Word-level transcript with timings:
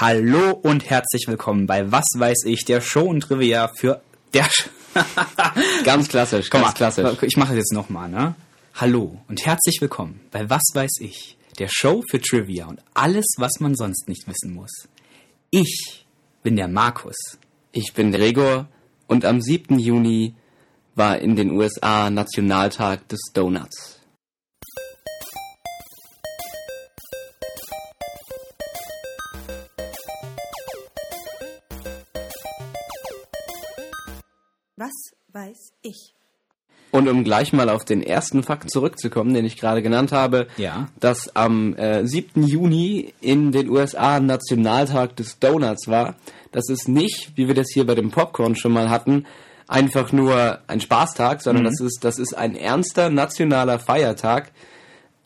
Hallo 0.00 0.52
und 0.52 0.88
herzlich 0.88 1.24
willkommen 1.26 1.66
bei 1.66 1.90
Was 1.90 2.04
weiß 2.14 2.44
ich, 2.44 2.64
der 2.64 2.80
Show 2.80 3.02
und 3.02 3.22
Trivia 3.22 3.66
für 3.66 4.00
der 4.32 4.44
Sch 4.44 4.70
Ganz 5.84 6.06
klassisch, 6.06 6.50
Komm 6.50 6.60
ganz 6.60 6.74
mal, 6.74 6.76
klassisch. 6.76 7.22
Ich 7.22 7.36
mache 7.36 7.48
das 7.48 7.56
jetzt 7.56 7.72
nochmal, 7.72 8.08
ne? 8.08 8.36
Hallo 8.76 9.20
und 9.26 9.44
herzlich 9.44 9.78
willkommen 9.80 10.20
bei 10.30 10.48
Was 10.48 10.62
weiß 10.72 11.00
ich, 11.00 11.36
der 11.58 11.66
Show 11.68 12.04
für 12.08 12.20
Trivia 12.20 12.66
und 12.66 12.80
alles, 12.94 13.26
was 13.38 13.58
man 13.58 13.74
sonst 13.74 14.06
nicht 14.06 14.28
wissen 14.28 14.54
muss. 14.54 14.70
Ich 15.50 16.06
bin 16.44 16.54
der 16.54 16.68
Markus. 16.68 17.16
Ich 17.72 17.92
bin 17.92 18.12
Gregor 18.12 18.68
und 19.08 19.24
am 19.24 19.40
7. 19.40 19.80
Juni 19.80 20.36
war 20.94 21.18
in 21.18 21.34
den 21.34 21.50
USA 21.50 22.08
Nationaltag 22.08 23.08
des 23.08 23.18
Donuts. 23.34 23.97
Ich? 35.88 36.14
Und 36.90 37.06
um 37.08 37.22
gleich 37.22 37.52
mal 37.52 37.68
auf 37.68 37.84
den 37.84 38.02
ersten 38.02 38.42
Fakt 38.42 38.70
zurückzukommen, 38.70 39.34
den 39.34 39.44
ich 39.44 39.58
gerade 39.58 39.82
genannt 39.82 40.10
habe, 40.10 40.46
Ja. 40.56 40.88
dass 40.98 41.34
am 41.36 41.76
äh, 41.76 42.06
7. 42.06 42.42
Juni 42.44 43.12
in 43.20 43.52
den 43.52 43.68
USA 43.68 44.20
Nationaltag 44.20 45.14
des 45.16 45.38
Donuts 45.38 45.86
war, 45.88 46.16
das 46.52 46.70
ist 46.70 46.88
nicht, 46.88 47.32
wie 47.36 47.46
wir 47.46 47.54
das 47.54 47.68
hier 47.72 47.84
bei 47.86 47.94
dem 47.94 48.10
Popcorn 48.10 48.56
schon 48.56 48.72
mal 48.72 48.88
hatten, 48.88 49.26
einfach 49.66 50.12
nur 50.12 50.60
ein 50.66 50.80
Spaßtag, 50.80 51.42
sondern 51.42 51.64
das 51.64 51.78
ist 51.78 51.98
das 52.02 52.18
ist 52.18 52.32
ein 52.32 52.56
ernster 52.56 53.10
nationaler 53.10 53.78
Feiertag. 53.78 54.50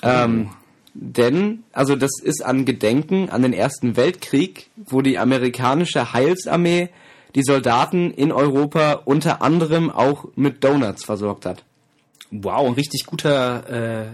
Ähm, 0.03 0.51
denn, 0.95 1.63
also 1.73 1.95
das 1.95 2.11
ist 2.21 2.45
an 2.45 2.65
Gedenken 2.65 3.31
an 3.31 3.43
den 3.43 3.53
Ersten 3.53 3.97
Weltkrieg, 3.97 4.69
wo 4.77 5.01
die 5.01 5.17
amerikanische 5.17 6.13
Heilsarmee 6.13 6.89
die 7.35 7.43
Soldaten 7.43 8.11
in 8.11 8.33
Europa 8.33 9.01
unter 9.05 9.43
anderem 9.43 9.91
auch 9.91 10.27
mit 10.37 10.63
Donuts 10.63 11.05
versorgt 11.05 11.47
hat. 11.47 11.65
Wow, 12.31 12.67
ein 12.67 12.75
richtig 12.75 13.07
guter, 13.07 14.05
äh, 14.05 14.07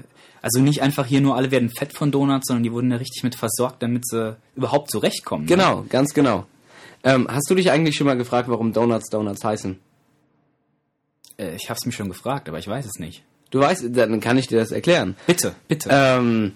also 0.43 0.61
nicht 0.61 0.83
einfach 0.83 1.07
hier 1.07 1.21
nur 1.21 1.37
alle 1.37 1.51
werden 1.51 1.71
fett 1.71 1.93
von 1.93 2.11
Donuts, 2.11 2.49
sondern 2.49 2.63
die 2.63 2.73
wurden 2.73 2.91
ja 2.91 2.97
richtig 2.97 3.23
mit 3.23 3.35
versorgt, 3.35 3.83
damit 3.83 4.07
sie 4.07 4.37
überhaupt 4.57 4.91
zurechtkommen. 4.91 5.45
ne? 5.45 5.49
Genau, 5.49 5.85
ganz 5.89 6.15
genau. 6.15 6.47
Ähm, 7.05 7.29
hast 7.31 7.49
du 7.49 7.55
dich 7.55 7.71
eigentlich 7.71 7.97
schon 7.97 8.07
mal 8.07 8.17
gefragt, 8.17 8.49
warum 8.49 8.73
Donuts 8.73 9.09
Donuts 9.09 9.45
heißen? 9.45 9.79
Äh, 11.39 11.55
ich 11.55 11.71
hab's 11.71 11.87
mich 11.87 11.95
schon 11.95 12.09
gefragt, 12.09 12.49
aber 12.49 12.59
ich 12.59 12.67
weiß 12.67 12.87
es 12.87 12.99
nicht. 12.99 13.23
Du 13.51 13.61
weißt, 13.61 13.85
dann 13.93 14.21
kann 14.21 14.37
ich 14.37 14.47
dir 14.47 14.59
das 14.59 14.73
erklären. 14.73 15.17
Bitte, 15.27 15.55
bitte. 15.69 15.89
Ähm, 15.91 16.53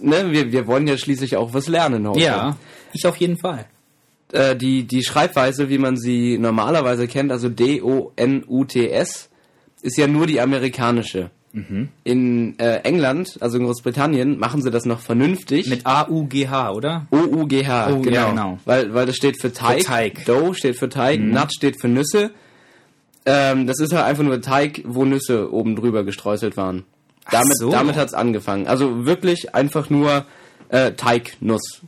ne, 0.00 0.30
wir, 0.30 0.52
wir 0.52 0.66
wollen 0.66 0.86
ja 0.86 0.98
schließlich 0.98 1.36
auch 1.36 1.54
was 1.54 1.68
lernen 1.68 2.06
heute. 2.08 2.20
ja, 2.20 2.56
ich 2.92 3.06
auf 3.06 3.16
jeden 3.16 3.38
Fall. 3.38 3.66
Äh, 4.32 4.56
die, 4.56 4.84
die 4.84 5.02
Schreibweise, 5.02 5.68
wie 5.68 5.78
man 5.78 5.96
sie 5.96 6.38
normalerweise 6.38 7.08
kennt, 7.08 7.32
also 7.32 7.48
D-O-N-U-T-S, 7.48 9.30
ist 9.82 9.96
ja 9.96 10.06
nur 10.06 10.26
die 10.26 10.40
amerikanische. 10.40 11.30
Mhm. 11.52 11.88
In 12.04 12.58
äh, 12.58 12.80
England, 12.82 13.38
also 13.40 13.56
in 13.56 13.64
Großbritannien, 13.64 14.38
machen 14.38 14.60
sie 14.60 14.70
das 14.70 14.84
noch 14.84 15.00
vernünftig. 15.00 15.68
Mit 15.68 15.86
A-U-G-H, 15.86 16.72
oder? 16.72 17.06
O-U-G-H, 17.10 17.90
Oh, 17.90 18.00
genau. 18.00 18.14
ja, 18.14 18.30
genau. 18.30 18.58
Weil, 18.64 18.92
weil 18.92 19.06
das 19.06 19.16
steht 19.16 19.40
für 19.40 19.52
Teig. 19.52 19.84
Teig. 19.84 20.18
Mhm. 20.18 20.24
Dough 20.26 20.54
steht 20.54 20.76
für 20.76 20.88
Teig, 20.88 21.20
Nut 21.20 21.52
steht 21.52 21.80
für 21.80 21.88
Nüsse. 21.88 22.30
Ähm, 23.24 23.66
das 23.66 23.80
ist 23.80 23.92
halt 23.94 24.04
einfach 24.04 24.24
nur 24.24 24.40
Teig, 24.40 24.82
wo 24.86 25.04
Nüsse 25.04 25.52
oben 25.52 25.74
drüber 25.74 26.04
gestreuselt 26.04 26.56
waren. 26.56 26.84
Damit, 27.30 27.58
so. 27.58 27.70
damit 27.70 27.96
hat's 27.96 28.14
angefangen. 28.14 28.66
Also 28.66 29.04
wirklich 29.06 29.54
einfach 29.54 29.90
nur 29.90 30.24
äh, 30.70 30.92
Teignuss. 30.92 31.82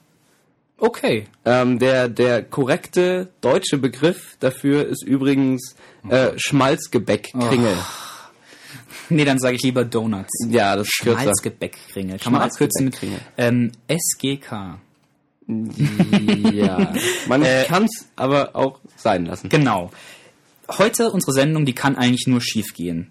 Okay. 0.80 1.26
Ähm, 1.44 1.78
der, 1.78 2.08
der 2.08 2.42
korrekte 2.42 3.28
deutsche 3.42 3.76
Begriff 3.76 4.36
dafür 4.40 4.86
ist 4.86 5.04
übrigens 5.04 5.76
äh, 6.08 6.30
Schmalzgebäckkringel. 6.36 7.76
Nee, 9.10 9.24
dann 9.24 9.38
sage 9.38 9.56
ich 9.56 9.62
lieber 9.62 9.84
Donuts. 9.84 10.46
Ja, 10.48 10.76
das 10.76 10.86
ist 10.86 11.00
kürzer. 11.02 11.20
Schmalzgebäckkringel. 11.20 12.18
Kann 12.18 12.32
man 12.32 12.42
abkürzen 12.42 12.86
mit 12.86 12.98
ähm, 13.36 13.72
SGK. 13.88 14.78
Ja, 16.52 16.92
man 17.26 17.42
Äh, 17.42 17.64
kann's 17.66 18.06
aber 18.16 18.54
auch 18.54 18.80
sein 18.96 19.26
lassen. 19.26 19.48
Genau. 19.48 19.90
Heute 20.68 21.10
unsere 21.10 21.32
Sendung, 21.32 21.66
die 21.66 21.74
kann 21.74 21.96
eigentlich 21.96 22.26
nur 22.26 22.40
schief 22.40 22.72
gehen. 22.74 23.10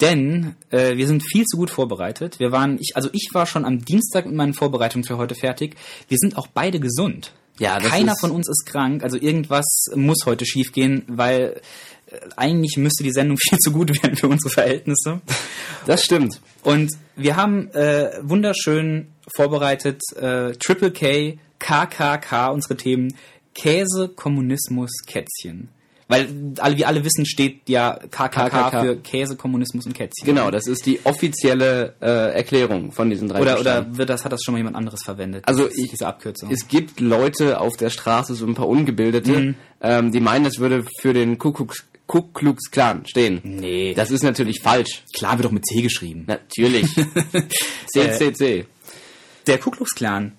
Denn 0.00 0.56
äh, 0.70 0.96
wir 0.96 1.06
sind 1.06 1.22
viel 1.22 1.44
zu 1.44 1.56
gut 1.56 1.70
vorbereitet. 1.70 2.40
Wir 2.40 2.50
waren, 2.50 2.78
ich, 2.80 2.96
also 2.96 3.08
ich 3.12 3.30
war 3.32 3.46
schon 3.46 3.64
am 3.64 3.84
Dienstag 3.84 4.26
mit 4.26 4.34
meinen 4.34 4.54
Vorbereitungen 4.54 5.04
für 5.04 5.18
heute 5.18 5.34
fertig. 5.34 5.76
Wir 6.08 6.18
sind 6.18 6.36
auch 6.36 6.48
beide 6.48 6.80
gesund. 6.80 7.32
Ja, 7.58 7.78
das 7.78 7.90
Keiner 7.90 8.14
von 8.18 8.32
uns 8.32 8.48
ist 8.48 8.66
krank. 8.66 9.04
Also 9.04 9.16
irgendwas 9.16 9.64
muss 9.94 10.26
heute 10.26 10.44
schief 10.44 10.72
gehen, 10.72 11.04
weil 11.06 11.60
äh, 12.06 12.16
eigentlich 12.36 12.76
müsste 12.76 13.04
die 13.04 13.12
Sendung 13.12 13.38
viel 13.48 13.58
zu 13.58 13.70
gut 13.70 14.02
werden 14.02 14.16
für 14.16 14.28
unsere 14.28 14.50
Verhältnisse. 14.50 15.20
Das 15.86 16.04
stimmt. 16.04 16.40
Und 16.62 16.90
wir 17.14 17.36
haben 17.36 17.70
äh, 17.72 18.18
wunderschön 18.22 19.08
vorbereitet 19.34 20.00
äh, 20.16 20.52
Triple 20.52 20.90
K, 20.90 21.38
KKK, 21.60 22.48
unsere 22.48 22.76
Themen 22.76 23.14
Käse, 23.54 24.08
Kommunismus, 24.08 24.90
Kätzchen. 25.06 25.68
Weil 26.06 26.28
alle, 26.58 26.76
wie 26.76 26.84
alle 26.84 27.02
wissen, 27.04 27.24
steht 27.24 27.66
ja 27.68 27.98
KKK, 28.10 28.48
KKK. 28.50 28.80
für 28.82 28.96
Käse, 28.96 29.36
Kommunismus 29.36 29.86
und 29.86 29.94
Kätzchen. 29.94 30.26
Genau, 30.26 30.50
das 30.50 30.66
ist 30.66 30.84
die 30.84 31.00
offizielle 31.04 31.94
äh, 32.00 32.34
Erklärung 32.34 32.92
von 32.92 33.08
diesen 33.08 33.28
drei 33.28 33.40
Oder, 33.40 33.54
Buchstaben. 33.54 33.88
oder 33.90 33.98
wird 33.98 34.10
das, 34.10 34.24
hat 34.24 34.32
das 34.32 34.40
schon 34.44 34.52
mal 34.52 34.58
jemand 34.58 34.76
anderes 34.76 35.00
verwendet? 35.02 35.44
Also 35.46 35.66
ich- 35.68 35.90
diese 35.90 36.06
Abkürzung. 36.06 36.50
Es 36.50 36.68
gibt 36.68 37.00
Leute 37.00 37.58
auf 37.60 37.76
der 37.78 37.88
Straße, 37.88 38.34
so 38.34 38.46
ein 38.46 38.54
paar 38.54 38.68
Ungebildete, 38.68 39.32
Mhm. 39.32 39.54
ähm, 39.80 40.12
die 40.12 40.20
meinen, 40.20 40.44
das 40.44 40.58
würde 40.58 40.84
für 41.00 41.14
den 41.14 41.38
Ku 41.38 41.52
Klux, 41.52 41.84
Ku 42.06 42.20
Klux 42.34 42.70
Klan 42.70 43.06
stehen. 43.06 43.40
nee, 43.42 43.94
Das 43.94 44.10
ist 44.10 44.22
natürlich 44.24 44.60
falsch. 44.62 45.04
klar 45.16 45.38
wird 45.38 45.46
doch 45.46 45.52
mit 45.52 45.64
C 45.66 45.80
geschrieben. 45.80 46.24
Natürlich. 46.26 46.86
CCC. 47.94 48.66
Der 49.46 49.58
Ku 49.58 49.70
Klux 49.70 49.94
Klan. 49.94 50.32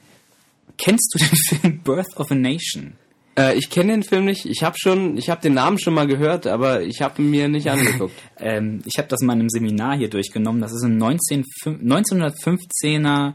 Kennst 0.77 1.13
du 1.13 1.19
den 1.19 1.37
Film 1.61 1.79
Birth 1.83 2.17
of 2.17 2.31
a 2.31 2.35
Nation? 2.35 2.93
Äh, 3.37 3.57
ich 3.57 3.69
kenne 3.69 3.91
den 3.93 4.03
Film 4.03 4.25
nicht. 4.25 4.45
Ich 4.45 4.63
habe 4.63 4.75
schon, 4.79 5.17
ich 5.17 5.29
habe 5.29 5.41
den 5.41 5.53
Namen 5.53 5.79
schon 5.79 5.93
mal 5.93 6.07
gehört, 6.07 6.47
aber 6.47 6.81
ich 6.83 7.01
habe 7.01 7.21
ihn 7.21 7.29
mir 7.29 7.47
nicht 7.47 7.69
angeguckt. 7.69 8.15
Ähm, 8.37 8.81
ich 8.85 8.97
habe 8.97 9.07
das 9.07 9.21
mal 9.21 9.31
in 9.33 9.39
einem 9.39 9.49
Seminar 9.49 9.95
hier 9.95 10.09
durchgenommen. 10.09 10.61
Das 10.61 10.73
ist 10.73 10.83
ein 10.83 10.97
19, 10.97 11.45
1915er 11.65 13.33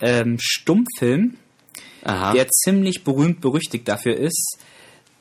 ähm, 0.00 0.36
Stummfilm, 0.40 1.36
Aha. 2.04 2.32
der 2.32 2.48
ziemlich 2.48 3.02
berühmt 3.02 3.40
berüchtigt 3.40 3.88
dafür 3.88 4.16
ist, 4.16 4.58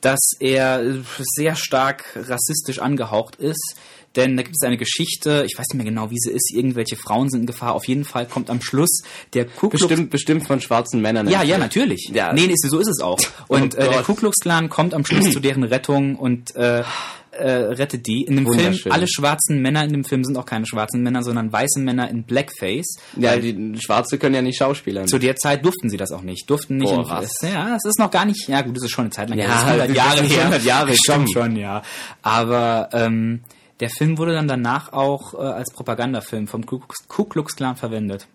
dass 0.01 0.19
er 0.39 0.83
äh, 0.83 1.01
sehr 1.17 1.55
stark 1.55 2.05
rassistisch 2.15 2.77
angehaucht 2.77 3.37
ist. 3.37 3.77
Denn 4.15 4.37
da 4.37 4.43
gibt 4.43 4.55
es 4.59 4.65
eine 4.65 4.77
Geschichte, 4.77 5.43
ich 5.45 5.57
weiß 5.57 5.65
nicht 5.69 5.75
mehr 5.75 5.85
genau, 5.85 6.09
wie 6.11 6.17
sie 6.17 6.31
ist, 6.31 6.53
irgendwelche 6.53 6.95
Frauen 6.95 7.29
sind 7.29 7.41
in 7.41 7.45
Gefahr. 7.47 7.73
Auf 7.73 7.87
jeden 7.87 8.05
Fall 8.05 8.25
kommt 8.25 8.49
am 8.49 8.61
Schluss 8.61 9.01
der 9.33 9.45
Ku 9.45 9.69
Klux 9.69 9.87
bestimmt, 9.87 10.09
bestimmt 10.09 10.47
von 10.47 10.61
schwarzen 10.61 11.01
Männern. 11.01 11.27
ja, 11.29 11.43
ja, 11.43 11.57
natürlich. 11.57 12.09
Ja. 12.13 12.33
Nee, 12.33 12.47
nee, 12.47 12.53
so 12.57 12.79
ist 12.79 12.87
es 12.87 13.01
auch. 13.01 13.19
Und 13.47 13.75
Oh 13.75 13.81
äh, 13.81 13.89
der. 13.89 14.03
Ku 14.03 14.15
Klux 14.15 14.37
Klan 14.41 14.69
kommt 14.69 14.93
am 14.93 15.05
Schluss 15.05 15.31
zu 15.31 15.39
deren 15.39 15.63
Rettung 15.63 16.15
und 16.15 16.55
äh, 16.55 16.83
äh, 17.31 17.51
rettet 17.51 18.07
die. 18.07 18.23
In 18.23 18.37
dem 18.37 18.47
Film, 18.51 18.77
alle 18.89 19.07
schwarzen 19.07 19.61
Männer 19.61 19.83
in 19.83 19.91
dem 19.91 20.03
Film 20.05 20.23
sind 20.23 20.37
auch 20.37 20.45
keine 20.45 20.65
schwarzen 20.65 21.01
Männer, 21.03 21.21
sondern 21.23 21.51
weiße 21.51 21.79
Männer 21.79 22.09
in 22.09 22.23
Blackface. 22.23 22.97
Ja, 23.17 23.35
die 23.35 23.75
Schwarze 23.83 24.17
können 24.17 24.35
ja 24.35 24.41
nicht 24.41 24.57
Schauspielern. 24.57 25.07
Zu 25.07 25.17
der 25.19 25.35
Zeit 25.35 25.65
durften 25.65 25.89
sie 25.89 25.97
das 25.97 26.11
auch 26.11 26.21
nicht. 26.21 26.49
Durften 26.49 26.77
nicht. 26.77 26.93
Boah, 26.93 27.07
was? 27.09 27.31
ja, 27.41 27.75
es 27.75 27.83
ist 27.85 27.99
noch 27.99 28.11
gar 28.11 28.25
nicht. 28.25 28.47
Ja, 28.47 28.61
gut, 28.61 28.77
es 28.77 28.83
ist 28.83 28.91
schon 28.91 29.05
eine 29.05 29.11
Zeit 29.11 29.29
lang. 29.29 29.37
Ja, 29.39 29.45
her. 29.65 29.83
Es 29.85 29.89
ist 29.91 29.91
100 29.91 29.95
Jahre 29.95 30.21
das 30.21 30.31
her. 30.31 30.39
100 30.43 30.63
Jahre, 30.63 30.93
Stimmt 30.95 31.17
komm. 31.17 31.27
schon, 31.33 31.55
ja. 31.57 31.81
Aber 32.21 32.89
ähm, 32.93 33.41
der 33.79 33.89
Film 33.89 34.17
wurde 34.17 34.33
dann 34.33 34.47
danach 34.47 34.93
auch 34.93 35.33
äh, 35.33 35.37
als 35.37 35.71
Propagandafilm 35.73 36.47
vom 36.47 36.65
Ku 36.65 36.79
Klux- 36.79 37.07
Ku 37.07 37.25
Klux 37.25 37.55
Klan 37.55 37.75
verwendet. 37.75 38.27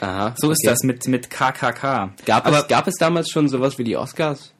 Aha. 0.00 0.34
So 0.36 0.50
ist 0.50 0.60
okay. 0.64 0.70
das 0.72 0.82
mit 0.84 1.06
mit 1.08 1.30
KKK. 1.30 2.12
Gab, 2.24 2.46
Aber 2.46 2.60
es, 2.60 2.68
gab 2.68 2.86
es 2.88 2.94
damals 2.98 3.30
schon 3.30 3.48
sowas 3.48 3.78
wie 3.78 3.84
die 3.84 3.96
Oscars? 3.96 4.52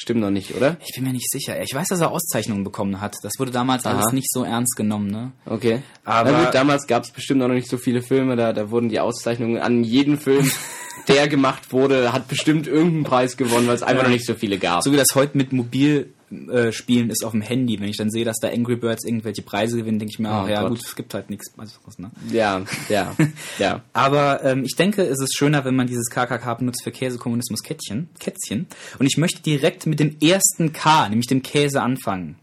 Stimmt 0.00 0.20
noch 0.20 0.30
nicht, 0.30 0.54
oder? 0.54 0.76
Ich 0.86 0.94
bin 0.94 1.02
mir 1.04 1.12
nicht 1.12 1.28
sicher. 1.28 1.60
Ich 1.60 1.74
weiß, 1.74 1.88
dass 1.88 2.00
er 2.00 2.12
Auszeichnungen 2.12 2.62
bekommen 2.62 3.00
hat. 3.00 3.16
Das 3.24 3.32
wurde 3.38 3.50
damals 3.50 3.84
Aha. 3.84 3.94
alles 3.96 4.12
nicht 4.12 4.30
so 4.32 4.44
ernst 4.44 4.76
genommen, 4.76 5.08
ne? 5.10 5.32
Okay. 5.44 5.82
Aber- 6.04 6.30
Na 6.30 6.44
gut, 6.44 6.54
damals 6.54 6.86
gab 6.86 7.02
es 7.02 7.10
bestimmt 7.10 7.40
noch 7.40 7.48
nicht 7.48 7.68
so 7.68 7.76
viele 7.78 8.00
Filme, 8.00 8.36
da, 8.36 8.52
da 8.52 8.70
wurden 8.70 8.88
die 8.88 9.00
Auszeichnungen 9.00 9.58
an 9.58 9.82
jeden 9.82 10.16
Film, 10.18 10.48
der 11.08 11.26
gemacht 11.26 11.72
wurde, 11.72 12.12
hat 12.12 12.28
bestimmt 12.28 12.68
irgendeinen 12.68 13.04
Preis 13.04 13.36
gewonnen, 13.36 13.66
weil 13.66 13.74
es 13.74 13.82
einfach 13.82 14.02
Ja. 14.04 14.08
noch 14.08 14.14
nicht 14.14 14.24
so 14.26 14.34
viele 14.34 14.58
gab. 14.58 14.84
So 14.84 14.92
wie 14.92 14.96
das 14.96 15.08
heute 15.16 15.36
mit 15.36 15.52
Mobil 15.52 16.12
äh, 16.30 16.72
spielen 16.72 17.10
ist 17.10 17.24
auf 17.24 17.32
dem 17.32 17.40
Handy. 17.40 17.80
Wenn 17.80 17.88
ich 17.88 17.96
dann 17.96 18.10
sehe, 18.10 18.24
dass 18.24 18.38
da 18.38 18.48
Angry 18.48 18.76
Birds 18.76 19.04
irgendwelche 19.04 19.42
Preise 19.42 19.76
gewinnen, 19.78 19.98
denke 19.98 20.12
ich 20.12 20.18
mir, 20.18 20.28
Oh 20.28 20.32
ach 20.44 20.48
ja 20.48 20.62
Gott. 20.62 20.70
gut, 20.70 20.84
es 20.84 20.94
gibt 20.96 21.14
halt 21.14 21.30
nichts 21.30 21.50
Besseres, 21.52 21.98
ne? 21.98 22.10
Ja, 22.30 22.62
ja, 22.88 23.14
ja. 23.58 23.82
Aber 23.92 24.44
ähm, 24.44 24.64
ich 24.64 24.76
denke, 24.76 25.02
es 25.02 25.20
ist 25.20 25.36
schöner, 25.36 25.64
wenn 25.64 25.76
man 25.76 25.86
dieses 25.86 26.10
KKK 26.10 26.54
benutzt 26.54 26.82
für 26.84 26.90
Käse, 26.90 27.18
Kommunismus, 27.18 27.62
Kätzchen. 27.62 28.08
Kätzchen. 28.18 28.66
Und 28.98 29.06
ich 29.06 29.16
möchte 29.16 29.42
direkt 29.42 29.86
mit 29.86 30.00
dem 30.00 30.16
ersten 30.20 30.72
K, 30.72 31.08
nämlich 31.08 31.26
dem 31.26 31.42
Käse, 31.42 31.80
anfangen. 31.82 32.36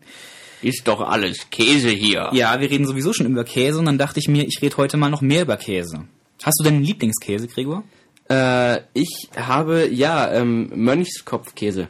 Ist 0.61 0.87
doch 0.87 1.01
alles 1.01 1.49
Käse 1.51 1.89
hier. 1.89 2.29
Ja, 2.33 2.59
wir 2.59 2.69
reden 2.71 2.87
sowieso 2.87 3.13
schon 3.13 3.27
über 3.27 3.43
Käse 3.43 3.77
und 3.77 3.85
dann 3.85 3.97
dachte 3.97 4.19
ich 4.19 4.27
mir, 4.27 4.45
ich 4.47 4.61
rede 4.61 4.77
heute 4.77 4.97
mal 4.97 5.09
noch 5.09 5.21
mehr 5.21 5.43
über 5.43 5.57
Käse. 5.57 6.05
Hast 6.43 6.59
du 6.59 6.63
denn 6.63 6.75
einen 6.75 6.83
Lieblingskäse, 6.83 7.47
Gregor? 7.47 7.83
Äh, 8.29 8.79
ich 8.93 9.29
habe, 9.35 9.87
ja, 9.91 10.31
ähm, 10.33 10.71
Mönchskopfkäse. 10.73 11.87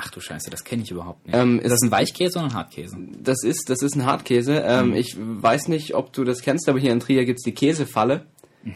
Ach 0.00 0.10
du 0.10 0.20
Scheiße, 0.20 0.50
das 0.50 0.64
kenne 0.64 0.82
ich 0.82 0.90
überhaupt 0.90 1.26
nicht. 1.26 1.36
Ähm, 1.36 1.58
ist 1.60 1.70
das 1.72 1.82
ein 1.82 1.90
Weichkäse 1.90 2.38
oder 2.38 2.48
ein 2.48 2.54
Hartkäse? 2.54 2.96
Das 3.22 3.42
ist, 3.42 3.68
das 3.68 3.82
ist 3.82 3.96
ein 3.96 4.06
Hartkäse. 4.06 4.62
Ähm, 4.64 4.94
Ich 4.94 5.16
weiß 5.18 5.68
nicht, 5.68 5.94
ob 5.94 6.12
du 6.12 6.24
das 6.24 6.42
kennst, 6.42 6.68
aber 6.68 6.78
hier 6.78 6.92
in 6.92 7.00
Trier 7.00 7.24
gibt's 7.24 7.42
die 7.42 7.52
Käsefalle. 7.52 8.26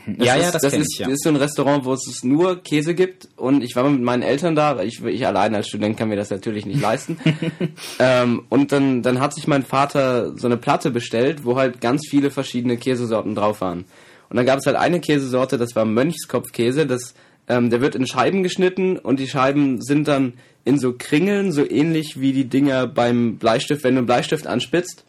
Das 0.07 0.27
Ja, 0.27 0.35
ist, 0.37 0.43
ja, 0.45 0.51
das 0.53 0.63
das 0.63 0.75
ist, 0.75 0.95
ich, 0.95 0.99
ja. 1.01 1.09
ist 1.09 1.23
so 1.25 1.29
ein 1.29 1.37
Restaurant, 1.37 1.85
wo 1.85 1.93
es 1.93 2.23
nur 2.23 2.63
Käse 2.63 2.95
gibt 2.95 3.29
und 3.37 3.63
ich 3.63 3.75
war 3.77 3.89
mit 3.89 4.01
meinen 4.01 4.23
Eltern 4.23 4.55
da, 4.55 4.81
ich, 4.83 5.05
ich 5.05 5.27
allein 5.27 5.55
als 5.55 5.69
Student 5.69 5.97
kann 5.97 6.09
mir 6.09 6.17
das 6.17 6.31
natürlich 6.31 6.65
nicht 6.67 6.81
leisten. 6.81 7.19
ähm, 7.99 8.45
und 8.49 8.73
dann, 8.73 9.03
dann 9.03 9.21
hat 9.21 9.35
sich 9.35 9.47
mein 9.47 9.65
Vater 9.65 10.37
so 10.39 10.47
eine 10.47 10.57
Platte 10.57 10.91
bestellt, 10.91 11.45
wo 11.45 11.57
halt 11.57 11.81
ganz 11.81 12.07
viele 12.09 12.31
verschiedene 12.31 12.77
Käsesorten 12.77 13.35
drauf 13.35 13.61
waren. 13.61 13.85
Und 14.31 14.37
dann 14.37 14.47
gab 14.47 14.61
es 14.61 14.67
halt 14.67 14.77
eine 14.77 15.01
Käsesorte, 15.01 15.59
das 15.59 15.77
war 15.77 15.85
Mönchskopfkäse, 15.85 16.87
das, 16.87 17.15
ähm, 17.49 17.69
der 17.69 17.81
wird 17.81 17.95
in 17.95 18.07
Scheiben 18.07 18.43
geschnitten 18.43 18.97
und 18.97 19.19
die 19.19 19.29
Scheiben 19.29 19.83
sind 19.83 20.09
dann 20.09 20.35
in 20.65 20.79
so 20.79 20.95
Kringeln, 20.97 21.53
so 21.53 21.69
ähnlich 21.69 22.21
wie 22.21 22.33
die 22.33 22.45
Dinger 22.45 22.87
beim 22.87 23.37
Bleistift, 23.39 23.85
wenn 23.85 23.95
du 23.95 23.99
einen 23.99 24.07
Bleistift 24.07 24.47
anspitzt 24.47 25.05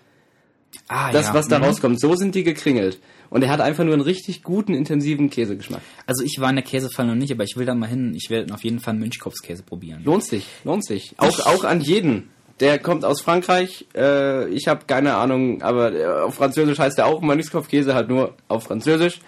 Ah, 0.88 1.12
das, 1.12 1.28
ja. 1.28 1.34
was 1.36 1.48
da 1.48 1.60
Mhm. 1.60 1.66
rauskommt. 1.66 2.00
So 2.00 2.16
sind 2.16 2.34
die 2.36 2.44
gekringelt. 2.44 3.00
Und 3.30 3.44
er 3.44 3.50
hat 3.50 3.62
einfach 3.62 3.84
nur 3.84 3.94
einen 3.94 4.02
richtig 4.02 4.44
guten, 4.44 4.74
intensiven 4.74 5.30
Käsegeschmack. 5.30 5.82
Also 6.08 6.24
ich 6.24 6.38
war 6.40 6.50
in 6.50 6.56
der 6.56 6.66
Käsefalle 6.66 7.10
noch 7.10 7.16
nicht, 7.16 7.32
aber 7.32 7.44
ich 7.44 7.56
will 7.56 7.66
da 7.66 7.74
mal 7.76 7.88
hin. 7.88 8.14
Ich 8.16 8.30
werde 8.30 8.54
auf 8.54 8.64
jeden 8.64 8.80
Fall 8.80 8.94
Mönchkopfskäse 8.96 9.64
probieren. 9.64 10.02
Lohnt 10.04 10.24
sich, 10.24 10.46
lohnt 10.64 10.86
sich. 10.86 11.14
Auch, 11.18 11.40
auch 11.46 11.64
an 11.64 11.82
jeden. 11.82 12.30
Der 12.60 12.78
kommt 12.80 13.06
aus 13.06 13.22
Frankreich. 13.22 13.86
Äh, 13.96 14.50
ich 14.50 14.68
habe 14.68 14.86
keine 14.86 15.16
Ahnung, 15.16 15.62
aber 15.64 15.94
äh, 15.94 16.06
auf 16.06 16.36
Französisch 16.36 16.78
heißt 16.80 17.00
er 17.00 17.06
auch 17.08 17.22
Mönchskopfkäse, 17.22 17.94
halt 17.96 18.10
nur 18.10 18.36
auf 18.48 18.64
Französisch. 18.66 19.20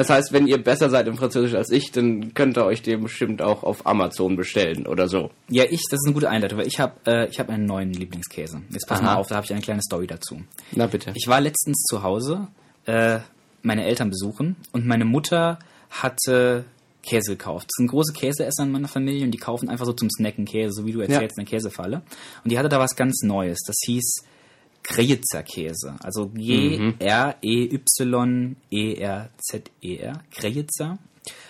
Das 0.00 0.08
heißt, 0.08 0.32
wenn 0.32 0.46
ihr 0.46 0.56
besser 0.56 0.88
seid 0.88 1.08
im 1.08 1.18
Französisch 1.18 1.54
als 1.54 1.70
ich, 1.70 1.92
dann 1.92 2.32
könnt 2.32 2.56
ihr 2.56 2.64
euch 2.64 2.80
den 2.80 3.02
bestimmt 3.02 3.42
auch 3.42 3.64
auf 3.64 3.86
Amazon 3.86 4.34
bestellen 4.34 4.86
oder 4.86 5.08
so. 5.08 5.30
Ja, 5.50 5.64
ich, 5.64 5.82
das 5.90 6.00
ist 6.00 6.06
eine 6.06 6.14
gute 6.14 6.30
Einleitung, 6.30 6.58
weil 6.58 6.66
ich 6.66 6.80
habe 6.80 6.94
äh, 7.06 7.28
ich 7.28 7.38
hab 7.38 7.50
einen 7.50 7.66
neuen 7.66 7.92
Lieblingskäse. 7.92 8.62
Jetzt 8.70 8.88
pass 8.88 9.02
mal 9.02 9.16
auf, 9.16 9.28
da 9.28 9.34
habe 9.34 9.44
ich 9.44 9.52
eine 9.52 9.60
kleine 9.60 9.82
Story 9.82 10.06
dazu. 10.06 10.40
Na 10.72 10.86
bitte. 10.86 11.12
Ich 11.16 11.28
war 11.28 11.42
letztens 11.42 11.84
zu 11.84 12.02
Hause, 12.02 12.48
äh, 12.86 13.18
meine 13.60 13.84
Eltern 13.84 14.08
besuchen 14.08 14.56
und 14.72 14.86
meine 14.86 15.04
Mutter 15.04 15.58
hatte 15.90 16.64
Käse 17.02 17.32
gekauft. 17.32 17.66
Das 17.66 17.76
sind 17.76 17.88
große 17.88 18.14
Käseesser 18.14 18.62
in 18.62 18.72
meiner 18.72 18.88
Familie 18.88 19.26
und 19.26 19.32
die 19.32 19.38
kaufen 19.38 19.68
einfach 19.68 19.84
so 19.84 19.92
zum 19.92 20.08
Snacken 20.08 20.46
Käse, 20.46 20.72
so 20.72 20.86
wie 20.86 20.92
du 20.92 21.00
erzählst, 21.00 21.36
in 21.36 21.44
der 21.44 21.50
Käsefalle. 21.50 22.00
Und 22.42 22.50
die 22.50 22.58
hatte 22.58 22.70
da 22.70 22.78
was 22.78 22.96
ganz 22.96 23.20
Neues. 23.22 23.58
Das 23.66 23.76
hieß 23.84 24.24
Kreitzer 24.82 25.42
Käse. 25.42 25.96
Also 26.02 26.30
G-R-E-Y-E-R-Z-E-R. 28.80 30.22
Kreitzer. 30.30 30.98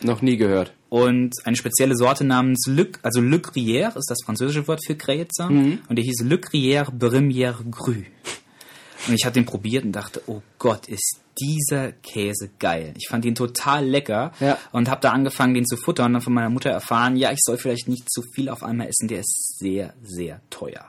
Noch 0.03 0.21
nie 0.23 0.37
gehört. 0.37 0.73
Und 0.89 1.35
eine 1.45 1.57
spezielle 1.57 1.97
Sorte 1.97 2.25
namens 2.25 2.67
Le, 2.67 2.89
also 3.03 3.21
Le 3.21 3.37
Gruyère 3.39 3.97
ist 3.97 4.11
das 4.11 4.19
französische 4.25 4.67
Wort 4.67 4.81
für 4.85 4.97
Kreitzer. 4.97 5.47
Und 5.49 5.81
der 5.91 6.05
hieß 6.05 6.23
Le 6.25 6.37
Gruyère 6.37 6.91
Bremière 6.91 7.63
Grü. 7.71 8.03
Und 9.09 9.15
ich 9.15 9.25
habe 9.25 9.33
den 9.35 9.47
probiert 9.47 9.85
und 9.85 9.93
dachte, 9.93 10.21
oh 10.27 10.43
Gott, 10.59 10.87
ist 10.89 11.21
dieser 11.41 11.93
Käse 11.93 12.51
geil. 12.59 12.93
Ich 12.99 13.07
fand 13.09 13.25
ihn 13.25 13.35
total 13.35 13.87
lecker 13.87 14.33
Ja. 14.41 14.59
und 14.73 14.91
habe 14.91 15.01
da 15.01 15.13
angefangen, 15.13 15.55
den 15.55 15.65
zu 15.65 15.77
futtern 15.79 16.07
und 16.07 16.13
dann 16.15 16.23
von 16.23 16.35
meiner 16.35 16.51
Mutter 16.51 16.69
erfahren, 16.71 17.17
ja, 17.17 17.31
ich 17.33 17.39
soll 17.41 17.57
vielleicht 17.57 17.89
nicht 17.89 18.13
zu 18.13 18.21
viel 18.35 18.51
auf 18.51 18.63
einmal 18.63 18.89
essen, 18.89 19.09
der 19.09 19.21
ist 19.21 19.57
sehr, 19.59 19.95
sehr 20.03 20.43
teuer. 20.51 20.85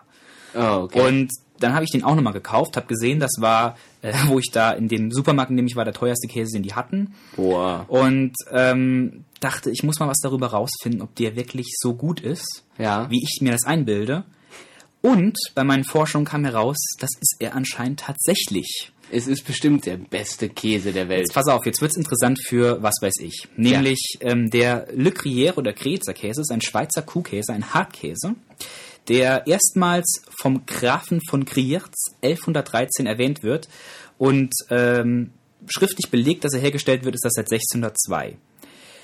Oh, 0.55 0.81
okay. 0.83 1.07
Und 1.07 1.29
dann 1.61 1.73
habe 1.73 1.83
ich 1.85 1.91
den 1.91 2.03
auch 2.03 2.15
nochmal 2.15 2.33
gekauft, 2.33 2.75
habe 2.77 2.87
gesehen, 2.87 3.19
das 3.19 3.31
war, 3.39 3.77
äh, 4.01 4.13
wo 4.27 4.39
ich 4.39 4.49
da 4.51 4.71
in 4.71 4.87
dem 4.87 5.11
Supermarkt, 5.11 5.51
in 5.51 5.57
dem 5.57 5.67
ich 5.67 5.75
war, 5.75 5.85
der 5.85 5.93
teuerste 5.93 6.27
Käse, 6.27 6.53
den 6.53 6.63
die 6.63 6.73
hatten. 6.73 7.13
Boah. 7.35 7.85
Und 7.87 8.33
ähm, 8.51 9.25
dachte, 9.39 9.71
ich 9.71 9.83
muss 9.83 9.99
mal 9.99 10.07
was 10.07 10.19
darüber 10.21 10.47
rausfinden, 10.47 11.01
ob 11.01 11.15
der 11.15 11.35
wirklich 11.35 11.67
so 11.77 11.93
gut 11.95 12.19
ist, 12.19 12.63
Ja. 12.77 13.09
wie 13.09 13.21
ich 13.23 13.41
mir 13.41 13.51
das 13.51 13.63
einbilde. 13.65 14.23
Und 15.01 15.35
bei 15.55 15.63
meinen 15.63 15.83
Forschungen 15.83 16.25
kam 16.25 16.43
heraus, 16.45 16.77
das 16.99 17.09
ist 17.19 17.37
er 17.39 17.55
anscheinend 17.55 18.01
tatsächlich. 18.01 18.91
Es 19.13 19.27
ist 19.27 19.45
bestimmt 19.45 19.85
der 19.87 19.97
beste 19.97 20.47
Käse 20.47 20.93
der 20.93 21.09
Welt. 21.09 21.21
Jetzt 21.21 21.33
pass 21.33 21.47
auf, 21.47 21.65
jetzt 21.65 21.81
wird's 21.81 21.97
interessant 21.97 22.39
für 22.45 22.81
was 22.83 22.93
weiß 23.01 23.15
ich. 23.19 23.47
Nämlich 23.57 23.99
ähm, 24.21 24.49
der 24.51 24.87
Le 24.95 25.09
Gruyère 25.09 25.57
oder 25.57 25.73
Krezer 25.73 26.13
Käse 26.13 26.41
ist 26.41 26.51
ein 26.51 26.61
Schweizer 26.61 27.01
Kuhkäse, 27.01 27.51
ein 27.51 27.73
Hartkäse, 27.73 28.35
der 29.07 29.47
erstmals 29.47 30.23
vom 30.29 30.65
Grafen 30.65 31.19
von 31.29 31.45
Grierz 31.45 31.95
1113 32.21 33.05
erwähnt 33.05 33.43
wird 33.43 33.67
und 34.17 34.53
ähm, 34.69 35.31
schriftlich 35.67 36.11
belegt, 36.11 36.43
dass 36.43 36.53
er 36.53 36.61
hergestellt 36.61 37.03
wird, 37.03 37.15
ist 37.15 37.25
das 37.25 37.33
seit 37.33 37.51
1602. 37.51 38.37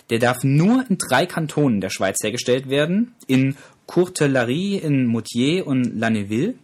Der 0.09 0.19
darf 0.19 0.43
nur 0.43 0.85
in 0.89 0.97
drei 0.97 1.25
Kantonen 1.25 1.81
der 1.81 1.89
Schweiz 1.89 2.17
hergestellt 2.23 2.69
werden, 2.69 3.15
in 3.27 3.57
Courtelary, 3.87 4.77
in 4.77 5.05
Moutier 5.05 5.67
und 5.67 5.97
La 5.97 6.09
Neuville 6.09 6.55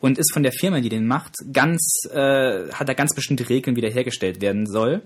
und 0.00 0.18
ist 0.18 0.32
von 0.32 0.42
der 0.42 0.52
Firma, 0.52 0.80
die 0.80 0.88
den 0.88 1.06
macht, 1.06 1.34
ganz, 1.52 2.02
äh, 2.10 2.70
hat 2.72 2.88
da 2.88 2.94
ganz 2.94 3.14
bestimmte 3.14 3.48
Regeln, 3.48 3.76
wie 3.76 3.82
der 3.82 3.92
hergestellt 3.92 4.40
werden 4.40 4.66
soll. 4.66 5.02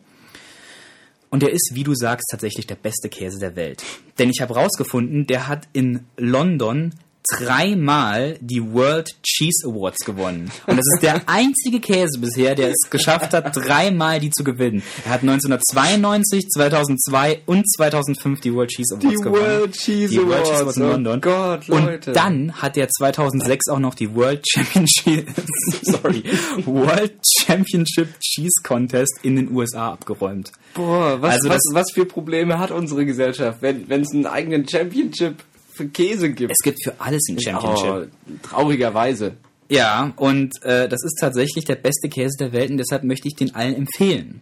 Und 1.31 1.43
der 1.43 1.53
ist, 1.53 1.73
wie 1.75 1.83
du 1.83 1.95
sagst, 1.95 2.29
tatsächlich 2.31 2.67
der 2.69 2.77
beste 2.77 3.09
Käse 3.09 3.41
der 3.41 3.57
Welt. 3.57 3.83
Denn 4.21 4.31
ich 4.31 4.41
habe 4.41 4.55
rausgefunden, 4.55 5.27
der 5.27 5.49
hat 5.49 5.67
in 5.73 6.07
London 6.17 6.95
dreimal 7.31 8.37
die 8.41 8.63
World 8.63 9.15
Cheese 9.23 9.67
Awards 9.69 10.05
gewonnen. 10.05 10.51
Und 10.67 10.77
das 10.77 10.85
ist 10.95 11.03
der 11.03 11.23
einzige 11.29 11.81
Käse 11.81 12.19
bisher, 12.19 12.55
der 12.55 12.71
es 12.71 12.91
geschafft 12.91 13.33
hat, 13.33 13.55
dreimal 13.57 14.21
die 14.21 14.31
zu 14.31 14.45
gewinnen. 14.45 14.83
Er 15.05 15.13
hat 15.13 15.23
1992, 15.23 16.49
2002 16.51 17.43
und 17.47 17.65
2005 17.77 18.41
die 18.41 18.55
World 18.55 18.71
Cheese 18.71 18.95
Awards 18.97 19.09
Die 19.09 19.23
gewonnen. 19.23 19.43
World 19.43 19.73
Cheese 19.73 20.09
die 20.09 20.27
World 20.27 20.45
Cheese 20.45 20.61
Awards, 20.63 20.77
in 20.77 20.83
oh 20.83 20.89
London. 20.89 21.21
Gott, 21.21 21.69
Leute. 21.69 22.11
Und 22.11 22.17
dann 22.17 22.53
hat 22.61 22.77
er 22.77 22.89
2006 22.89 23.69
auch 23.69 23.79
noch 23.79 23.95
die 23.95 24.15
World 24.15 24.45
Championship, 24.49 25.29
sorry, 25.83 26.23
World 26.65 27.15
Championship 27.41 28.21
Cheese 28.21 28.63
Contest 28.63 29.19
in 29.23 29.37
den 29.37 29.51
USA 29.53 29.93
abgeräumt. 29.93 30.53
Boah, 30.75 31.21
was, 31.23 31.35
Also 31.35 31.49
was, 31.49 31.61
was 31.73 31.93
für 31.93 32.05
Probleme 32.05 32.59
hat 32.59 32.71
unsere 32.71 33.05
Gesellschaft, 33.07 33.59
wenn 33.63 33.89
wenn 33.89 34.03
es 34.03 34.13
einen 34.13 34.27
eigenen 34.27 34.69
Championship 34.69 35.37
für 35.75 35.89
Käse 35.89 36.31
gibt? 36.33 36.53
Es 36.53 36.63
gibt 36.63 36.83
für 36.83 36.95
alles 37.01 37.23
ein 37.29 37.41
Championship. 37.41 38.11
Oh, 38.13 38.33
traurigerweise. 38.43 39.35
Ja, 39.69 40.13
und 40.17 40.63
äh, 40.63 40.89
das 40.89 41.03
ist 41.05 41.19
tatsächlich 41.21 41.65
der 41.65 41.77
beste 41.77 42.09
Käse 42.09 42.37
der 42.39 42.53
Welt 42.53 42.71
und 42.71 42.77
deshalb 42.79 43.03
möchte 43.05 43.29
ich 43.29 43.35
den 43.35 43.55
allen 43.55 43.75
empfehlen. 43.75 44.41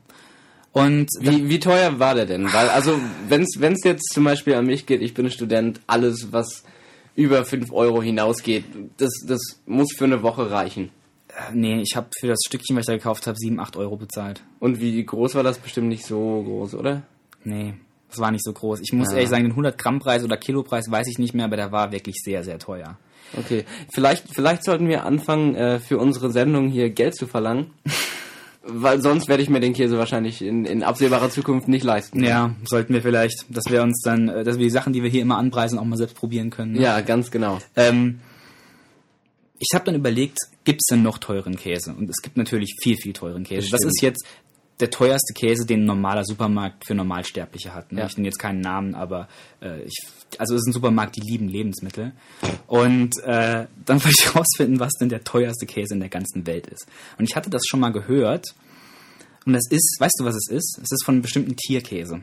Und 0.72 1.08
Wie, 1.20 1.48
wie 1.48 1.60
teuer 1.60 1.98
war 1.98 2.14
der 2.14 2.24
denn? 2.26 2.50
Weil, 2.52 2.68
also, 2.70 2.98
wenn 3.28 3.42
es 3.42 3.84
jetzt 3.84 4.12
zum 4.12 4.24
Beispiel 4.24 4.54
an 4.54 4.66
mich 4.66 4.86
geht, 4.86 5.02
ich 5.02 5.12
bin 5.12 5.30
Student, 5.30 5.80
alles, 5.86 6.32
was 6.32 6.64
über 7.14 7.44
5 7.44 7.70
Euro 7.72 8.02
hinausgeht, 8.02 8.64
das, 8.96 9.10
das 9.26 9.40
muss 9.66 9.92
für 9.94 10.04
eine 10.04 10.22
Woche 10.22 10.50
reichen. 10.50 10.90
äh, 11.28 11.54
nee, 11.54 11.82
ich 11.82 11.94
habe 11.94 12.08
für 12.18 12.28
das 12.28 12.38
Stückchen, 12.46 12.74
was 12.76 12.84
ich 12.84 12.86
da 12.86 12.96
gekauft 12.96 13.26
habe, 13.26 13.36
7, 13.38 13.60
8 13.60 13.76
Euro 13.76 13.96
bezahlt. 13.96 14.42
Und 14.60 14.80
wie 14.80 15.04
groß 15.04 15.34
war 15.34 15.42
das? 15.42 15.58
Bestimmt 15.58 15.88
nicht 15.88 16.06
so 16.06 16.42
groß, 16.42 16.74
oder? 16.74 17.02
Nee, 17.44 17.74
das 18.12 18.20
war 18.20 18.30
nicht 18.30 18.44
so 18.44 18.52
groß. 18.52 18.80
Ich 18.82 18.92
muss 18.92 19.08
Ja. 19.10 19.16
ehrlich 19.16 19.30
sagen, 19.30 19.44
den 19.44 19.52
100 19.52 19.76
Gramm 19.78 19.98
Preis 19.98 20.22
oder 20.22 20.36
Kilopreis 20.36 20.90
weiß 20.90 21.06
ich 21.08 21.18
nicht 21.18 21.34
mehr, 21.34 21.46
aber 21.46 21.56
der 21.56 21.72
war 21.72 21.90
wirklich 21.92 22.16
sehr, 22.22 22.44
sehr 22.44 22.58
teuer. 22.58 22.96
Okay, 23.38 23.64
vielleicht, 23.92 24.24
vielleicht 24.34 24.62
sollten 24.64 24.88
wir 24.88 25.04
anfangen, 25.06 25.54
äh, 25.54 25.80
für 25.80 25.98
unsere 25.98 26.30
Sendung 26.30 26.68
hier 26.68 26.90
Geld 26.90 27.16
zu 27.16 27.26
verlangen. 27.26 27.70
Weil 28.64 29.00
sonst 29.02 29.26
werde 29.28 29.42
ich 29.42 29.48
mir 29.50 29.58
den 29.58 29.72
Käse 29.72 29.98
wahrscheinlich 29.98 30.40
in, 30.40 30.64
in 30.66 30.84
absehbarer 30.84 31.30
Zukunft 31.30 31.66
nicht 31.66 31.82
leisten. 31.82 32.22
Ja, 32.22 32.54
sollten 32.64 32.94
wir 32.94 33.02
vielleicht, 33.02 33.46
dass 33.48 33.64
wir 33.68 33.82
uns 33.82 34.02
dann, 34.04 34.28
äh, 34.28 34.44
dass 34.44 34.56
wir 34.58 34.64
die 34.66 34.70
Sachen, 34.70 34.92
die 34.92 35.02
wir 35.02 35.10
hier 35.10 35.22
immer 35.22 35.36
anpreisen, 35.38 35.78
auch 35.80 35.84
mal 35.84 35.96
selbst 35.96 36.14
probieren 36.16 36.50
können. 36.50 36.72
ne? 36.72 36.82
Ja, 36.82 37.00
ganz 37.00 37.30
genau. 37.32 37.58
Ähm, 37.74 38.20
ich 39.58 39.70
habe 39.74 39.84
dann 39.84 39.94
überlegt, 39.94 40.38
gibt 40.64 40.80
es 40.82 40.86
denn 40.90 41.02
noch 41.02 41.18
teuren 41.18 41.56
Käse? 41.56 41.92
Und 41.92 42.08
es 42.10 42.16
gibt 42.22 42.36
natürlich 42.36 42.76
viel, 42.82 42.96
viel 42.96 43.12
teuren 43.12 43.44
Käse. 43.44 43.62
Das 43.70 43.80
Bestimmt. 43.80 43.92
ist 43.94 44.02
jetzt 44.02 44.26
der 44.80 44.90
teuerste 44.90 45.32
Käse, 45.32 45.66
den 45.66 45.82
ein 45.82 45.86
normaler 45.86 46.24
Supermarkt 46.24 46.86
für 46.86 46.94
Normalsterbliche 46.94 47.74
hat. 47.74 47.92
Ne? 47.92 48.00
Ja. 48.00 48.06
Ich 48.06 48.16
nenne 48.16 48.28
jetzt 48.28 48.38
keinen 48.38 48.60
Namen, 48.60 48.94
aber 48.94 49.28
äh, 49.60 49.82
ich, 49.82 49.94
also 50.38 50.54
es 50.54 50.62
ist 50.62 50.68
ein 50.68 50.72
Supermarkt, 50.72 51.16
die 51.16 51.20
lieben 51.20 51.48
Lebensmittel. 51.48 52.12
Und 52.66 53.18
äh, 53.24 53.66
dann 53.84 54.04
wollte 54.04 54.16
ich 54.18 54.34
rausfinden, 54.34 54.80
was 54.80 54.92
denn 55.00 55.08
der 55.08 55.24
teuerste 55.24 55.66
Käse 55.66 55.94
in 55.94 56.00
der 56.00 56.08
ganzen 56.08 56.46
Welt 56.46 56.66
ist. 56.66 56.86
Und 57.18 57.28
ich 57.28 57.36
hatte 57.36 57.50
das 57.50 57.62
schon 57.66 57.80
mal 57.80 57.92
gehört. 57.92 58.54
Und 59.44 59.52
das 59.52 59.64
ist, 59.70 59.96
weißt 60.00 60.16
du, 60.18 60.24
was 60.24 60.36
es 60.36 60.48
ist? 60.48 60.78
Es 60.82 60.92
ist 60.92 61.04
von 61.04 61.16
einem 61.16 61.22
bestimmten 61.22 61.56
Tierkäse. 61.56 62.22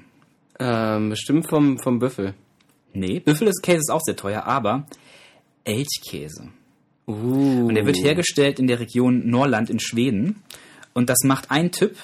Ähm, 0.59 1.09
bestimmt 1.09 1.47
vom, 1.47 1.79
vom 1.79 1.99
Büffel. 1.99 2.33
Nee, 2.93 3.19
Büffelkäse 3.19 3.79
ist 3.79 3.91
auch 3.91 4.01
sehr 4.01 4.15
teuer, 4.15 4.43
aber 4.43 4.87
Elchkäse. 5.63 6.49
Uh. 7.07 7.67
Und 7.67 7.75
der 7.75 7.85
wird 7.85 7.97
hergestellt 7.97 8.59
in 8.59 8.67
der 8.67 8.79
Region 8.79 9.29
Norrland 9.29 9.69
in 9.69 9.79
Schweden. 9.79 10.43
Und 10.93 11.09
das 11.09 11.19
macht 11.23 11.51
ein 11.51 11.71
Typ, 11.71 11.95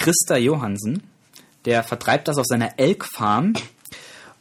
Christa 0.00 0.36
Johansen, 0.38 1.02
der 1.66 1.82
vertreibt 1.84 2.26
das 2.26 2.38
auf 2.38 2.46
seiner 2.46 2.78
Elk-Farm. 2.78 3.52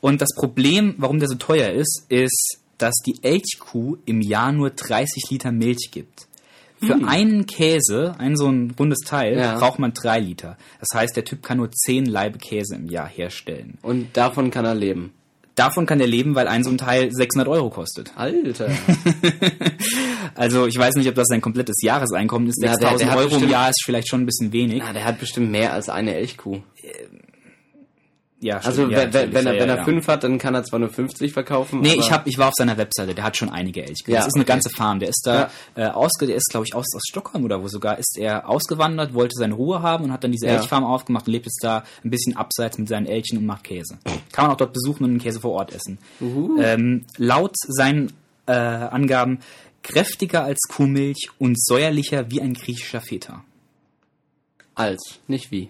Und 0.01 0.21
das 0.21 0.29
Problem, 0.35 0.95
warum 0.97 1.19
der 1.19 1.27
so 1.27 1.35
teuer 1.35 1.69
ist, 1.71 2.05
ist, 2.07 2.59
dass 2.77 2.95
die 3.05 3.15
Elchkuh 3.21 3.97
im 4.05 4.21
Jahr 4.21 4.53
nur 4.53 4.69
30 4.69 5.29
Liter 5.29 5.51
Milch 5.51 5.89
gibt. 5.91 6.27
Für 6.81 6.95
einen 7.05 7.45
Käse, 7.45 8.15
ein 8.19 8.37
so 8.37 8.47
ein 8.47 8.73
rundes 8.79 8.99
Teil, 9.05 9.37
Ja. 9.37 9.57
braucht 9.59 9.79
man 9.79 9.91
drei 9.93 10.19
Liter. 10.21 10.57
Das 10.79 10.97
heißt, 10.97 11.13
der 11.17 11.25
Typ 11.25 11.43
kann 11.43 11.57
nur 11.57 11.69
zehn 11.71 12.05
Laibe 12.05 12.39
Käse 12.39 12.75
im 12.75 12.85
Jahr 12.87 13.07
herstellen. 13.09 13.77
Und 13.81 14.15
davon 14.15 14.49
kann 14.49 14.63
er 14.63 14.75
leben. 14.75 15.11
Davon 15.59 15.85
kann 15.85 15.99
er 15.99 16.07
leben, 16.07 16.35
weil 16.35 16.47
ein 16.47 16.63
so 16.63 16.69
ein 16.69 16.77
Teil 16.77 17.09
600 17.11 17.47
Euro 17.49 17.69
kostet. 17.69 18.11
Alter. 18.15 18.69
Also 20.35 20.67
ich 20.67 20.77
weiß 20.77 20.95
nicht, 20.95 21.09
ob 21.09 21.15
das 21.15 21.27
sein 21.27 21.41
komplettes 21.41 21.77
Jahreseinkommen 21.81 22.47
ist. 22.47 22.61
Ja, 22.61 22.69
der- 22.71 22.77
der 22.79 22.89
6000 22.89 23.09
hat 23.11 23.17
Euro 23.17 23.25
im 23.27 23.29
bestimmt- 23.31 23.51
Jahr 23.51 23.69
ist 23.69 23.81
vielleicht 23.83 24.07
schon 24.09 24.21
ein 24.21 24.25
bisschen 24.25 24.53
wenig. 24.53 24.81
Na, 24.85 24.93
der 24.93 25.03
hat 25.05 25.19
bestimmt 25.19 25.51
mehr 25.51 25.73
als 25.73 25.89
eine 25.89 26.15
Elchkuh. 26.15 26.59
Ja, 28.41 28.57
Also 28.59 28.87
ja, 28.87 29.11
wenn, 29.11 29.33
wenn, 29.33 29.45
er, 29.47 29.53
ja, 29.53 29.59
wenn 29.59 29.67
ja, 29.67 29.75
er 29.75 29.77
ja. 29.79 29.83
fünf 29.83 30.07
hat, 30.07 30.23
dann 30.23 30.37
kann 30.37 30.55
er 30.55 30.63
zwar 30.63 30.79
nur 30.79 30.87
50 30.87 31.33
verkaufen. 31.33 31.81
Nee, 31.81 31.91
aber 31.91 31.99
ich, 31.99 32.11
hab, 32.11 32.25
ich 32.25 32.37
war 32.37 32.47
auf 32.47 32.53
seiner 32.57 32.77
Webseite, 32.77 33.13
der 33.13 33.25
hat 33.25 33.35
schon 33.35 33.49
einige 33.49 33.83
Elchkühe. 33.85 34.13
Ja, 34.13 34.21
das 34.21 34.27
ist 34.27 34.35
eine 34.35 34.43
okay. 34.43 34.53
ganze 34.53 34.69
Farm. 34.69 34.99
Der 34.99 35.09
ist 35.09 35.23
da 35.25 35.51
äh, 35.75 35.87
ausge, 35.87 36.25
der 36.25 36.37
ist, 36.37 36.47
glaube 36.49 36.65
ich, 36.65 36.73
aus, 36.73 36.85
aus 36.95 37.01
Stockholm 37.09 37.43
oder 37.43 37.61
wo 37.61 37.67
sogar, 37.67 37.97
ist 37.97 38.17
er 38.17 38.47
ausgewandert, 38.47 39.13
wollte 39.13 39.33
seine 39.37 39.55
Ruhe 39.55 39.81
haben 39.81 40.05
und 40.05 40.13
hat 40.13 40.23
dann 40.23 40.31
diese 40.31 40.45
Ja. 40.47 40.53
Elchfarm 40.53 40.85
aufgemacht 40.85 41.27
und 41.27 41.33
lebt 41.33 41.47
jetzt 41.47 41.59
da 41.61 41.83
ein 42.03 42.09
bisschen 42.11 42.37
abseits 42.37 42.77
mit 42.77 42.87
seinen 42.87 43.07
Elchen 43.07 43.37
und 43.37 43.45
macht 43.45 43.65
Käse. 43.65 43.97
Kann 44.31 44.45
man 44.45 44.53
auch 44.53 44.57
dort 44.57 44.71
besuchen 44.71 45.03
und 45.03 45.11
den 45.11 45.19
Käse 45.19 45.41
vor 45.41 45.51
Ort 45.51 45.73
essen. 45.73 45.97
Ähm, 46.21 47.05
laut 47.17 47.55
seinen 47.57 48.13
äh, 48.45 48.53
Angaben 48.53 49.39
kräftiger 49.83 50.43
als 50.45 50.59
Kuhmilch 50.69 51.29
und 51.39 51.61
säuerlicher 51.61 52.31
wie 52.31 52.41
ein 52.41 52.53
griechischer 52.53 53.01
Feta. 53.01 53.43
als, 54.75 55.19
nicht 55.27 55.51
wie. 55.51 55.69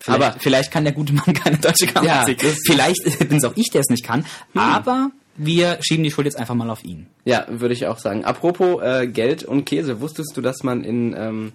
Vielleicht, 0.00 0.22
Aber- 0.22 0.36
vielleicht 0.40 0.70
kann 0.70 0.84
der 0.84 0.92
gute 0.92 1.12
Mann 1.12 1.32
keine 1.34 1.58
deutsche 1.58 1.86
Ja, 1.86 1.92
Grammatik. 1.92 2.38
das- 2.40 2.58
vielleicht 2.66 3.28
bin 3.28 3.38
es 3.38 3.44
auch 3.44 3.52
ich, 3.56 3.70
der 3.70 3.80
es 3.80 3.88
nicht 3.88 4.04
kann. 4.04 4.24
Aber 4.54 5.10
wir 5.36 5.78
schieben 5.82 6.04
die 6.04 6.10
Schuld 6.10 6.26
jetzt 6.26 6.36
einfach 6.38 6.54
mal 6.54 6.70
auf 6.70 6.84
ihn. 6.84 7.06
Ja, 7.24 7.46
würde 7.48 7.74
ich 7.74 7.86
auch 7.86 7.98
sagen. 7.98 8.24
Apropos 8.24 8.82
äh, 8.82 9.06
Geld 9.06 9.44
und 9.44 9.64
Käse, 9.64 10.00
wusstest 10.00 10.36
du, 10.36 10.40
dass 10.40 10.62
man 10.62 10.82
in, 10.84 11.14
ähm, 11.16 11.52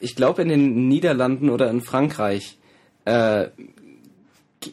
ich 0.00 0.16
glaube 0.16 0.42
in 0.42 0.48
den 0.48 0.88
Niederlanden 0.88 1.48
oder 1.50 1.70
in 1.70 1.80
Frankreich 1.80 2.58
äh, 3.04 3.46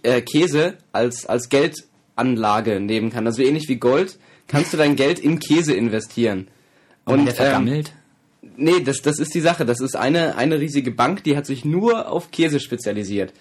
äh, 0.03 0.21
Käse 0.21 0.77
als, 0.91 1.25
als 1.25 1.49
Geldanlage 1.49 2.79
nehmen 2.79 3.11
kann? 3.11 3.25
Also 3.27 3.41
ähnlich 3.41 3.67
wie 3.67 3.75
Gold 3.77 4.17
kannst 4.47 4.73
du 4.73 4.77
dein 4.77 4.95
Geld 4.95 5.19
in 5.19 5.39
Käse 5.39 5.73
investieren. 5.73 6.47
Und 7.05 7.25
der 7.25 7.33
ähm, 7.33 7.35
vergammelt. 7.37 7.93
Nee, 8.41 8.81
das, 8.81 9.01
das 9.01 9.19
ist 9.19 9.33
die 9.33 9.41
Sache. 9.41 9.65
Das 9.65 9.81
ist 9.81 9.95
eine, 9.95 10.37
eine 10.37 10.59
riesige 10.59 10.91
Bank, 10.91 11.23
die 11.23 11.35
hat 11.35 11.45
sich 11.45 11.65
nur 11.65 12.09
auf 12.09 12.31
Käse 12.31 12.59
spezialisiert. 12.59 13.33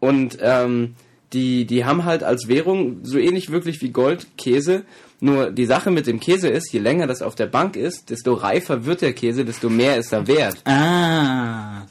Und 0.00 0.38
ähm, 0.40 0.94
die, 1.32 1.64
die 1.64 1.84
haben 1.84 2.04
halt 2.04 2.22
als 2.22 2.48
Währung 2.48 3.00
so 3.02 3.18
ähnlich 3.18 3.50
wirklich 3.50 3.80
wie 3.82 3.90
Gold 3.90 4.26
Käse. 4.36 4.84
Nur 5.20 5.50
die 5.50 5.66
Sache 5.66 5.90
mit 5.90 6.06
dem 6.06 6.20
Käse 6.20 6.48
ist, 6.48 6.72
je 6.72 6.80
länger 6.80 7.06
das 7.06 7.22
auf 7.22 7.34
der 7.34 7.46
Bank 7.46 7.76
ist, 7.76 8.10
desto 8.10 8.34
reifer 8.34 8.84
wird 8.84 9.00
der 9.00 9.14
Käse, 9.14 9.44
desto 9.44 9.70
mehr 9.70 9.96
ist 9.96 10.12
er 10.12 10.26
wert. 10.26 10.58
Ah. 10.66 11.86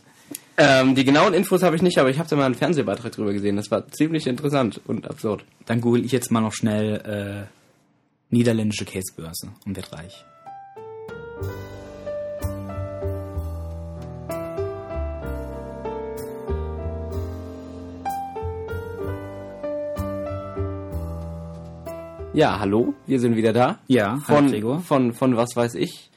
Ähm, 0.55 0.93
die 0.93 1.03
genauen 1.03 1.33
Infos 1.33 1.63
habe 1.63 1.75
ich 1.75 1.81
nicht, 1.81 1.97
aber 1.97 2.09
ich 2.09 2.19
habe 2.19 2.29
da 2.29 2.35
mal 2.35 2.45
einen 2.45 2.55
Fernsehbeitrag 2.55 3.11
drüber 3.11 3.33
gesehen. 3.33 3.55
Das 3.55 3.71
war 3.71 3.87
ziemlich 3.89 4.27
interessant 4.27 4.79
und 4.85 5.09
absurd. 5.09 5.43
Dann 5.65 5.81
google 5.81 6.05
ich 6.05 6.11
jetzt 6.11 6.31
mal 6.31 6.41
noch 6.41 6.53
schnell 6.53 7.47
äh, 7.49 8.33
niederländische 8.33 8.85
Käsebörse 8.85 9.49
und 9.65 9.75
wird 9.75 9.91
reich. 9.91 10.23
Ja, 22.33 22.59
hallo, 22.59 22.93
wir 23.05 23.19
sind 23.19 23.35
wieder 23.35 23.53
da. 23.53 23.79
Ja, 23.87 24.19
hallo 24.27 24.39
von, 24.39 24.47
Gregor. 24.51 24.79
von, 24.79 25.13
von 25.13 25.37
was 25.37 25.55
weiß 25.55 25.75
ich. 25.75 26.09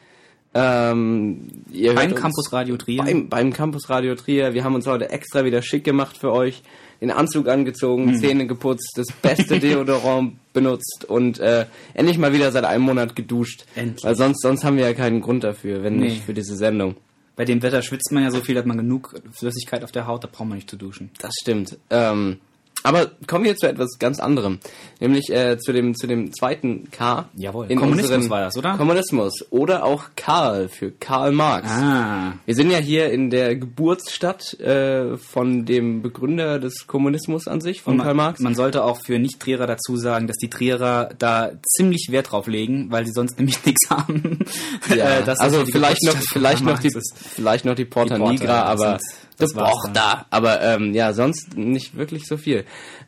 Ähm, 0.55 1.49
Beim 1.95 2.15
Campus 2.15 2.51
Radio 2.53 2.79
Trier. 2.79 3.03
Beim, 3.03 3.29
beim 3.29 3.53
Campus 3.53 3.91
Radio 3.91 4.15
Trier. 4.15 4.55
Wir 4.55 4.65
haben 4.65 4.75
uns 4.75 4.87
heute 4.87 5.11
extra 5.11 5.45
wieder 5.45 5.61
schick 5.61 5.85
gemacht 5.85 6.17
für 6.17 6.33
euch. 6.33 6.63
Den 7.03 7.11
Anzug 7.11 7.47
angezogen, 7.49 8.09
Hm. 8.13 8.17
Zähne 8.17 8.47
geputzt, 8.47 8.93
das 8.97 9.09
beste 9.21 9.59
Deodorant 9.61 10.37
benutzt 10.55 11.05
und 11.07 11.39
äh, 11.41 11.67
endlich 11.93 12.17
mal 12.17 12.33
wieder 12.33 12.51
seit 12.53 12.65
einem 12.65 12.85
Monat 12.85 13.15
geduscht. 13.15 13.67
Endlich. 13.75 14.03
Weil 14.03 14.17
sonst, 14.17 14.41
sonst 14.41 14.65
haben 14.65 14.79
wir 14.79 14.85
ja 14.87 14.95
keinen 14.95 15.21
Grund 15.21 15.45
dafür, 15.45 15.83
wenn 15.83 15.97
Nee. 15.97 16.07
nicht 16.07 16.25
für 16.25 16.33
diese 16.33 16.57
Sendung. 16.57 16.95
Bei 17.37 17.45
dem 17.45 17.61
Wetter 17.63 17.83
schwitzt 17.83 18.11
man 18.13 18.23
ja 18.23 18.31
so 18.31 18.41
viel, 18.41 18.55
dass 18.55 18.65
man 18.65 18.79
genug 18.79 19.15
Flüssigkeit 19.33 19.85
auf 19.85 19.93
der 19.93 20.07
Haut, 20.07 20.25
da 20.25 20.29
braucht 20.33 20.49
man 20.49 20.57
nicht 20.57 20.71
zu 20.71 20.79
duschen. 20.79 21.11
Das 21.21 21.35
stimmt. 21.43 21.77
Ähm, 21.91 22.39
aber 22.83 23.11
kommen 23.27 23.45
wir 23.45 23.57
zu 23.57 23.67
etwas 23.67 23.99
ganz 23.99 24.21
anderem. 24.21 24.59
Nämlich 25.01 25.31
äh, 25.31 25.59
zu, 25.59 25.73
dem, 25.73 25.95
zu 25.95 26.07
dem 26.07 26.33
zweiten 26.33 26.91
K. 26.91 27.29
Jawohl. 27.35 27.67
in 27.69 27.79
Kommunismus 27.79 28.31
war 28.31 28.43
das, 28.43 28.57
oder? 28.57 28.77
Kommunismus. 28.77 29.45
Oder 29.51 29.85
auch 29.85 30.05
Karl 30.17 30.69
für 30.69 30.93
Karl 30.93 31.33
Marx. 31.33 31.69
Ah. 31.69 32.35
Wir 32.45 32.55
sind 32.55 32.71
ja 32.71 32.79
hier 32.79 33.11
in 33.11 33.31
der 33.31 33.57
Geburtsstadt 33.57 34.59
äh, 34.61 35.17
von 35.17 35.65
dem 35.65 36.01
Begründer 36.03 36.59
des 36.59 36.87
Kommunismus 36.87 37.49
an 37.49 37.61
sich, 37.61 37.83
von 37.83 37.97
man, 37.97 38.07
Karl 38.07 38.15
Marx. 38.15 38.41
man 38.41 38.55
sollte 38.55 38.85
auch 38.85 38.99
für 39.05 39.19
Nicht-Trierer 39.19 39.67
dazu 39.67 39.97
sagen, 39.97 40.27
dass 40.29 40.37
die 40.37 40.49
Trierer 40.49 41.11
da 41.19 41.51
ziemlich 41.77 42.09
Wert 42.11 42.31
drauf 42.31 42.47
legen, 42.47 42.91
weil 42.91 43.05
sie 43.05 43.13
sonst 43.13 43.39
nämlich 43.39 43.63
nichts 43.67 43.91
haben. 43.91 44.39
ja, 44.89 45.19
Äh, 45.19 45.25
das 45.25 45.41
also 45.41 45.59
hier 45.59 45.67
die 45.67 45.73
vielleicht 45.73 46.05
noch, 46.05 46.13
von 46.13 46.23
vielleicht 46.23 46.65
noch 46.65 46.79
die, 46.79 46.91
vielleicht 47.35 47.65
noch 47.65 47.75
die 47.75 47.85
Porta 47.85 48.17
Die 48.17 48.23
Nigra, 48.23 48.63
aber 48.63 48.99
da. 49.93 50.27
Aber 50.31 50.63
ähm, 50.63 50.95
ja, 50.95 51.13
sonst 51.13 51.57
nicht 51.57 51.97
wirklich 51.97 52.27
so 52.27 52.37
viel. 52.37 52.65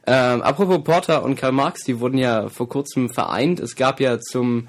Ähm, 0.06 0.42
apropos 0.42 0.82
Porta 0.84 1.18
und 1.18 1.36
Karl 1.36 1.52
Marx, 1.52 1.84
die 1.84 2.00
wurden 2.00 2.18
ja 2.18 2.48
vor 2.48 2.68
kurzem 2.68 3.10
vereint. 3.10 3.60
Es 3.60 3.76
gab 3.76 4.00
ja 4.00 4.18
zum 4.20 4.68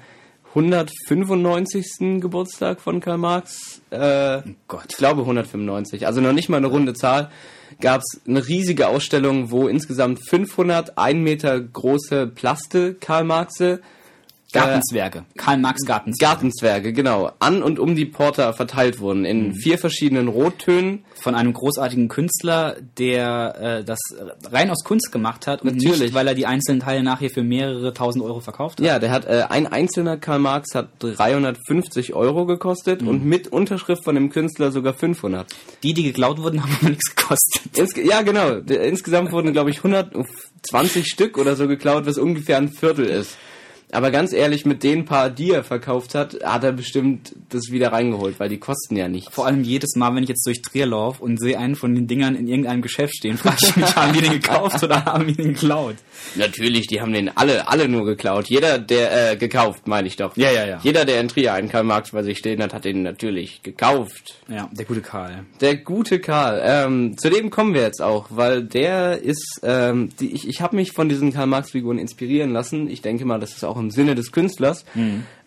195. 0.54 2.20
Geburtstag 2.20 2.80
von 2.80 3.00
Karl 3.00 3.18
Marx, 3.18 3.82
äh, 3.90 4.42
Gott. 4.66 4.86
ich 4.90 4.96
glaube 4.96 5.20
195, 5.22 6.06
also 6.06 6.20
noch 6.20 6.32
nicht 6.32 6.48
mal 6.48 6.56
eine 6.56 6.66
runde 6.66 6.92
Zahl, 6.92 7.30
gab 7.80 8.00
es 8.00 8.20
eine 8.26 8.46
riesige 8.46 8.88
Ausstellung, 8.88 9.52
wo 9.52 9.68
insgesamt 9.68 10.18
500 10.28 10.98
ein 10.98 11.22
Meter 11.22 11.60
große 11.60 12.26
Plaste 12.26 12.94
Karl 12.94 13.24
Marxe 13.24 13.80
Gartenzwerge. 14.52 15.24
Karl 15.36 15.58
Marx 15.58 15.84
Gartenzwerge. 15.86 16.30
Gartenzwerge, 16.32 16.92
genau, 16.92 17.30
an 17.38 17.62
und 17.62 17.78
um 17.78 17.94
die 17.94 18.06
Porta 18.06 18.52
verteilt 18.52 18.98
wurden 19.00 19.20
Mhm. 19.20 19.26
in 19.26 19.54
vier 19.54 19.78
verschiedenen 19.78 20.28
Rottönen. 20.28 21.04
von 21.22 21.34
einem 21.34 21.52
großartigen 21.52 22.08
Künstler, 22.08 22.76
der 22.96 23.80
äh, 23.80 23.84
das 23.84 23.98
rein 24.50 24.70
aus 24.70 24.82
Kunst 24.84 25.12
gemacht 25.12 25.46
hat 25.46 25.60
und 25.62 25.74
Natürlich. 25.76 26.00
nicht, 26.00 26.14
weil 26.14 26.26
er 26.26 26.34
die 26.34 26.46
einzelnen 26.46 26.80
Teile 26.80 27.02
nachher 27.02 27.28
für 27.28 27.42
mehrere 27.42 27.92
tausend 27.92 28.24
Euro 28.24 28.40
verkauft 28.40 28.78
hat. 28.80 28.86
Ja, 28.86 28.98
der 28.98 29.10
hat 29.10 29.26
äh, 29.26 29.44
ein 29.50 29.66
einzelner 29.66 30.16
Karl 30.16 30.38
Marx 30.38 30.74
hat 30.74 30.88
350 31.00 32.14
Euro 32.14 32.44
Mhm. 32.44 32.48
gekostet 32.48 33.02
und 33.02 33.24
mit 33.24 33.48
Unterschrift 33.48 34.02
von 34.04 34.14
dem 34.14 34.30
Künstler 34.30 34.72
sogar 34.72 34.94
500. 34.94 35.46
Die, 35.82 35.92
die 35.92 36.04
geklaut 36.04 36.38
wurden, 36.38 36.62
haben 36.62 36.74
aber 36.80 36.88
nichts 36.90 37.14
gekostet. 37.14 37.76
Insge 37.76 38.02
ja, 38.06 38.22
genau. 38.22 38.54
Insgesamt 38.56 39.30
wurden 39.32 39.52
glaube 39.52 39.70
ich 39.70 39.78
120 39.84 41.06
Stück 41.06 41.38
oder 41.38 41.56
so 41.56 41.68
geklaut, 41.68 42.06
was 42.06 42.18
ungefähr 42.18 42.56
ein 42.56 42.68
Viertel 42.70 43.04
ist. 43.06 43.36
Aber 43.92 44.10
ganz 44.10 44.32
ehrlich, 44.32 44.64
mit 44.64 44.82
den 44.82 45.04
paar, 45.04 45.30
die 45.30 45.50
er 45.50 45.64
verkauft 45.64 46.14
hat, 46.14 46.38
hat 46.44 46.64
er 46.64 46.72
bestimmt 46.72 47.34
das 47.48 47.70
wieder 47.70 47.92
reingeholt, 47.92 48.38
weil 48.38 48.48
die 48.48 48.58
kosten 48.58 48.96
ja 48.96 49.08
nichts. 49.08 49.34
Vor 49.34 49.46
allem 49.46 49.64
jedes 49.64 49.96
Mal, 49.96 50.14
wenn 50.14 50.22
ich 50.22 50.28
jetzt 50.28 50.46
durch 50.46 50.62
Trier 50.62 50.86
laufe 50.86 51.22
und 51.22 51.38
sehe 51.38 51.58
einen 51.58 51.74
von 51.74 51.94
den 51.94 52.06
Dingern 52.06 52.36
in 52.36 52.46
irgendeinem 52.46 52.82
Geschäft 52.82 53.16
stehen, 53.16 53.36
frage 53.36 53.56
ich 53.62 53.76
mich, 53.76 53.96
haben 53.96 54.12
die 54.12 54.20
den 54.20 54.32
gekauft 54.32 54.82
oder 54.82 55.04
haben 55.04 55.26
die 55.26 55.34
den 55.34 55.54
geklaut? 55.54 55.96
Natürlich, 56.36 56.86
die 56.86 57.00
haben 57.00 57.12
den 57.12 57.36
alle, 57.36 57.68
alle 57.68 57.88
nur 57.88 58.04
geklaut. 58.04 58.48
Jeder, 58.48 58.78
der, 58.78 59.32
äh, 59.32 59.36
gekauft, 59.36 59.88
meine 59.88 60.06
ich 60.06 60.16
doch. 60.16 60.36
Ja, 60.36 60.50
ja, 60.50 60.66
ja. 60.66 60.80
Jeder, 60.82 61.04
der 61.04 61.20
in 61.20 61.28
Trier 61.28 61.54
einen 61.54 61.68
Karl 61.68 61.84
Marx 61.84 62.12
bei 62.12 62.22
sich 62.22 62.38
stehen 62.38 62.62
hat, 62.62 62.72
hat 62.72 62.84
den 62.84 63.02
natürlich 63.02 63.62
gekauft. 63.62 64.36
Ja, 64.48 64.68
der 64.72 64.84
gute 64.84 65.00
Karl. 65.00 65.44
Der 65.60 65.76
gute 65.76 66.20
Karl. 66.20 66.60
Ähm, 66.64 67.18
zu 67.18 67.30
dem 67.30 67.50
kommen 67.50 67.74
wir 67.74 67.82
jetzt 67.82 68.02
auch, 68.02 68.26
weil 68.30 68.62
der 68.62 69.20
ist, 69.22 69.60
ähm, 69.62 70.10
die, 70.20 70.32
ich, 70.32 70.46
ich 70.46 70.60
habe 70.60 70.76
mich 70.76 70.92
von 70.92 71.08
diesen 71.08 71.32
Karl 71.32 71.46
Marx 71.46 71.70
Figuren 71.72 71.98
inspirieren 71.98 72.50
lassen. 72.50 72.88
Ich 72.88 73.02
denke 73.02 73.24
mal, 73.24 73.40
das 73.40 73.52
ist 73.52 73.64
auch 73.64 73.79
im 73.80 73.90
Sinne 73.90 74.14
des 74.14 74.32
Künstlers. 74.32 74.84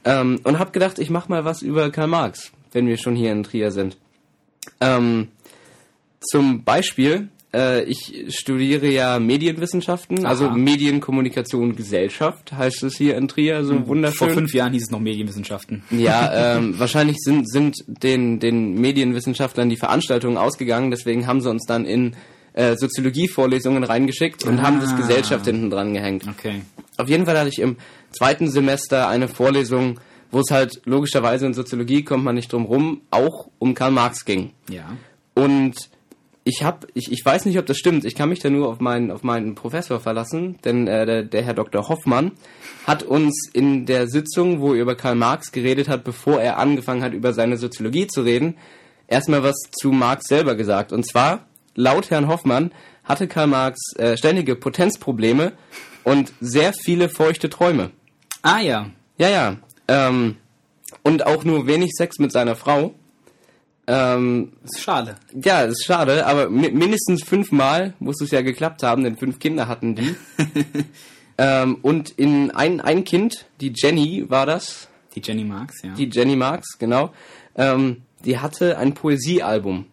Ähm, 0.06 0.40
und 0.44 0.60
habe 0.60 0.72
gedacht, 0.72 1.00
ich 1.00 1.10
mache 1.10 1.30
mal 1.30 1.46
was 1.46 1.62
über 1.62 1.90
Karl 1.90 2.08
Marx, 2.08 2.52
wenn 2.72 2.88
wir 2.88 2.98
schon 2.98 3.16
hier 3.16 3.32
in 3.32 3.44
Trier 3.44 3.72
sind. 3.72 3.98
Ähm, 4.82 5.30
zum 6.20 6.64
Beispiel, 6.64 7.30
äh, 7.54 7.84
ich 7.84 8.26
studiere 8.30 8.88
ja 8.88 9.20
Medienwissenschaften, 9.20 10.26
also 10.26 10.48
Aha. 10.48 10.56
Medienkommunikation 10.56 11.76
Gesellschaft 11.76 12.52
heißt 12.52 12.84
es 12.84 12.98
hier 12.98 13.16
in 13.16 13.28
Trier, 13.28 13.64
so 13.64 13.88
wunderschön. 13.88 14.28
Vor 14.28 14.30
fünf 14.30 14.54
Jahren 14.54 14.74
hieß 14.74 14.84
es 14.84 14.92
noch 14.92 15.00
Medienwissenschaften. 15.00 15.84
Ja, 15.92 16.58
ähm, 16.58 16.78
wahrscheinlich 16.80 17.18
sind, 17.20 17.50
sind 17.50 17.78
den, 17.88 18.40
den 18.40 18.76
Medienwissenschaftlern 18.76 19.70
die 19.70 19.78
Veranstaltungen 19.78 20.38
ausgegangen, 20.38 20.92
deswegen 20.92 21.28
haben 21.28 21.42
sie 21.42 21.50
uns 21.50 21.66
dann 21.66 21.86
in 21.86 22.16
äh, 22.54 22.76
Soziologie-Vorlesungen 22.78 23.84
reingeschickt 23.84 24.46
und 24.46 24.62
haben 24.62 24.80
das 24.80 24.92
Ah. 24.94 24.98
Gesellschaft 24.98 25.46
hinten 25.46 25.70
dran 25.70 25.94
gehängt. 25.94 26.26
Okay. 26.28 26.62
Auf 26.98 27.10
jeden 27.10 27.26
Fall 27.26 27.38
hatte 27.38 27.50
ich 27.50 27.60
im 27.60 27.78
zweiten 28.12 28.50
Semester 28.50 29.08
eine 29.08 29.28
Vorlesung, 29.28 30.00
wo 30.32 30.40
es 30.40 30.52
halt 30.52 30.82
logischerweise 30.86 31.46
in 31.46 31.54
Soziologie 31.54 32.04
kommt 32.04 32.24
man 32.24 32.36
nicht 32.36 32.52
drum 32.52 32.66
rum, 32.66 33.02
auch 33.12 33.50
um 33.60 33.74
Karl 33.74 33.92
Marx 33.92 34.26
ging. 34.26 34.52
Ja. 34.70 34.98
Und 35.34 35.76
ich 36.44 36.64
habe, 36.64 36.88
ich, 36.94 37.12
ich 37.12 37.26
weiß 37.26 37.46
nicht, 37.46 37.58
ob 37.58 37.66
das 37.66 37.78
stimmt. 37.78 38.04
Ich 38.04 38.16
kann 38.16 38.30
mich 38.30 38.40
da 38.40 38.50
nur 38.50 38.68
auf 38.68 38.80
meinen, 38.80 39.12
auf 39.12 39.24
meinen 39.24 39.56
Professor 39.56 40.00
verlassen, 40.00 40.58
denn 40.66 40.88
äh, 40.88 41.06
der, 41.06 41.24
der 41.24 41.44
Herr 41.44 41.54
Dr. 41.54 41.88
Hoffmann 41.88 42.32
hat 42.86 43.04
uns 43.04 43.50
in 43.54 43.86
der 43.86 44.08
Sitzung, 44.08 44.60
wo 44.60 44.74
er 44.74 44.82
über 44.82 44.96
Karl 44.96 45.16
Marx 45.16 45.52
geredet 45.52 45.88
hat, 45.88 46.04
bevor 46.04 46.42
er 46.42 46.58
angefangen 46.60 47.02
hat, 47.02 47.14
über 47.14 47.34
seine 47.34 47.58
Soziologie 47.58 48.08
zu 48.08 48.22
reden, 48.22 48.56
erstmal 49.08 49.42
was 49.44 49.56
zu 49.72 49.92
Marx 49.92 50.26
selber 50.28 50.56
gesagt. 50.56 50.92
Und 50.92 51.08
zwar, 51.08 51.46
laut 51.76 52.10
Herrn 52.10 52.28
Hoffmann, 52.28 52.72
hatte 53.04 53.28
Karl 53.28 53.48
Marx 53.48 53.80
äh, 53.98 54.18
ständige 54.18 54.56
Potenzprobleme 54.56 55.54
und 56.04 56.34
sehr 56.40 56.74
viele 56.74 57.10
feuchte 57.10 57.50
Träume. 57.50 57.92
Ah 58.42 58.60
ja. 58.60 58.90
Ja, 59.18 59.30
ja. 59.30 59.58
Ähm, 59.88 60.38
und 61.04 61.26
auch 61.26 61.44
nur 61.44 61.68
wenig 61.68 61.92
Sex 61.94 62.20
mit 62.20 62.32
seiner 62.32 62.56
Frau. 62.56 62.94
Ähm, 63.86 64.54
Ist 64.64 64.82
schade. 64.82 65.16
ja, 65.34 65.64
ist 65.64 65.84
schade, 65.84 66.26
aber 66.26 66.50
mi 66.50 66.72
mindestens 66.72 67.22
fünfmal 67.24 67.94
muss 68.00 68.22
es 68.22 68.32
ja 68.32 68.42
geklappt 68.42 68.82
haben, 68.82 69.04
denn 69.04 69.18
fünf 69.18 69.40
Kinder 69.40 69.68
hatten 69.68 69.96
die. 69.96 70.16
ähm, 71.38 71.80
und 71.82 72.12
in 72.12 72.52
ein, 72.52 72.80
ein 72.80 73.04
Kind, 73.04 73.46
die 73.60 73.74
Jenny 73.76 74.26
war 74.30 74.46
das, 74.46 74.88
Die 75.16 75.22
Jenny 75.22 75.44
Marx, 75.44 75.82
ja. 75.84 75.94
die 75.96 76.10
Jenny 76.10 76.38
Marx, 76.38 76.78
genau, 76.80 77.12
ähm, 77.56 78.04
die 78.24 78.40
hatte 78.40 78.78
ein 78.78 78.94
Poesiealbum, 78.94 79.88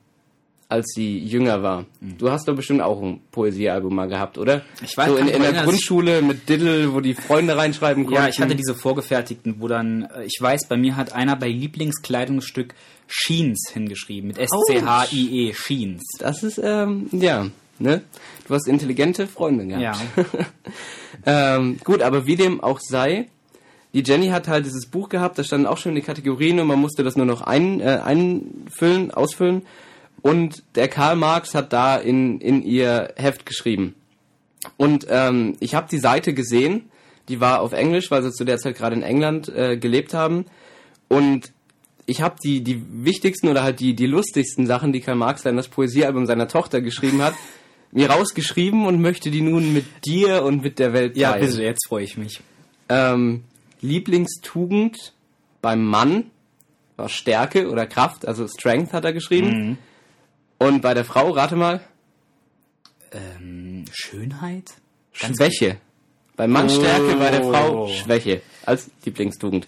als 0.70 0.92
sie 0.94 1.18
jünger 1.18 1.62
war. 1.62 1.84
Du 2.00 2.30
hast 2.30 2.46
doch 2.46 2.54
bestimmt 2.54 2.80
auch 2.80 3.02
ein 3.02 3.20
Poesiealbum 3.32 3.94
mal 3.94 4.06
gehabt, 4.06 4.38
oder? 4.38 4.58
Mhm. 4.58 4.62
Ich 4.84 4.96
weiß 4.96 5.08
so 5.08 5.16
in, 5.16 5.26
in 5.26 5.42
der 5.42 5.64
Grundschule 5.64 6.22
mit 6.22 6.48
Diddle, 6.48 6.94
wo 6.94 7.00
die 7.00 7.14
Freunde 7.14 7.56
reinschreiben 7.56 8.06
konnten. 8.06 8.22
ja, 8.22 8.28
ich 8.28 8.40
hatte 8.40 8.54
diese 8.54 8.76
vorgefertigten, 8.76 9.56
wo 9.58 9.66
dann, 9.66 10.08
äh, 10.14 10.24
ich 10.24 10.38
weiß, 10.40 10.68
bei 10.68 10.76
mir 10.76 10.96
hat 10.96 11.12
einer 11.12 11.34
bei 11.34 11.48
Lieblingskleidungsstück 11.48 12.74
Sheens 13.08 13.68
hingeschrieben, 13.72 14.28
mit 14.28 14.38
S-C-H-I-E, 14.38 15.52
Sheens. 15.54 16.02
Das 16.20 16.44
ist, 16.44 16.60
ähm, 16.62 17.08
ja, 17.10 17.48
ne? 17.80 18.02
Du 18.46 18.54
hast 18.54 18.68
intelligente 18.68 19.26
Freunde 19.26 19.66
gehabt. 19.66 19.98
Ja. 20.16 20.24
ähm, 21.56 21.78
gut, 21.82 22.02
aber 22.02 22.26
wie 22.26 22.36
dem 22.36 22.60
auch 22.60 22.78
sei, 22.80 23.26
die 23.92 24.04
Jenny 24.04 24.28
hat 24.28 24.46
halt 24.46 24.66
dieses 24.66 24.86
Buch 24.86 25.08
gehabt, 25.08 25.36
da 25.36 25.42
standen 25.42 25.66
auch 25.66 25.78
schon 25.78 25.96
die 25.96 26.00
Kategorien 26.00 26.60
und 26.60 26.68
man 26.68 26.78
musste 26.78 27.02
das 27.02 27.16
nur 27.16 27.26
noch 27.26 27.40
ein, 27.40 27.80
äh, 27.80 28.00
einfüllen, 28.04 29.10
ausfüllen. 29.10 29.62
Und 30.22 30.62
der 30.74 30.88
Karl 30.88 31.16
Marx 31.16 31.54
hat 31.54 31.72
da 31.72 31.96
in, 31.96 32.40
in 32.40 32.62
ihr 32.62 33.12
Heft 33.16 33.46
geschrieben. 33.46 33.94
Und 34.76 35.06
ähm, 35.08 35.56
ich 35.60 35.74
habe 35.74 35.88
die 35.90 35.98
Seite 35.98 36.34
gesehen, 36.34 36.90
die 37.28 37.40
war 37.40 37.60
auf 37.60 37.72
Englisch, 37.72 38.10
weil 38.10 38.22
sie 38.22 38.32
zu 38.32 38.44
der 38.44 38.58
Zeit 38.58 38.76
gerade 38.76 38.96
in 38.96 39.02
England 39.02 39.48
äh, 39.48 39.76
gelebt 39.76 40.12
haben. 40.14 40.44
Und 41.08 41.52
ich 42.06 42.22
habe 42.22 42.36
die, 42.42 42.62
die 42.62 42.82
wichtigsten 43.04 43.48
oder 43.48 43.62
halt 43.62 43.80
die, 43.80 43.94
die 43.94 44.06
lustigsten 44.06 44.66
Sachen, 44.66 44.92
die 44.92 45.00
Karl 45.00 45.16
Marx 45.16 45.42
dann 45.42 45.52
in 45.52 45.56
das 45.56 45.68
Poesiealbum 45.68 46.26
seiner 46.26 46.48
Tochter 46.48 46.80
geschrieben 46.80 47.22
hat, 47.22 47.34
mir 47.92 48.10
rausgeschrieben 48.10 48.86
und 48.86 49.00
möchte 49.00 49.30
die 49.30 49.40
nun 49.42 49.72
mit 49.72 49.84
dir 50.04 50.42
und 50.44 50.62
mit 50.62 50.78
der 50.78 50.92
Welt 50.92 51.16
Ja, 51.16 51.32
teilen. 51.32 51.46
bitte, 51.46 51.62
jetzt 51.62 51.86
freue 51.88 52.04
ich 52.04 52.16
mich. 52.16 52.40
Ähm, 52.88 53.44
Lieblingstugend 53.80 55.12
beim 55.62 55.84
Mann 55.84 56.30
war 56.96 57.08
Stärke 57.08 57.70
oder 57.70 57.86
Kraft, 57.86 58.26
also 58.26 58.46
Strength 58.46 58.92
hat 58.92 59.04
er 59.04 59.12
geschrieben. 59.12 59.78
Und 60.62 60.82
bei 60.82 60.92
der 60.94 61.04
Frau, 61.06 61.30
rate 61.30 61.56
mal, 61.56 61.80
Ähm, 63.12 63.86
Schönheit? 63.92 64.70
Schwäche. 65.12 65.78
Beim 66.36 66.50
Mann 66.52 66.66
Oh. 66.66 66.68
Stärke, 66.68 67.16
bei 67.16 67.30
der 67.32 67.42
Frau 67.42 67.88
Schwäche 67.88 68.42
als 68.64 68.88
Lieblingstugend. 69.04 69.66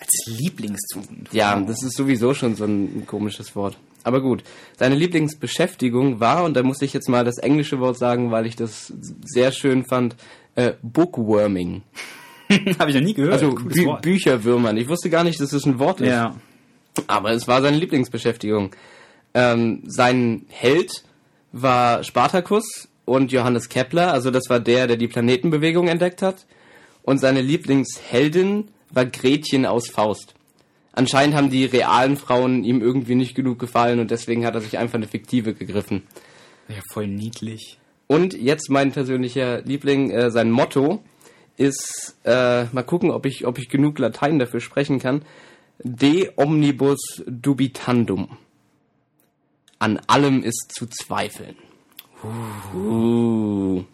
Als 0.00 0.38
Lieblingstugend. 0.38 1.28
Ja, 1.32 1.60
das 1.60 1.82
ist 1.82 1.96
sowieso 1.96 2.32
schon 2.34 2.54
so 2.54 2.64
ein, 2.64 3.04
komisches 3.06 3.54
Wort. 3.54 3.76
Aber 4.04 4.22
gut, 4.22 4.42
seine 4.78 4.94
Lieblingsbeschäftigung 4.94 6.18
war, 6.20 6.44
und 6.44 6.54
da 6.54 6.62
muss 6.62 6.80
ich 6.82 6.92
jetzt 6.94 7.08
mal 7.08 7.24
das 7.24 7.36
englische 7.38 7.78
Wort 7.80 7.98
sagen, 7.98 8.30
weil 8.30 8.46
ich 8.46 8.56
das 8.56 8.92
sehr 9.24 9.52
schön 9.52 9.84
fand, 9.84 10.16
äh, 10.54 10.72
Bookworming. 10.82 11.82
Habe 12.78 12.90
ich 12.90 12.96
noch 12.96 13.02
nie 13.02 13.12
gehört. 13.14 13.34
Also 13.34 13.54
Bü. 13.54 13.96
Bücherwürmern. 14.00 14.76
Ich 14.78 14.88
wusste 14.88 15.10
gar 15.10 15.24
nicht, 15.24 15.40
dass 15.40 15.50
das 15.50 15.66
ein 15.66 15.78
Wort 15.78 16.00
ist. 16.00 16.08
Ja. 16.08 16.36
Aber 17.06 17.32
es 17.32 17.46
war 17.48 17.60
seine 17.60 17.76
Lieblingsbeschäftigung. 17.76 18.70
Ähm, 19.34 19.82
sein 19.86 20.46
Held 20.48 21.04
war 21.52 22.02
Spartacus 22.04 22.88
und 23.04 23.32
Johannes 23.32 23.68
Kepler, 23.68 24.12
also 24.12 24.30
das 24.30 24.44
war 24.48 24.60
der, 24.60 24.86
der 24.86 24.96
die 24.96 25.08
Planetenbewegung 25.08 25.88
entdeckt 25.88 26.22
hat. 26.22 26.46
Und 27.02 27.18
seine 27.18 27.40
Lieblingsheldin 27.40 28.68
war 28.90 29.06
Gretchen 29.06 29.64
aus 29.64 29.88
Faust. 29.88 30.34
Anscheinend 30.92 31.36
haben 31.36 31.48
die 31.48 31.64
realen 31.64 32.16
Frauen 32.16 32.64
ihm 32.64 32.80
irgendwie 32.80 33.14
nicht 33.14 33.34
genug 33.34 33.58
gefallen 33.58 34.00
und 34.00 34.10
deswegen 34.10 34.44
hat 34.44 34.54
er 34.54 34.60
sich 34.60 34.78
einfach 34.78 34.96
eine 34.96 35.06
fiktive 35.06 35.54
gegriffen. 35.54 36.02
Ja, 36.68 36.82
voll 36.92 37.06
niedlich. 37.06 37.78
Und 38.08 38.34
jetzt 38.34 38.68
mein 38.68 38.92
persönlicher 38.92 39.62
Liebling, 39.62 40.10
äh, 40.10 40.30
sein 40.30 40.50
Motto 40.50 41.02
ist, 41.56 42.16
äh, 42.24 42.64
mal 42.72 42.82
gucken, 42.82 43.10
ob 43.10 43.26
ich, 43.26 43.46
ob 43.46 43.58
ich 43.58 43.68
genug 43.68 43.98
Latein 43.98 44.38
dafür 44.38 44.60
sprechen 44.60 44.98
kann. 44.98 45.22
De 45.82 46.30
omnibus 46.36 47.22
dubitandum. 47.26 48.36
An 49.78 50.00
allem 50.06 50.42
ist 50.42 50.72
zu 50.74 50.86
zweifeln. 50.86 51.56
Uh. 52.74 53.84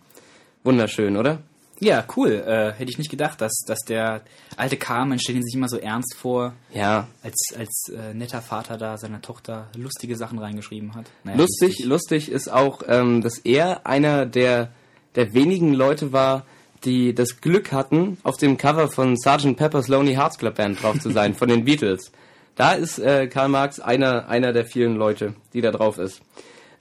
Wunderschön, 0.63 1.17
oder? 1.17 1.39
Ja, 1.81 2.05
cool. 2.17 2.31
Äh, 2.47 2.73
hätte 2.73 2.91
ich 2.91 2.99
nicht 2.99 3.11
gedacht, 3.11 3.41
dass, 3.41 3.53
dass 3.67 3.81
der 3.81 4.23
alte 4.57 4.77
Karl, 4.77 5.07
man 5.07 5.19
stellt 5.19 5.37
ihn 5.37 5.43
sich 5.45 5.55
immer 5.55 5.69
so 5.69 5.77
ernst 5.77 6.15
vor, 6.17 6.55
Ja. 6.73 7.09
als, 7.23 7.53
als 7.59 7.93
äh, 7.95 8.15
netter 8.15 8.41
Vater 8.41 8.79
da 8.79 8.97
seiner 8.97 9.21
Tochter 9.21 9.67
lustige 9.77 10.17
Sachen 10.17 10.39
reingeschrieben 10.39 10.95
hat. 10.95 11.07
Naja, 11.25 11.37
Lustig, 11.39 11.85
lustig 11.85 12.31
ist 12.31 12.51
auch, 12.51 12.83
ähm, 12.87 13.21
dass 13.23 13.39
er 13.39 13.87
einer 13.87 14.25
der, 14.25 14.71
der 15.17 15.35
wenigen 15.35 15.75
Leute 15.75 16.13
war, 16.13 16.47
die 16.85 17.15
das 17.15 17.41
Glück 17.41 17.73
hatten, 17.73 18.19
auf 18.23 18.37
dem 18.37 18.57
Cover 18.57 18.89
von 18.89 19.17
Sgt. 19.17 19.57
Pepper's 19.57 19.89
Lonely 19.89 20.15
Hearts 20.15 20.39
Club 20.39 20.55
Band 20.57 20.83
drauf 20.83 20.99
zu 21.01 21.11
sein, 21.11 21.35
von 21.35 21.49
den 21.49 21.65
Beatles. 21.67 22.13
Da 22.57 22.73
ist 22.75 22.99
äh, 22.99 23.27
Karl 23.27 23.49
Marx 23.49 23.81
einer, 23.81 24.29
einer 24.29 24.53
der 24.53 24.65
vielen 24.67 24.95
Leute, 24.97 25.35
die 25.53 25.61
da 25.61 25.71
drauf 25.71 25.99
ist. 25.99 26.21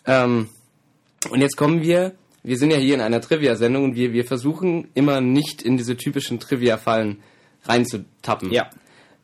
Ähm, 0.05 0.49
und 1.29 1.41
jetzt 1.41 1.57
kommen 1.57 1.81
wir, 1.81 2.13
wir 2.43 2.57
sind 2.57 2.71
ja 2.71 2.77
hier 2.77 2.95
in 2.95 3.01
einer 3.01 3.21
Trivia-Sendung 3.21 3.83
und 3.85 3.95
wir, 3.95 4.13
wir 4.13 4.25
versuchen 4.25 4.89
immer 4.93 5.21
nicht 5.21 5.61
in 5.61 5.77
diese 5.77 5.95
typischen 5.97 6.39
Trivia-Fallen 6.39 7.23
reinzutappen. 7.63 8.51
Ja. 8.51 8.69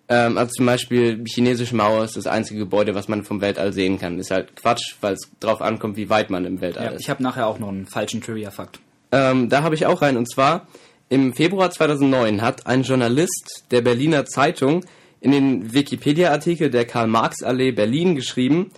Ähm, 0.07 0.37
also 0.37 0.51
zum 0.53 0.65
Beispiel, 0.65 1.23
chinesische 1.27 1.75
Mauer 1.75 2.03
ist 2.03 2.17
das 2.17 2.25
einzige 2.25 2.61
Gebäude, 2.61 2.95
was 2.95 3.07
man 3.07 3.23
vom 3.23 3.41
Weltall 3.41 3.73
sehen 3.73 3.99
kann. 3.99 4.17
Ist 4.17 4.31
halt 4.31 4.55
Quatsch, 4.55 4.95
weil 5.01 5.13
es 5.13 5.29
drauf 5.39 5.61
ankommt, 5.61 5.97
wie 5.97 6.09
weit 6.09 6.29
man 6.29 6.45
im 6.45 6.61
Weltall 6.61 6.85
Ja, 6.85 6.91
ist. 6.91 7.01
ich 7.01 7.09
habe 7.09 7.21
nachher 7.21 7.45
auch 7.47 7.59
noch 7.59 7.69
einen 7.69 7.85
falschen 7.85 8.21
Trivia-Fakt. 8.21 8.79
Ähm, 9.11 9.49
da 9.49 9.61
habe 9.61 9.75
ich 9.75 9.85
auch 9.85 10.01
rein. 10.01 10.17
Und 10.17 10.31
zwar, 10.31 10.67
im 11.09 11.33
Februar 11.33 11.69
2009 11.69 12.41
hat 12.41 12.65
ein 12.65 12.83
Journalist 12.83 13.65
der 13.71 13.81
Berliner 13.81 14.25
Zeitung 14.25 14.85
in 15.21 15.31
den 15.31 15.73
Wikipedia-Artikel 15.73 16.69
der 16.69 16.85
Karl-Marx-Allee 16.85 17.71
Berlin 17.71 18.15
geschrieben, 18.15 18.71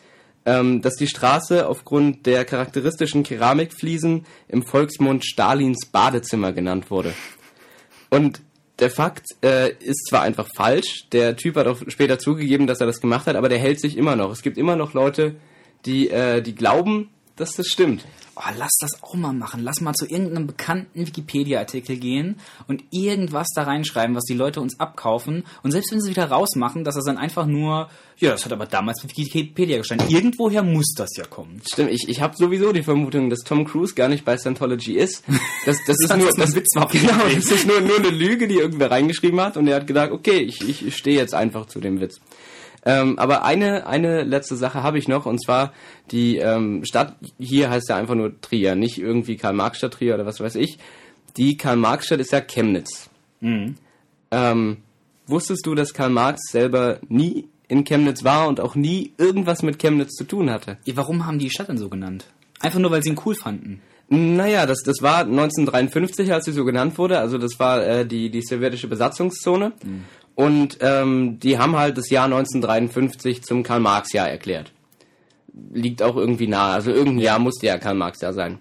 ähm, 0.45 0.81
dass 0.81 0.95
die 0.95 1.07
Straße 1.07 1.67
aufgrund 1.67 2.25
der 2.25 2.45
charakteristischen 2.45 3.23
Keramikfliesen 3.23 4.25
im 4.47 4.63
Volksmund 4.63 5.25
Stalins 5.25 5.85
Badezimmer 5.85 6.51
genannt 6.51 6.89
wurde. 6.89 7.13
Und 8.09 8.41
der 8.79 8.89
Fakt 8.89 9.27
äh, 9.43 9.73
ist 9.79 10.07
zwar 10.09 10.23
einfach 10.23 10.47
falsch, 10.55 11.05
der 11.11 11.35
Typ 11.35 11.55
hat 11.55 11.67
auch 11.67 11.81
später 11.87 12.17
zugegeben, 12.17 12.65
dass 12.65 12.81
er 12.81 12.87
das 12.87 12.99
gemacht 12.99 13.27
hat, 13.27 13.35
aber 13.35 13.47
der 13.47 13.59
hält 13.59 13.79
sich 13.79 13.95
immer 13.95 14.15
noch. 14.15 14.31
Es 14.31 14.41
gibt 14.41 14.57
immer 14.57 14.75
noch 14.75 14.93
Leute, 14.93 15.35
die, 15.85 16.09
äh, 16.09 16.41
die 16.41 16.55
glauben, 16.55 17.09
dass 17.35 17.53
das 17.53 17.67
stimmt. 17.67 18.03
Oh, 18.43 18.51
lass 18.57 18.71
das 18.79 19.03
auch 19.03 19.13
mal 19.13 19.33
machen. 19.33 19.61
Lass 19.63 19.81
mal 19.81 19.93
zu 19.93 20.07
irgendeinem 20.07 20.47
bekannten 20.47 21.05
Wikipedia-Artikel 21.05 21.97
gehen 21.97 22.39
und 22.67 22.83
irgendwas 22.89 23.47
da 23.55 23.63
reinschreiben, 23.63 24.15
was 24.15 24.23
die 24.23 24.33
Leute 24.33 24.61
uns 24.61 24.79
abkaufen. 24.79 25.43
Und 25.61 25.71
selbst 25.71 25.91
wenn 25.91 26.01
sie 26.01 26.09
wieder 26.09 26.25
rausmachen, 26.25 26.83
dass 26.83 26.95
es 26.95 27.05
dann 27.05 27.19
einfach 27.19 27.45
nur, 27.45 27.89
ja, 28.17 28.31
das 28.31 28.43
hat 28.43 28.51
aber 28.51 28.65
damals 28.65 29.03
mit 29.03 29.15
Wikipedia 29.15 29.77
gestanden. 29.77 30.09
Irgendwoher 30.09 30.63
muss 30.63 30.91
das 30.97 31.09
ja 31.17 31.25
kommen. 31.25 31.61
Stimmt, 31.71 31.91
ich, 31.91 32.09
ich 32.09 32.21
habe 32.21 32.35
sowieso 32.35 32.71
die 32.73 32.81
Vermutung, 32.81 33.29
dass 33.29 33.41
Tom 33.41 33.63
Cruise 33.65 33.93
gar 33.93 34.09
nicht 34.09 34.25
bei 34.25 34.37
Scientology 34.37 34.93
ist. 34.97 35.23
Das, 35.65 35.77
das 35.85 35.95
ist 35.99 36.09
Das 36.09 36.17
nur 36.17 36.31
das, 36.35 36.55
Witz 36.55 36.75
war. 36.75 36.87
genau, 36.87 37.23
das 37.35 37.45
ist 37.51 37.67
nur, 37.67 37.79
nur 37.81 37.97
eine 37.97 38.09
Lüge, 38.09 38.47
die 38.47 38.55
irgendwer 38.55 38.89
reingeschrieben 38.89 39.39
hat 39.39 39.57
und 39.57 39.67
er 39.67 39.75
hat 39.75 39.85
gedacht, 39.85 40.09
okay, 40.11 40.39
ich, 40.39 40.61
ich 40.87 40.97
stehe 40.97 41.15
jetzt 41.17 41.35
einfach 41.35 41.67
zu 41.67 41.79
dem 41.79 42.01
Witz. 42.01 42.19
Ähm, 42.83 43.19
aber 43.19 43.43
eine, 43.43 43.85
eine 43.85 44.23
letzte 44.23 44.55
Sache 44.55 44.81
habe 44.81 44.97
ich 44.97 45.07
noch, 45.07 45.25
und 45.25 45.43
zwar 45.43 45.71
die 46.09 46.37
ähm, 46.37 46.83
Stadt 46.83 47.15
hier 47.39 47.69
heißt 47.69 47.89
ja 47.89 47.95
einfach 47.95 48.15
nur 48.15 48.39
Trier, 48.41 48.75
nicht 48.75 48.97
irgendwie 48.97 49.37
Karl-Marx-Stadt 49.37 49.93
Trier 49.93 50.15
oder 50.15 50.25
was 50.25 50.39
weiß 50.39 50.55
ich. 50.55 50.79
Die 51.37 51.57
Karl-Marx-Stadt 51.57 52.19
ist 52.19 52.31
ja 52.31 52.41
Chemnitz. 52.41 53.09
Ähm, 54.31 54.77
wusstest 55.27 55.65
du, 55.65 55.75
dass 55.75 55.93
Karl 55.93 56.09
Marx 56.09 56.51
selber 56.51 56.99
nie 57.09 57.47
in 57.67 57.83
Chemnitz 57.83 58.23
war 58.23 58.47
und 58.47 58.59
auch 58.59 58.75
nie 58.75 59.13
irgendwas 59.17 59.61
mit 59.61 59.79
Chemnitz 59.79 60.11
zu 60.11 60.23
tun 60.23 60.49
hatte? 60.49 60.77
Ja, 60.85 60.95
Warum 60.95 61.25
haben 61.25 61.39
die 61.39 61.49
Stadt 61.49 61.69
denn 61.69 61.77
so 61.77 61.89
genannt? 61.89 62.25
Einfach 62.59 62.79
nur, 62.79 62.91
weil 62.91 63.03
sie 63.03 63.09
ihn 63.09 63.19
cool 63.25 63.35
fanden. 63.35 63.81
Naja, 64.09 64.65
das, 64.65 64.83
das 64.83 65.01
war 65.01 65.19
1953, 65.19 66.33
als 66.33 66.45
sie 66.45 66.51
so 66.51 66.65
genannt 66.65 66.97
wurde. 66.97 67.19
Also 67.19 67.37
das 67.37 67.59
war 67.59 67.85
äh, 67.85 68.05
die, 68.05 68.29
die 68.29 68.41
sowjetische 68.41 68.89
Besatzungszone. 68.89 69.71
Und 70.41 70.79
ähm, 70.81 71.37
die 71.39 71.59
haben 71.59 71.75
halt 71.75 71.99
das 71.99 72.09
Jahr 72.09 72.25
1953 72.25 73.43
zum 73.43 73.61
Karl-Marx-Jahr 73.61 74.27
erklärt. 74.27 74.71
liegt 75.71 76.01
auch 76.01 76.15
irgendwie 76.15 76.47
nahe. 76.47 76.73
Also 76.73 76.89
irgendein 76.89 77.19
Jahr 77.19 77.37
musste 77.37 77.67
ja 77.67 77.77
Karl 77.77 77.93
Marx 77.93 78.17
da 78.17 78.33
sein. 78.33 78.57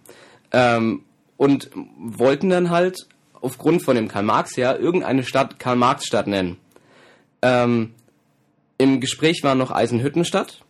Ähm, 0.52 1.04
und 1.38 1.70
wollten 1.96 2.50
dann 2.50 2.68
halt 2.68 3.06
aufgrund 3.40 3.82
von 3.82 3.96
dem 3.96 4.08
Karl 4.08 4.24
Marx 4.24 4.56
Jahr 4.56 4.78
irgendeine 4.78 5.24
Stadt 5.24 5.58
Karl 5.58 5.76
Marx 5.76 6.04
Stadt 6.04 6.26
nennen. 6.26 6.58
Ähm, 7.40 7.94
Im 8.76 9.00
Gespräch 9.00 9.42
war 9.42 9.54
noch 9.54 9.70
Eisenhüttenstadt. 9.70 10.60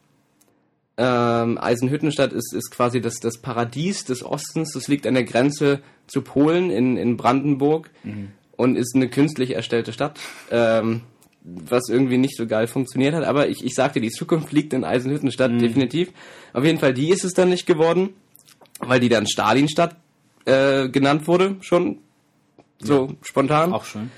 Ähm, 0.96 1.58
Eisenhüttenstadt 1.58 2.32
ist, 2.32 2.54
ist 2.54 2.70
quasi 2.70 3.00
das, 3.00 3.16
das 3.16 3.38
Paradies 3.38 4.04
des 4.04 4.24
Ostens. 4.24 4.74
Das 4.74 4.86
liegt 4.86 5.08
an 5.08 5.14
der 5.14 5.24
Grenze 5.24 5.80
zu 6.06 6.22
Polen 6.22 6.70
in, 6.70 6.96
in 6.96 7.16
Brandenburg 7.16 7.90
und 8.60 8.76
ist 8.76 8.94
eine 8.94 9.08
künstlich 9.08 9.54
erstellte 9.54 9.92
Stadt. 9.92 10.20
Ähm, 10.50 11.02
was 11.42 11.88
irgendwie 11.88 12.18
nicht 12.18 12.36
so 12.36 12.46
geil 12.46 12.66
funktioniert 12.66 13.14
hat. 13.14 13.24
Aber 13.24 13.48
ich, 13.48 13.64
ich 13.64 13.74
sagte, 13.74 14.00
die 14.00 14.10
Zukunft 14.10 14.52
liegt 14.52 14.74
in 14.74 14.84
Eisenhüttenstadt, 14.84 15.50
definitiv. 15.58 16.10
Auf 16.52 16.64
jeden 16.64 16.78
Fall, 16.78 16.92
die 16.92 17.08
ist 17.08 17.24
es 17.24 17.32
dann 17.32 17.48
nicht 17.48 17.66
geworden, 17.66 18.10
weil 18.78 19.00
die 19.00 19.08
dann 19.08 19.26
Stalinstadt 19.26 19.96
äh, 20.44 20.90
genannt 20.90 21.26
wurde, 21.26 21.56
schon 21.62 21.98
so 22.78 23.14
spontan. 23.22 23.72
Auch 23.72 23.86
schön. 23.86 24.10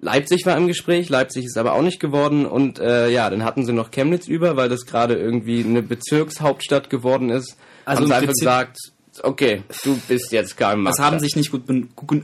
Leipzig 0.00 0.46
war 0.46 0.56
im 0.56 0.68
Gespräch, 0.68 1.08
Leipzig 1.08 1.46
ist 1.46 1.58
aber 1.58 1.72
auch 1.72 1.82
nicht 1.82 1.98
geworden 1.98 2.46
und 2.46 2.78
äh, 2.78 3.10
ja, 3.10 3.28
dann 3.28 3.42
hatten 3.42 3.66
sie 3.66 3.72
noch 3.72 3.90
Chemnitz 3.90 4.28
über, 4.28 4.56
weil 4.56 4.68
das 4.68 4.86
gerade 4.86 5.16
irgendwie 5.16 5.64
eine 5.64 5.82
Bezirkshauptstadt 5.82 6.88
geworden 6.88 7.30
ist. 7.30 7.56
Also 7.84 8.02
haben 8.02 8.08
sie 8.08 8.14
einfach 8.14 8.32
gesagt, 8.32 8.76
okay, 9.24 9.62
du 9.84 9.98
bist 10.08 10.32
jetzt 10.32 10.56
Karl 10.56 10.76
Marx. 10.76 10.98
Es 10.98 11.04
haben 11.04 11.18
sich 11.20 11.36
nicht 11.36 11.50
gut 11.50 11.62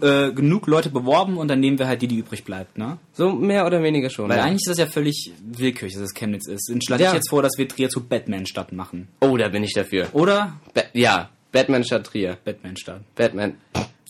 äh, 0.02 0.32
genug 0.32 0.66
Leute 0.66 0.90
beworben 0.90 1.36
und 1.36 1.48
dann 1.48 1.60
nehmen 1.60 1.78
wir 1.78 1.86
halt 1.86 2.02
die, 2.02 2.08
die 2.08 2.18
übrig 2.18 2.44
bleibt, 2.44 2.78
ne? 2.78 2.98
so 3.12 3.30
mehr 3.32 3.66
oder 3.66 3.82
weniger 3.82 4.10
schon. 4.10 4.28
Weil 4.28 4.38
ja. 4.38 4.44
eigentlich 4.44 4.62
ist 4.66 4.70
das 4.70 4.78
ja 4.78 4.86
völlig 4.86 5.32
willkürlich, 5.44 5.94
dass 5.94 6.02
es 6.02 6.14
Chemnitz 6.14 6.48
ist. 6.48 6.68
Dann 6.70 6.80
schlage 6.82 7.02
Ja. 7.04 7.08
ich 7.10 7.14
jetzt 7.16 7.30
vor, 7.30 7.42
dass 7.42 7.52
wir 7.56 7.68
Trier 7.68 7.88
zu 7.88 8.02
Batman-Stadt 8.04 8.72
machen. 8.72 9.08
Oh, 9.20 9.36
da 9.36 9.48
bin 9.48 9.64
ich 9.64 9.72
dafür. 9.74 10.08
Oder? 10.12 10.54
Ba 10.74 10.82
ja, 10.92 11.30
Batman 11.52 11.84
statt 11.84 12.06
Trier. 12.06 12.36
Batman-Stadt. 12.44 13.02
Batman. 13.14 13.54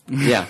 ja. 0.09 0.47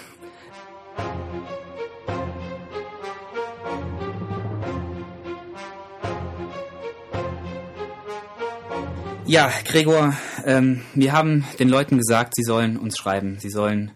Ja, 9.27 9.51
Gregor, 9.65 10.15
ähm, 10.45 10.83
wir 10.95 11.13
haben 11.13 11.45
den 11.59 11.71
Leuten 11.71 11.97
gesagt, 11.97 12.35
sie 12.37 12.43
sollen 12.43 12.77
uns 12.77 12.99
schreiben. 12.99 13.39
Sie 13.41 13.49
sollen 13.49 13.91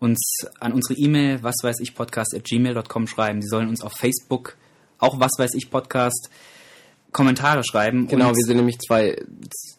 uns 0.00 0.20
an 0.60 0.72
unsere 0.72 0.98
E-Mail, 1.00 1.42
was 1.42 1.56
weiß 1.62 1.80
ich, 1.80 1.94
podcast 1.94 2.34
at 2.34 2.44
gmail.com 2.44 3.06
schreiben. 3.06 3.40
Sie 3.40 3.48
sollen 3.48 3.68
uns 3.68 3.80
auf 3.80 3.92
Facebook, 3.94 4.56
auch 4.98 5.18
was 5.18 5.32
weiß 5.38 5.54
ich, 5.54 5.70
Podcast, 5.70 6.28
Kommentare 7.10 7.62
schreiben. 7.64 8.06
Genau, 8.06 8.28
wir 8.28 8.44
sind 8.44 8.56
nämlich 8.56 8.78
zwei 8.78 9.16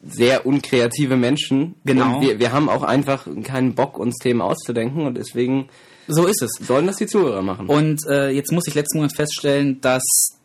sehr 0.03 0.47
unkreative 0.47 1.15
Menschen. 1.15 1.75
Genau. 1.85 2.19
Wir, 2.19 2.39
wir 2.39 2.51
haben 2.51 2.67
auch 2.67 2.83
einfach 2.83 3.27
keinen 3.43 3.75
Bock, 3.75 3.99
uns 3.99 4.17
Themen 4.17 4.41
auszudenken 4.41 5.05
und 5.05 5.15
deswegen 5.15 5.69
so 6.11 6.27
ist 6.27 6.41
es. 6.41 6.51
sollen 6.65 6.87
das 6.87 6.97
die 6.97 7.07
Zuhörer 7.07 7.41
machen. 7.41 7.67
Und 7.67 8.01
äh, 8.07 8.29
jetzt 8.29 8.51
muss 8.51 8.67
ich 8.67 8.75
letzten 8.75 8.99
Monat 8.99 9.15
feststellen, 9.15 9.81
dass 9.81 10.03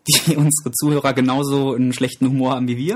die 0.09 0.37
unsere 0.37 0.72
Zuhörer 0.72 1.12
genauso 1.12 1.74
einen 1.74 1.92
schlechten 1.92 2.29
Humor 2.29 2.52
haben 2.55 2.68
wie 2.68 2.76
wir. 2.76 2.94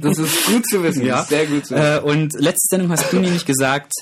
Das 0.00 0.18
ist 0.18 0.46
gut 0.46 0.66
zu 0.66 0.82
wissen. 0.82 1.04
Ja. 1.04 1.24
Sehr 1.24 1.46
gut 1.46 1.66
zu 1.66 1.74
wissen. 1.74 1.84
Äh, 1.84 2.00
und 2.00 2.32
letzte 2.38 2.68
Sendung 2.70 2.90
hast 2.90 3.12
du 3.12 3.18
nämlich 3.18 3.46
gesagt, 3.46 3.92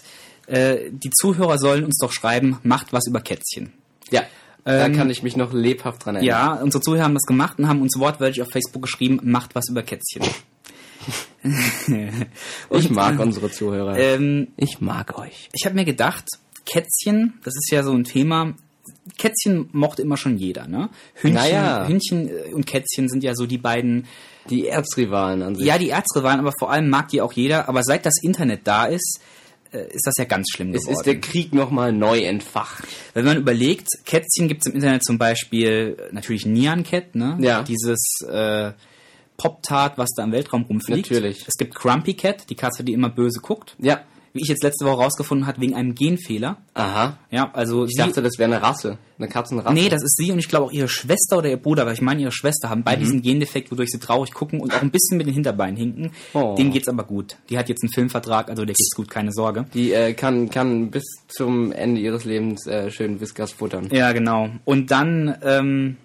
äh, 0.47 0.91
die 0.91 1.11
Zuhörer 1.11 1.59
sollen 1.59 1.85
uns 1.85 1.99
doch 1.99 2.13
schreiben, 2.13 2.59
macht 2.63 2.93
was 2.93 3.07
über 3.07 3.21
Kätzchen. 3.21 3.73
ja, 4.11 4.23
da 4.67 4.87
ähm, 4.87 4.97
kann 4.97 5.11
ich 5.11 5.23
mich 5.23 5.37
noch 5.37 5.53
lebhaft 5.53 6.05
dran 6.05 6.17
erinnern. 6.17 6.29
Ja, 6.29 6.55
unsere 6.55 6.83
Zuhörer 6.83 7.05
haben 7.05 7.15
das 7.15 7.23
gemacht 7.23 7.59
und 7.61 7.69
haben 7.69 7.83
uns 7.83 7.99
wortwörtlich 8.01 8.43
auf 8.43 8.49
Facebook 8.51 8.83
geschrieben, 8.83 9.21
macht 9.23 9.55
was 9.55 9.69
über 9.69 9.85
Kätzchen. 9.85 10.25
ich 12.71 12.91
mag 12.91 13.21
äh, 13.21 13.23
unsere 13.23 13.49
Zuhörer. 13.51 13.97
Ähm, 13.97 14.49
ich 14.57 14.81
mag 14.81 15.17
euch. 15.19 15.49
ich 15.53 15.67
habe 15.67 15.77
mir 15.77 15.85
gedacht, 15.85 16.25
Kätzchen, 16.67 17.35
das 17.45 17.55
ist 17.57 17.71
ja 17.73 17.83
so 17.83 17.93
ein 17.93 18.05
Thema. 18.05 18.53
Kätzchen 19.19 19.69
mochte 19.73 20.03
immer 20.03 20.17
schon 20.17 20.37
jeder, 20.37 20.67
ne? 20.69 20.91
Hündchen, 21.15 21.35
Naja. 21.35 21.87
Hündchen 21.89 22.29
äh, 22.29 22.53
und 22.53 22.67
Kätzchen 22.67 23.09
sind 23.09 23.25
ja 23.25 23.35
so 23.35 23.47
die 23.47 23.59
beiden, 23.59 24.07
Die 24.51 24.67
Erzrivalen 24.67 25.43
an 25.43 25.55
sich. 25.57 25.67
ja, 25.67 25.79
die 25.79 25.91
Erzrivalen, 25.91 26.41
aber 26.41 26.53
vor 26.59 26.71
allem 26.71 26.89
mag 26.91 27.09
die 27.09 27.21
auch 27.21 27.33
jeder. 27.33 27.69
Aber 27.69 27.83
seit 27.83 28.05
das 28.05 28.15
Internet 28.23 28.61
da 28.65 28.85
ist, 28.87 29.21
äh, 29.73 29.87
ist 29.93 30.07
das 30.07 30.15
ja 30.19 30.25
ganz 30.25 30.49
schlimm 30.53 30.75
es 30.75 30.83
geworden. 30.83 30.97
ist 30.99 31.07
der 31.07 31.21
Krieg 31.21 31.55
nochmal 31.55 31.93
neu 31.93 32.21
entfacht. 32.21 32.85
Wenn 33.15 33.25
man 33.25 33.37
überlegt, 33.39 33.89
Kätzchen 34.05 34.49
gibt 34.49 34.63
es 34.65 34.71
im 34.71 34.77
Internet 34.77 35.05
zum 35.05 35.19
Beispiel 35.19 35.97
äh, 36.11 36.15
natürlich 36.15 36.47
Nyan 36.47 36.83
Cat, 36.85 37.15
ne? 37.15 37.37
Ja. 37.41 37.63
Dieses 37.63 38.21
äh, 38.29 38.73
Pop-Tart, 39.37 39.99
was 39.99 40.11
da 40.17 40.25
im 40.25 40.33
Weltraum 40.33 40.63
rumfliegt. 40.63 41.11
Natürlich. 41.11 41.45
Es 41.47 41.55
gibt 41.55 41.75
Grumpy 41.75 42.15
Cat, 42.15 42.49
die 42.51 42.55
Katze, 42.55 42.83
die 42.85 42.93
immer 42.93 43.09
böse 43.11 43.41
guckt. 43.41 43.77
Ja. 43.79 44.01
Wie 44.37 44.43
ich 44.43 44.49
jetzt 44.49 44.63
letzte 44.63 44.85
Woche 44.85 44.97
rausgefunden 45.03 45.47
habe, 45.47 45.61
wegen 45.61 45.75
einem 45.75 45.95
Genfehler. 45.95 46.59
Aha. 46.75 47.17
Ja, 47.31 47.51
also 47.53 47.85
Ich 47.87 47.97
dachte, 47.97 48.23
das 48.23 48.39
wäre 48.39 48.53
eine 48.53 48.63
Rasse. 48.63 48.99
Eine 49.19 49.29
Katzenrasse. 49.29 49.73
Nee, 49.75 49.89
das 49.89 50.03
ist 50.03 50.17
sie 50.19 50.31
und 50.31 50.39
ich 50.39 50.49
glaube 50.49 50.67
auch 50.67 50.73
ihre 50.73 50.89
Schwester 50.89 51.39
oder 51.39 51.49
ihr 51.49 51.57
Bruder, 51.57 51.87
weil 51.87 51.95
ich 51.95 52.03
meine, 52.03 52.21
ihre 52.21 52.33
Schwester 52.33 52.69
haben 52.69 52.81
Mhm. 52.81 52.85
beide 52.85 53.01
diesen 53.01 53.23
Gendefekt, 53.23 53.71
wodurch 53.73 53.89
sie 53.91 53.99
traurig 53.99 54.33
gucken 54.35 54.61
und 54.61 54.75
auch 54.75 54.83
ein 54.83 54.91
bisschen 54.91 55.17
mit 55.17 55.27
den 55.27 55.33
Hinterbeinen 55.35 55.77
hinken. 55.77 56.11
Oh. 56.35 56.55
Denen 56.57 56.71
geht's 56.71 56.87
aber 56.89 57.05
gut. 57.05 57.37
Die 57.49 57.57
hat 57.59 57.69
jetzt 57.71 57.83
einen 57.83 57.93
Filmvertrag, 57.93 58.51
also 58.51 58.65
der 58.67 58.75
geht's 58.75 58.95
gut, 58.95 59.09
keine 59.11 59.33
Sorge. 59.33 59.65
Die 59.73 59.93
äh, 59.93 60.13
kann, 60.13 60.51
kann 60.51 60.91
bis 60.91 61.05
zum 61.29 61.73
Ende 61.73 62.01
ihres 62.01 62.25
Lebens 62.25 62.67
äh, 62.67 62.91
schön 62.91 63.21
Whiskas 63.21 63.53
futtern. 63.53 63.89
Ja, 63.91 64.13
genau. 64.13 64.51
Und 64.67 64.91
dann, 64.91 65.35
ähm, 65.43 65.97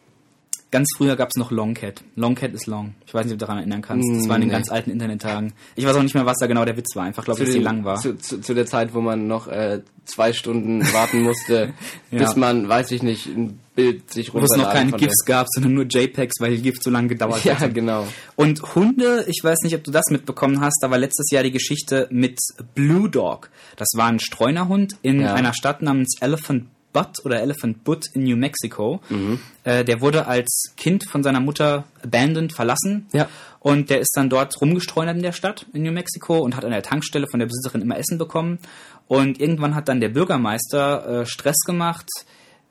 ganz 0.72 0.88
früher 0.98 1.16
gab's 1.16 1.36
noch 1.36 1.52
Longcat. 1.52 2.02
Longcat 2.16 2.54
ist 2.54 2.66
long. 2.66 2.96
Ich 3.06 3.14
weiß 3.14 3.26
nicht, 3.26 3.34
ob 3.34 3.40
du 3.40 3.46
daran 3.46 3.58
erinnern 3.60 3.82
kannst. 3.82 4.08
Das 4.10 4.28
war 4.30 4.36
in 4.38 4.42
den 4.44 4.48
Nee. 4.50 4.54
ganz 4.54 4.70
alten 4.72 4.90
Internettagen. 4.90 5.54
Ich 5.76 5.86
weiß 5.86 5.96
auch 5.96 6.04
nicht 6.04 6.16
mehr, 6.16 6.26
was 6.26 6.38
da 6.40 6.48
genau 6.48 6.66
der 6.66 6.78
Witz 6.78 6.96
war. 6.96 7.04
Einfach, 7.04 7.26
glaube 7.26 7.42
ich, 7.42 7.46
dass 7.48 7.54
die 7.54 7.60
den- 7.60 7.64
lang 7.66 7.84
war. 7.86 8.00
Zu, 8.00 8.18
zu, 8.18 8.40
zu 8.42 8.54
der 8.54 8.66
Zeit, 8.66 8.94
wo 8.94 9.02
man 9.02 9.28
noch 9.28 9.48
äh, 9.48 9.82
zwei 10.06 10.34
Stunden 10.34 10.82
warten 10.94 11.22
musste, 11.24 11.74
Ja. 12.12 12.20
bis 12.20 12.36
man, 12.36 12.68
weiß 12.70 12.92
ich 12.92 13.04
nicht, 13.04 13.28
ein 13.28 13.60
Bild 13.76 14.12
sich 14.12 14.34
Wo 14.34 14.40
es 14.40 14.44
noch 14.44 14.50
runterladen 14.52 14.74
keine 14.78 14.92
konnte. 14.92 15.06
GIFs 15.06 15.26
gab, 15.26 15.48
sondern 15.50 15.74
nur 15.74 15.86
JPEGs, 15.86 16.36
weil 16.40 16.56
die 16.56 16.62
GIF 16.62 16.78
so 16.82 16.90
lange 16.90 17.08
gedauert 17.08 17.44
Ja, 17.46 17.58
hat. 17.60 17.74
genau. 17.74 18.06
Und 18.36 18.76
Hunde, 18.76 19.26
ich 19.28 19.40
weiß 19.44 19.60
nicht, 19.64 19.76
ob 19.76 19.84
du 19.84 19.92
das 19.92 20.06
mitbekommen 20.10 20.60
hast, 20.62 20.80
da 20.82 20.90
war 20.92 20.98
letztes 20.98 21.30
Jahr 21.32 21.44
die 21.44 21.52
Geschichte 21.52 22.08
mit 22.12 22.38
Blue 22.76 23.10
Dog. 23.10 23.50
Das 23.78 23.88
war 23.96 24.08
ein 24.08 24.20
Streunerhund 24.20 24.96
in 25.02 25.22
Ja. 25.22 25.34
einer 25.36 25.54
Stadt 25.54 25.82
namens 25.82 26.16
Elephant 26.20 26.66
Butt 26.94 27.24
oder 27.24 27.42
Elephant 27.42 27.84
Butt 27.84 28.06
in 28.14 28.24
New 28.24 28.36
Mexico. 28.36 29.02
Mhm. 29.10 29.40
Äh, 29.64 29.84
der 29.84 30.02
wurde 30.02 30.28
als 30.28 30.74
Kind 30.78 31.06
von 31.06 31.24
seiner 31.24 31.40
Mutter 31.40 31.86
abandoned, 32.04 32.54
verlassen. 32.54 33.08
Ja. 33.14 33.28
Und 33.60 33.90
der 33.90 34.00
ist 34.00 34.12
dann 34.16 34.30
dort 34.30 34.60
rumgestreunert 34.60 35.16
in 35.16 35.24
der 35.24 35.32
Stadt 35.34 35.66
in 35.74 35.84
New 35.84 35.92
Mexico 35.92 36.40
und 36.40 36.56
hat 36.56 36.66
an 36.66 36.72
der 36.72 36.82
Tankstelle 36.82 37.28
von 37.28 37.40
der 37.40 37.48
Besitzerin 37.48 37.82
immer 37.82 37.98
Essen 37.98 38.18
bekommen. 38.18 38.60
Und 39.08 39.40
irgendwann 39.40 39.76
hat 39.76 39.88
dann 39.88 40.00
der 40.00 40.10
Bürgermeister 40.10 41.22
äh, 41.22 41.26
Stress 41.26 41.58
gemacht. 41.66 42.08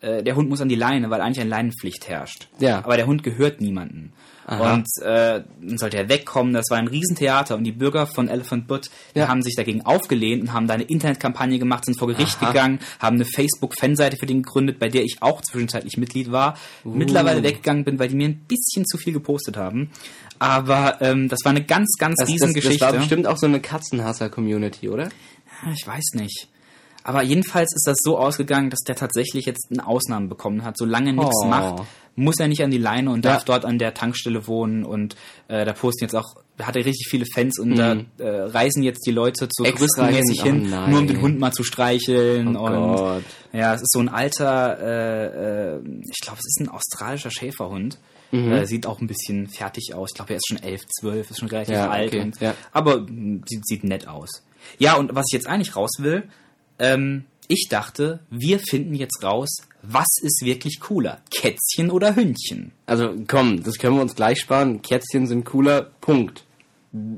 Äh, 0.01 0.23
der 0.23 0.37
Hund 0.37 0.49
muss 0.49 0.61
an 0.61 0.69
die 0.69 0.75
Leine, 0.75 1.11
weil 1.11 1.21
eigentlich 1.21 1.41
eine 1.41 1.51
Leinenpflicht 1.51 2.09
herrscht. 2.09 2.49
Ja. 2.59 2.79
Aber 2.79 2.97
der 2.97 3.07
Hund 3.07 3.23
gehört 3.23 3.61
niemandem. 3.61 4.13
Aha. 4.47 4.75
Und 4.75 4.87
äh, 5.03 5.43
dann 5.63 5.79
sollte 5.79 5.97
er 5.99 6.09
wegkommen. 6.09 6.53
Das 6.55 6.65
war 6.71 6.79
ein 6.79 6.89
Riesentheater. 6.89 7.57
Und 7.57 7.65
die 7.65 7.73
Bürger 7.73 8.07
von 8.07 8.29
Elephant 8.29 8.67
Butt 8.67 8.91
die 9.15 9.21
Ja. 9.21 9.29
haben 9.29 9.43
sich 9.43 9.55
dagegen 9.55 9.83
aufgelehnt 9.87 10.43
und 10.43 10.53
haben 10.53 10.67
da 10.67 10.75
eine 10.75 10.83
Internetkampagne 10.85 11.59
gemacht, 11.59 11.85
sind 11.85 11.99
vor 11.99 12.09
Gericht 12.09 12.39
Aha. 12.41 12.49
gegangen, 12.49 12.81
haben 12.99 13.17
eine 13.17 13.25
Facebook-Fanseite 13.27 14.17
für 14.17 14.27
den 14.27 14.43
gegründet, 14.43 14.79
bei 14.79 14.89
der 14.89 15.03
ich 15.05 15.19
auch 15.21 15.41
zwischenzeitlich 15.43 15.97
Mitglied 15.99 16.33
war. 16.33 16.57
Mittlerweile 16.85 17.43
weggegangen 17.43 17.85
bin, 17.85 17.99
weil 17.99 18.09
die 18.09 18.17
mir 18.17 18.29
ein 18.29 18.41
bisschen 18.49 18.85
zu 18.87 18.99
viel 18.99 19.13
gepostet 19.13 19.57
haben. 19.57 19.91
Aber 20.39 21.01
ähm, 21.01 21.29
das 21.29 21.41
war 21.45 21.51
eine 21.51 21.63
ganz, 21.63 21.97
ganz 21.99 22.17
Das, 22.19 22.27
das, 22.27 22.35
Riesengeschichte. 22.35 22.79
das 22.79 22.93
war 22.93 22.99
bestimmt 22.99 23.27
auch 23.27 23.37
so 23.37 23.47
eine 23.47 23.61
Katzenhasser-Community, 23.61 24.89
oder? 24.89 25.11
Ich 25.75 25.87
weiß 25.87 26.15
nicht. 26.15 26.49
Aber 27.03 27.23
jedenfalls 27.23 27.75
ist 27.75 27.87
das 27.87 27.97
so 28.03 28.19
ausgegangen, 28.19 28.69
dass 28.71 28.81
der 28.81 28.95
tatsächlich 28.95 29.47
jetzt 29.47 29.69
eine 29.71 29.87
Ausnahme 29.87 30.29
bekommen 30.29 30.65
hat. 30.65 30.77
Solange 30.77 31.13
nichts 31.13 31.35
Oh. 31.45 31.47
macht, 31.47 31.83
muss 32.21 32.39
er 32.39 32.49
nicht 32.49 32.63
an 32.63 32.71
die 32.71 32.79
Leine 32.79 33.11
und 33.11 33.25
Ja. 33.25 33.33
darf 33.33 33.45
dort 33.45 33.65
an 33.65 33.79
der 33.79 33.95
Tankstelle 33.95 34.47
wohnen. 34.47 34.85
Und 34.85 35.17
äh, 35.49 35.65
da 35.65 35.73
posten 35.73 36.05
jetzt 36.05 36.15
auch, 36.15 36.37
da 36.57 36.67
hat 36.67 36.77
er 36.77 36.85
richtig 36.85 37.09
viele 37.11 37.25
Fans 37.35 37.59
und 37.59 37.77
da 37.77 37.97
äh, 38.19 38.29
reisen 38.29 38.83
jetzt 38.83 39.07
die 39.07 39.11
Leute 39.13 39.49
so 39.51 39.65
Mhm. 39.65 39.69
Touristenmäßig 39.71 40.43
hin? 40.43 40.73
Oh 40.73 40.91
nur 40.91 40.99
um 41.01 41.07
den 41.07 41.21
Hund 41.21 41.39
mal 41.39 41.53
zu 41.53 41.65
streicheln. 41.65 42.57
Oh 42.57 42.65
und 42.67 42.97
Gott. 42.97 43.23
ja, 43.53 43.75
es 43.75 43.81
ist 43.83 43.93
so 43.93 44.01
ein 44.01 44.09
alter, 44.09 44.79
äh, 44.81 45.77
äh, 45.77 45.81
ich 46.11 46.21
glaube, 46.21 46.39
es 46.39 46.47
ist 46.47 46.61
ein 46.61 46.69
australischer 46.69 47.31
Schäferhund. 47.31 47.99
Mhm. 48.33 48.53
Äh, 48.53 48.67
sieht 48.67 48.87
auch 48.87 49.01
ein 49.01 49.09
bisschen 49.09 49.49
fertig 49.49 49.93
aus. 49.95 50.11
Ich 50.11 50.15
glaube, 50.17 50.31
er 50.35 50.37
ist 50.37 50.47
schon 50.47 50.63
elf, 50.63 50.83
zwölf, 51.01 51.31
ist 51.31 51.41
schon 51.41 51.49
relativ 51.49 51.75
Ja, 51.75 51.91
alt. 51.91 52.09
okay, 52.09 52.21
Und, 52.21 52.41
ja. 52.41 52.55
Aber 52.73 53.01
mh, 53.01 53.41
sieht, 53.49 53.67
sieht 53.67 53.83
nett 53.85 54.07
aus. 54.07 54.29
Ja, 54.79 54.95
und 54.95 55.15
was 55.15 55.25
ich 55.31 55.35
jetzt 55.35 55.49
eigentlich 55.49 55.75
raus 55.75 55.91
will, 55.99 56.23
ähm, 56.79 57.25
ich 57.51 57.67
dachte, 57.69 58.21
wir 58.31 58.59
finden 58.61 58.95
jetzt 58.95 59.23
raus, 59.23 59.49
was 59.83 60.07
ist 60.23 60.43
wirklich 60.45 60.79
cooler? 60.81 61.21
Kätzchen 61.31 61.91
oder 61.91 62.15
Hündchen? 62.15 62.73
Also 62.87 63.15
komm, 63.27 63.63
das 63.63 63.79
können 63.79 63.97
wir 63.97 64.03
uns 64.03 64.15
gleich 64.15 64.41
sparen. 64.41 64.83
Kätzchen 64.83 65.27
sind 65.27 65.45
cooler, 65.45 65.91
Punkt. 66.01 66.45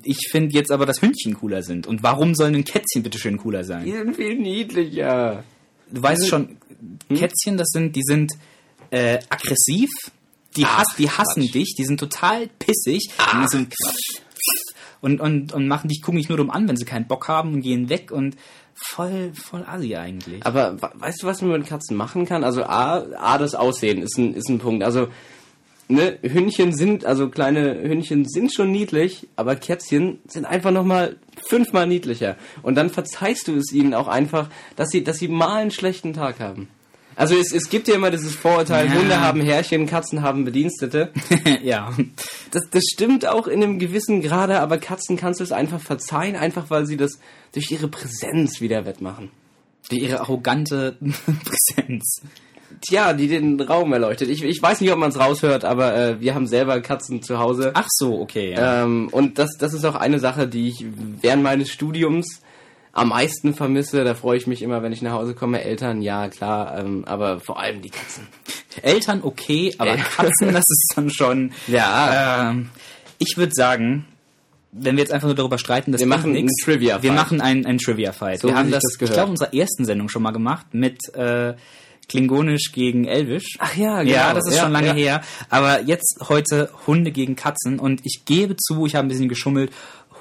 Ich 0.04 0.28
finde 0.30 0.54
jetzt 0.54 0.70
aber, 0.70 0.86
dass 0.86 1.02
Hündchen 1.02 1.34
cooler 1.34 1.62
sind. 1.62 1.86
Und 1.86 2.02
warum 2.02 2.34
sollen 2.34 2.52
denn 2.52 2.64
Kätzchen 2.64 3.02
bitte 3.02 3.18
schön 3.18 3.38
cooler 3.38 3.64
sein? 3.64 3.84
Die 3.84 3.92
sind 3.92 4.14
viel 4.16 4.38
niedlicher. 4.38 5.44
Du 5.90 6.02
weißt 6.02 6.28
schon, 6.28 6.56
Hm? 7.08 7.16
Kätzchen, 7.16 7.56
das 7.56 7.68
sind, 7.68 7.94
die 7.94 8.02
sind 8.02 8.32
äh, 8.90 9.18
aggressiv, 9.28 9.88
die, 10.56 10.64
Ach, 10.64 10.78
hass, 10.78 10.96
die 10.98 11.08
hassen 11.08 11.42
Quatsch. 11.44 11.54
dich, 11.54 11.74
die 11.78 11.84
sind 11.84 11.98
total 12.00 12.48
pissig. 12.58 13.08
Die 13.08 13.46
sind 13.48 13.72
so- 13.76 13.90
und, 15.00 15.20
und, 15.20 15.52
und 15.52 15.66
machen 15.66 15.88
dich, 15.88 16.00
gucken 16.02 16.18
dich 16.18 16.28
nur 16.28 16.38
dumm 16.38 16.50
an, 16.50 16.68
wenn 16.68 16.76
sie 16.76 16.84
keinen 16.84 17.06
Bock 17.08 17.26
haben 17.28 17.54
und 17.54 17.60
gehen 17.62 17.88
weg 17.88 18.10
und 18.12 18.36
voll, 18.82 19.32
voll 19.34 19.64
assi 19.66 19.96
eigentlich. 19.96 20.44
Aber 20.44 20.76
weißt 20.80 21.22
du, 21.22 21.26
was 21.26 21.40
man 21.42 21.52
mit 21.52 21.66
Katzen 21.66 21.96
machen 21.96 22.26
kann? 22.26 22.44
Also 22.44 22.64
A, 22.64 22.98
A 23.16 23.38
das 23.38 23.54
Aussehen 23.54 24.02
ist 24.02 24.18
ein, 24.18 24.34
ist 24.34 24.48
ein 24.48 24.58
Punkt. 24.58 24.82
Also 24.82 25.08
ne, 25.88 26.18
Hündchen 26.22 26.74
sind, 26.74 27.04
also 27.04 27.28
kleine 27.28 27.80
Hündchen 27.82 28.26
sind 28.26 28.52
schon 28.52 28.70
niedlich, 28.70 29.28
aber 29.36 29.56
Kätzchen 29.56 30.18
sind 30.26 30.44
einfach 30.44 30.70
nochmal 30.70 31.16
fünfmal 31.48 31.86
niedlicher. 31.86 32.36
Und 32.62 32.74
dann 32.74 32.90
verzeihst 32.90 33.48
du 33.48 33.56
es 33.56 33.72
ihnen 33.72 33.94
auch 33.94 34.08
einfach, 34.08 34.48
dass 34.76 34.90
sie, 34.90 35.04
dass 35.04 35.18
sie 35.18 35.28
mal 35.28 35.56
einen 35.56 35.70
schlechten 35.70 36.12
Tag 36.12 36.40
haben. 36.40 36.68
Also 37.16 37.36
es, 37.36 37.52
es 37.52 37.68
gibt 37.68 37.88
ja 37.88 37.94
immer 37.94 38.10
dieses 38.10 38.34
Vorurteil, 38.34 38.86
Ja. 38.86 38.94
Hunde 38.94 39.20
haben 39.20 39.40
Herrchen, 39.40 39.86
Katzen 39.86 40.22
haben 40.22 40.44
Bedienstete. 40.44 41.12
ja. 41.62 41.92
Das, 42.50 42.62
das 42.70 42.82
stimmt 42.92 43.26
auch 43.26 43.46
in 43.46 43.62
einem 43.62 43.78
gewissen 43.78 44.22
Grade, 44.22 44.60
aber 44.60 44.78
Katzen 44.78 45.16
kannst 45.16 45.40
du 45.40 45.44
es 45.44 45.52
einfach 45.52 45.80
verzeihen, 45.80 46.36
einfach 46.36 46.70
weil 46.70 46.86
sie 46.86 46.96
das 46.96 47.18
durch 47.52 47.70
ihre 47.70 47.88
Präsenz 47.88 48.60
wieder 48.60 48.84
wettmachen. 48.84 49.30
Die, 49.90 50.00
ihre 50.00 50.20
arrogante 50.20 50.96
Präsenz. 51.00 52.22
Tja, 52.80 53.12
die 53.12 53.28
den 53.28 53.60
Raum 53.60 53.92
erleuchtet. 53.92 54.28
Ich, 54.30 54.42
ich 54.42 54.62
weiß 54.62 54.80
nicht, 54.80 54.90
ob 54.92 54.98
man 54.98 55.10
es 55.10 55.18
raushört, 55.18 55.64
aber 55.64 55.94
äh, 55.94 56.20
wir 56.20 56.34
haben 56.34 56.46
selber 56.46 56.80
Katzen 56.80 57.22
zu 57.22 57.38
Hause. 57.38 57.72
Ach 57.74 57.88
so, 57.90 58.20
okay. 58.20 58.52
Ja. 58.52 58.84
Ähm, 58.84 59.08
und 59.12 59.38
das, 59.38 59.50
das 59.58 59.74
ist 59.74 59.84
auch 59.84 59.94
eine 59.94 60.18
Sache, 60.18 60.48
die 60.48 60.68
ich 60.68 60.86
während 61.20 61.42
meines 61.42 61.70
Studiums 61.70 62.40
am 62.92 63.08
meisten 63.08 63.54
vermisse. 63.54 64.04
Da 64.04 64.14
freue 64.14 64.36
ich 64.36 64.46
mich 64.46 64.62
immer, 64.62 64.82
wenn 64.82 64.92
ich 64.92 65.02
nach 65.02 65.12
Hause 65.12 65.34
komme. 65.34 65.62
Eltern, 65.62 66.02
ja, 66.02 66.28
klar, 66.28 66.78
ähm, 66.78 67.04
aber 67.06 67.40
vor 67.40 67.58
allem 67.58 67.82
die 67.82 67.90
Katzen. 67.90 68.26
Eltern 68.82 69.20
okay, 69.22 69.74
aber 69.78 69.96
Katzen, 69.96 70.52
das 70.52 70.64
ist 70.68 70.92
dann 70.94 71.10
schon. 71.10 71.52
Ja. 71.68 72.50
Ähm, 72.50 72.70
ich 73.18 73.36
würde 73.36 73.52
sagen, 73.54 74.06
wenn 74.72 74.96
wir 74.96 75.02
jetzt 75.02 75.12
einfach 75.12 75.28
nur 75.28 75.34
darüber 75.34 75.58
streiten, 75.58 75.92
das 75.92 76.00
Wir 76.00 76.06
machen 76.08 76.34
einen 76.34 76.48
Trivia-Fight. 76.64 77.02
Wir 77.02 77.12
machen 77.12 77.40
einen, 77.40 77.66
einen 77.66 77.78
Trivia-Fight. 77.78 78.40
So 78.40 78.48
wir 78.48 78.56
haben 78.56 78.70
das, 78.70 78.82
das 78.82 78.92
ich 78.94 78.98
gehört. 78.98 79.14
glaube, 79.14 79.26
in 79.28 79.32
unserer 79.32 79.54
ersten 79.54 79.84
Sendung 79.84 80.08
schon 80.08 80.22
mal 80.22 80.30
gemacht 80.30 80.66
mit 80.72 80.98
äh, 81.14 81.54
Klingonisch 82.08 82.72
gegen 82.72 83.04
Elvisch. 83.06 83.56
Ach 83.58 83.76
ja, 83.76 84.02
Ja, 84.02 84.28
genau. 84.30 84.34
das 84.40 84.48
ist 84.48 84.56
Ja, 84.56 84.62
schon 84.64 84.72
lange 84.72 84.88
ja. 84.88 84.94
her. 84.94 85.20
Aber 85.50 85.82
jetzt 85.82 86.18
heute 86.28 86.70
Hunde 86.86 87.12
gegen 87.12 87.36
Katzen 87.36 87.78
und 87.78 88.00
ich 88.04 88.24
gebe 88.24 88.56
zu, 88.56 88.86
ich 88.86 88.94
habe 88.96 89.06
ein 89.06 89.08
bisschen 89.08 89.28
geschummelt. 89.28 89.72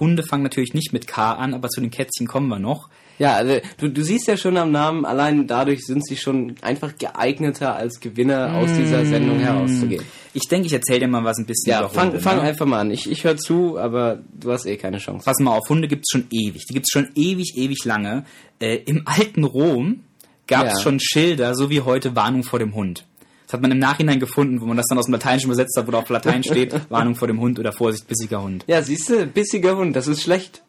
Hunde 0.02 0.24
fangen 0.24 0.44
natürlich 0.44 0.74
nicht 0.74 0.92
mit 0.92 1.08
K 1.08 1.32
an, 1.32 1.54
aber 1.54 1.70
zu 1.70 1.80
den 1.80 1.92
Kätzchen 1.92 2.28
kommen 2.28 2.50
wir 2.50 2.60
noch. 2.60 2.90
Ja, 3.20 3.36
also, 3.36 3.60
du, 3.78 3.88
du 3.90 4.04
siehst 4.04 4.28
ja 4.28 4.36
schon 4.36 4.58
am 4.58 4.72
Namen, 4.72 5.06
allein 5.06 5.46
dadurch 5.46 5.86
sind 5.86 6.04
sie 6.06 6.18
schon 6.18 6.56
einfach 6.62 6.98
geeigneter 6.98 7.76
als 7.76 8.00
Gewinner 8.00 8.56
aus 8.56 8.74
dieser 8.74 9.06
Sendung 9.06 9.38
herauszugehen. 9.40 10.04
Ich 10.34 10.48
denke, 10.50 10.66
ich 10.68 10.74
erzähle 10.74 11.02
dir 11.02 11.08
mal 11.08 11.24
was 11.24 11.38
ein 11.38 11.46
bisschen 11.46 11.70
Ja, 11.72 11.88
fang, 11.88 12.08
Hunde. 12.08 12.20
fang 12.20 12.38
ne? 12.38 12.42
einfach 12.44 12.66
mal 12.66 12.80
an. 12.80 12.90
Ich, 12.90 13.10
ich 13.10 13.24
höre 13.24 13.38
zu, 13.38 13.78
aber 13.78 14.20
du 14.34 14.52
hast 14.52 14.66
eh 14.66 14.76
keine 14.76 14.98
Chance. 14.98 15.24
Pass 15.24 15.38
mal 15.40 15.56
auf, 15.56 15.70
Hunde 15.70 15.88
gibt's 15.88 16.10
schon 16.12 16.26
ewig. 16.32 16.66
Die 16.68 16.74
gibt's 16.74 16.90
schon 16.92 17.10
ewig, 17.14 17.54
ewig 17.58 17.86
lange. 17.86 18.26
Äh, 18.60 18.78
Im 18.86 19.04
alten 19.06 19.44
Rom 19.44 20.00
gab's 20.48 20.74
Ja. 20.78 20.82
schon 20.82 21.00
Schilder, 21.00 21.54
so 21.54 21.70
wie 21.70 21.82
heute 21.82 22.16
Warnung 22.16 22.42
vor 22.44 22.58
dem 22.58 22.74
Hund. 22.74 23.06
Das 23.52 23.58
hat 23.58 23.64
man 23.64 23.72
im 23.72 23.80
Nachhinein 23.80 24.22
gefunden, 24.22 24.62
wo 24.62 24.66
man 24.66 24.78
das 24.78 24.86
dann 24.88 24.98
aus 24.98 25.08
dem 25.08 25.12
Lateinischen 25.12 25.48
übersetzt 25.48 25.76
hat, 25.76 25.86
wo 25.86 25.92
da 25.92 26.00
auf 26.00 26.08
Latein 26.08 26.42
steht, 26.42 26.74
Warnung 26.90 27.16
vor 27.16 27.28
dem 27.28 27.42
Hund 27.42 27.60
oder 27.60 27.74
Vorsicht, 27.74 28.08
bissiger 28.08 28.42
Hund. 28.42 28.64
Ja, 28.66 28.82
siehst 28.82 29.10
du, 29.10 29.26
bissiger 29.26 29.76
Hund, 29.76 29.94
das 29.94 30.08
ist 30.08 30.22
schlecht. 30.22 30.64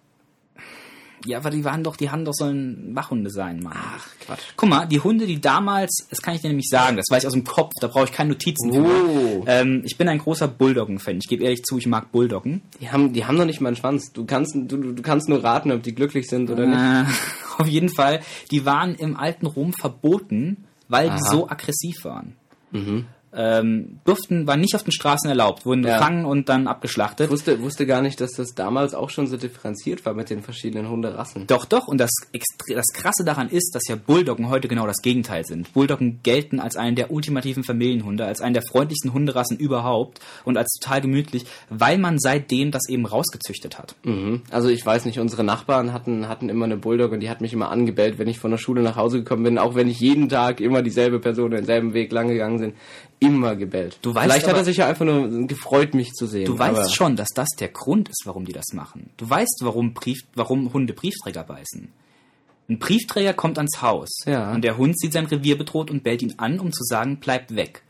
Ja, 1.24 1.38
aber 1.38 1.50
die 1.50 1.64
waren 1.64 1.84
doch, 1.84 1.96
die 1.96 2.10
haben 2.10 2.24
doch 2.24 2.34
sollen 2.34 2.90
Wachhunde 2.96 3.30
sein, 3.30 3.60
Mann. 3.60 3.76
Ach, 3.76 4.04
Quatsch. 4.26 4.40
Guck 4.56 4.68
mal, 4.68 4.86
die 4.86 4.98
Hunde, 4.98 5.28
die 5.28 5.40
damals, 5.40 6.08
das 6.10 6.20
kann 6.22 6.34
ich 6.34 6.40
dir 6.40 6.48
nämlich 6.48 6.66
sagen, 6.68 6.96
das 6.96 7.06
weiß 7.08 7.22
ich 7.22 7.26
aus 7.28 7.34
dem 7.34 7.44
Kopf, 7.44 7.70
da 7.80 7.86
brauche 7.86 8.06
ich 8.06 8.12
keine 8.12 8.30
Notizen 8.30 8.72
Oh. 8.72 9.44
Ähm, 9.46 9.82
ich 9.84 9.96
bin 9.96 10.08
ein 10.08 10.18
großer 10.18 10.48
Bulldoggen-Fan. 10.48 11.18
Ich 11.18 11.28
gebe 11.28 11.44
ehrlich 11.44 11.62
zu, 11.62 11.78
ich 11.78 11.86
mag 11.86 12.10
Bulldoggen. 12.10 12.62
Die 12.80 12.90
haben, 12.90 13.12
die 13.12 13.24
haben 13.24 13.36
noch 13.36 13.44
nicht 13.44 13.60
mal 13.60 13.68
einen 13.68 13.76
Schwanz. 13.76 14.12
Du 14.12 14.24
kannst, 14.24 14.56
du, 14.56 14.76
du 14.76 15.02
kannst 15.02 15.28
nur 15.28 15.44
raten, 15.44 15.70
ob 15.70 15.84
die 15.84 15.94
glücklich 15.94 16.26
sind 16.26 16.50
oder 16.50 16.66
nicht. 16.66 16.80
Äh, 16.80 17.04
auf 17.62 17.68
jeden 17.68 17.90
Fall, 17.90 18.22
die 18.50 18.64
waren 18.66 18.96
im 18.96 19.16
alten 19.16 19.46
Rom 19.46 19.72
verboten, 19.72 20.64
weil 20.88 21.06
die 21.06 21.12
Aha. 21.12 21.30
so 21.30 21.48
aggressiv 21.48 22.04
waren. 22.04 22.34
Mm-hmm. 22.74 23.21
Ähm, 23.34 23.98
durften, 24.04 24.46
waren 24.46 24.60
nicht 24.60 24.74
auf 24.74 24.82
den 24.82 24.92
Straßen 24.92 25.28
erlaubt, 25.30 25.64
wurden 25.64 25.84
Ja. 25.84 25.98
gefangen 25.98 26.26
und 26.26 26.48
dann 26.50 26.66
abgeschlachtet. 26.66 27.26
Ich 27.26 27.32
wusste, 27.32 27.62
wusste 27.62 27.86
gar 27.86 28.02
nicht, 28.02 28.20
dass 28.20 28.32
das 28.32 28.54
damals 28.54 28.92
auch 28.94 29.08
schon 29.08 29.26
so 29.26 29.38
differenziert 29.38 30.04
war 30.04 30.12
mit 30.12 30.28
den 30.28 30.42
verschiedenen 30.42 30.90
Hunderassen. 30.90 31.46
Doch, 31.46 31.64
doch. 31.64 31.88
Und 31.88 31.96
das, 31.98 32.10
das 32.68 32.84
Krasse 32.92 33.24
daran 33.24 33.48
ist, 33.48 33.74
dass 33.74 33.88
ja 33.88 33.96
Bulldoggen 33.96 34.50
heute 34.50 34.68
genau 34.68 34.86
das 34.86 34.98
Gegenteil 35.02 35.44
sind. 35.46 35.72
Bulldoggen 35.72 36.20
gelten 36.22 36.60
als 36.60 36.76
einen 36.76 36.94
der 36.94 37.10
ultimativen 37.10 37.64
Familienhunde, 37.64 38.26
als 38.26 38.42
einen 38.42 38.52
der 38.54 38.64
freundlichsten 38.70 39.14
Hunderassen 39.14 39.56
überhaupt 39.56 40.20
und 40.44 40.58
als 40.58 40.68
total 40.78 41.00
gemütlich, 41.00 41.46
weil 41.70 41.96
man 41.96 42.18
seitdem 42.18 42.70
das 42.70 42.88
eben 42.88 43.06
rausgezüchtet 43.06 43.78
hat. 43.78 43.94
Mhm. 44.04 44.42
Also 44.50 44.68
ich 44.68 44.84
weiß 44.84 45.06
nicht, 45.06 45.18
unsere 45.18 45.42
Nachbarn 45.42 45.94
hatten, 45.94 46.28
hatten 46.28 46.50
immer 46.50 46.66
eine 46.66 46.76
Bulldog 46.76 47.12
und 47.12 47.20
die 47.20 47.30
hat 47.30 47.40
mich 47.40 47.54
immer 47.54 47.70
angebellt, 47.70 48.18
wenn 48.18 48.28
ich 48.28 48.38
von 48.38 48.50
der 48.50 48.58
Schule 48.58 48.82
nach 48.82 48.96
Hause 48.96 49.18
gekommen 49.20 49.44
bin, 49.44 49.58
auch 49.58 49.74
wenn 49.74 49.88
ich 49.88 50.00
jeden 50.00 50.28
Tag 50.28 50.60
immer 50.60 50.82
dieselbe 50.82 51.18
Person 51.18 51.50
denselben 51.52 51.94
Weg 51.94 52.12
lang 52.12 52.28
gegangen 52.28 52.60
bin, 52.60 52.72
immer 53.22 53.56
gebellt. 53.56 53.98
Du 54.02 54.14
weißt 54.14 54.24
Vielleicht 54.24 54.44
hat 54.46 54.50
aber- 54.50 54.60
er 54.60 54.64
sich 54.64 54.76
ja 54.78 54.86
einfach 54.86 55.04
nur 55.06 55.46
gefreut, 55.46 55.94
mich 55.94 56.12
zu 56.12 56.26
sehen. 56.26 56.44
Du 56.46 56.58
weißt 56.58 56.94
schon, 56.94 57.16
dass 57.16 57.28
das 57.34 57.48
der 57.58 57.68
Grund 57.68 58.08
ist, 58.08 58.22
warum 58.26 58.44
die 58.44 58.52
das 58.52 58.72
machen. 58.74 59.10
Du 59.16 59.28
weißt, 59.30 59.60
warum, 59.62 59.94
Brief, 59.94 60.20
warum 60.34 60.72
Hunde 60.72 60.92
Briefträger 60.92 61.44
beißen. 61.44 61.88
Ein 62.68 62.78
Briefträger 62.78 63.34
kommt 63.34 63.58
ans 63.58 63.82
Haus 63.82 64.10
Ja. 64.26 64.52
und 64.52 64.62
der 64.62 64.76
Hund 64.76 64.98
sieht 64.98 65.12
sein 65.12 65.26
Revier 65.26 65.58
bedroht 65.58 65.90
und 65.90 66.02
bellt 66.04 66.22
ihn 66.22 66.34
an, 66.38 66.60
um 66.60 66.72
zu 66.72 66.84
sagen, 66.84 67.18
bleibt 67.18 67.56
weg. 67.56 67.82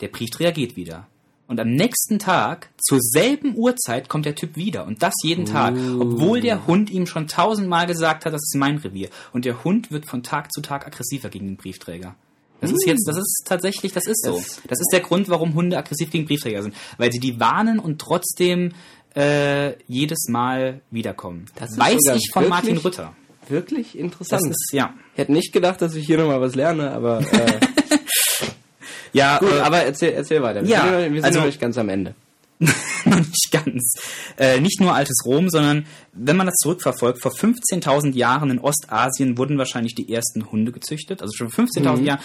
Der 0.00 0.08
Briefträger 0.08 0.52
geht 0.52 0.76
wieder. 0.76 1.06
Und 1.46 1.60
am 1.60 1.68
nächsten 1.68 2.18
Tag, 2.18 2.70
zur 2.82 2.98
selben 3.00 3.54
Uhrzeit, 3.54 4.08
kommt 4.08 4.24
der 4.24 4.34
Typ 4.34 4.56
wieder. 4.56 4.86
Und 4.86 5.02
das 5.02 5.12
jeden 5.22 5.44
Tag. 5.44 5.74
Obwohl 6.00 6.40
der 6.40 6.66
Hund 6.66 6.88
ihm 6.90 7.06
schon 7.06 7.26
tausendmal 7.28 7.86
gesagt 7.86 8.24
hat, 8.24 8.32
das 8.32 8.40
ist 8.44 8.56
mein 8.56 8.78
Revier. 8.78 9.10
Und 9.34 9.44
der 9.44 9.62
Hund 9.62 9.90
wird 9.90 10.06
von 10.06 10.22
Tag 10.22 10.50
zu 10.52 10.62
Tag 10.62 10.86
aggressiver 10.86 11.28
gegen 11.28 11.46
den 11.46 11.56
Briefträger. 11.56 12.14
Das 12.60 12.70
ist 12.70 12.86
jetzt, 12.86 13.06
das 13.06 13.16
ist 13.18 13.42
tatsächlich, 13.46 13.92
das 13.92 14.06
ist 14.06 14.24
so. 14.24 14.42
Das- 14.68 14.80
ist 14.80 14.88
der 14.92 15.00
Grund, 15.00 15.28
warum 15.28 15.54
Hunde 15.54 15.76
aggressiv 15.76 16.10
gegen 16.10 16.24
Briefträger 16.24 16.62
sind. 16.62 16.74
Weil 16.96 17.12
sie 17.12 17.18
die 17.20 17.38
warnen 17.38 17.78
und 17.78 18.00
trotzdem 18.00 18.72
äh, 19.16 19.74
jedes 19.86 20.28
Mal 20.28 20.80
wiederkommen. 20.90 21.46
Das 21.56 21.76
Weiß 21.78 22.00
ich 22.16 22.30
von 22.32 22.48
Martin 22.48 22.70
wirklich- 22.70 22.84
Rütter. 22.84 23.14
Wirklich 23.48 23.98
interessant. 23.98 24.42
Das 24.42 24.50
ist, 24.50 24.72
ja. 24.72 24.94
ich 25.12 25.18
hätte 25.18 25.32
nicht 25.32 25.52
gedacht, 25.52 25.82
dass 25.82 25.94
ich 25.94 26.06
hier 26.06 26.16
nochmal 26.16 26.40
was 26.40 26.54
lerne, 26.54 26.90
aber 26.92 27.20
äh, 27.20 27.60
Ja, 29.12 29.38
gut, 29.38 29.52
äh, 29.52 29.60
aber 29.60 29.78
erzähl, 29.84 30.12
erzähl 30.14 30.42
weiter. 30.42 30.62
Wir 30.62 30.70
Ja, 30.70 30.80
sind, 31.00 31.12
wir 31.12 31.20
sind 31.20 31.24
also- 31.24 31.38
noch 31.40 31.46
nicht 31.46 31.60
ganz 31.60 31.78
am 31.78 31.88
Ende. 31.88 32.14
noch 33.04 33.18
nicht 33.18 33.50
ganz. 33.50 33.94
Äh, 34.38 34.60
nicht 34.60 34.80
nur 34.80 34.94
altes 34.94 35.24
Rom, 35.24 35.50
sondern 35.50 35.86
wenn 36.12 36.36
man 36.36 36.46
das 36.46 36.56
zurückverfolgt, 36.56 37.20
vor 37.20 37.32
15.000 37.32 38.14
Jahren 38.14 38.50
in 38.50 38.58
Ostasien 38.58 39.36
wurden 39.38 39.58
wahrscheinlich 39.58 39.94
die 39.94 40.12
ersten 40.12 40.50
Hunde 40.50 40.72
gezüchtet. 40.72 41.20
Also 41.20 41.32
schon 41.36 41.50
vor 41.50 41.64
15.000 41.64 41.96
Mhm. 42.00 42.06
Jahren. 42.06 42.20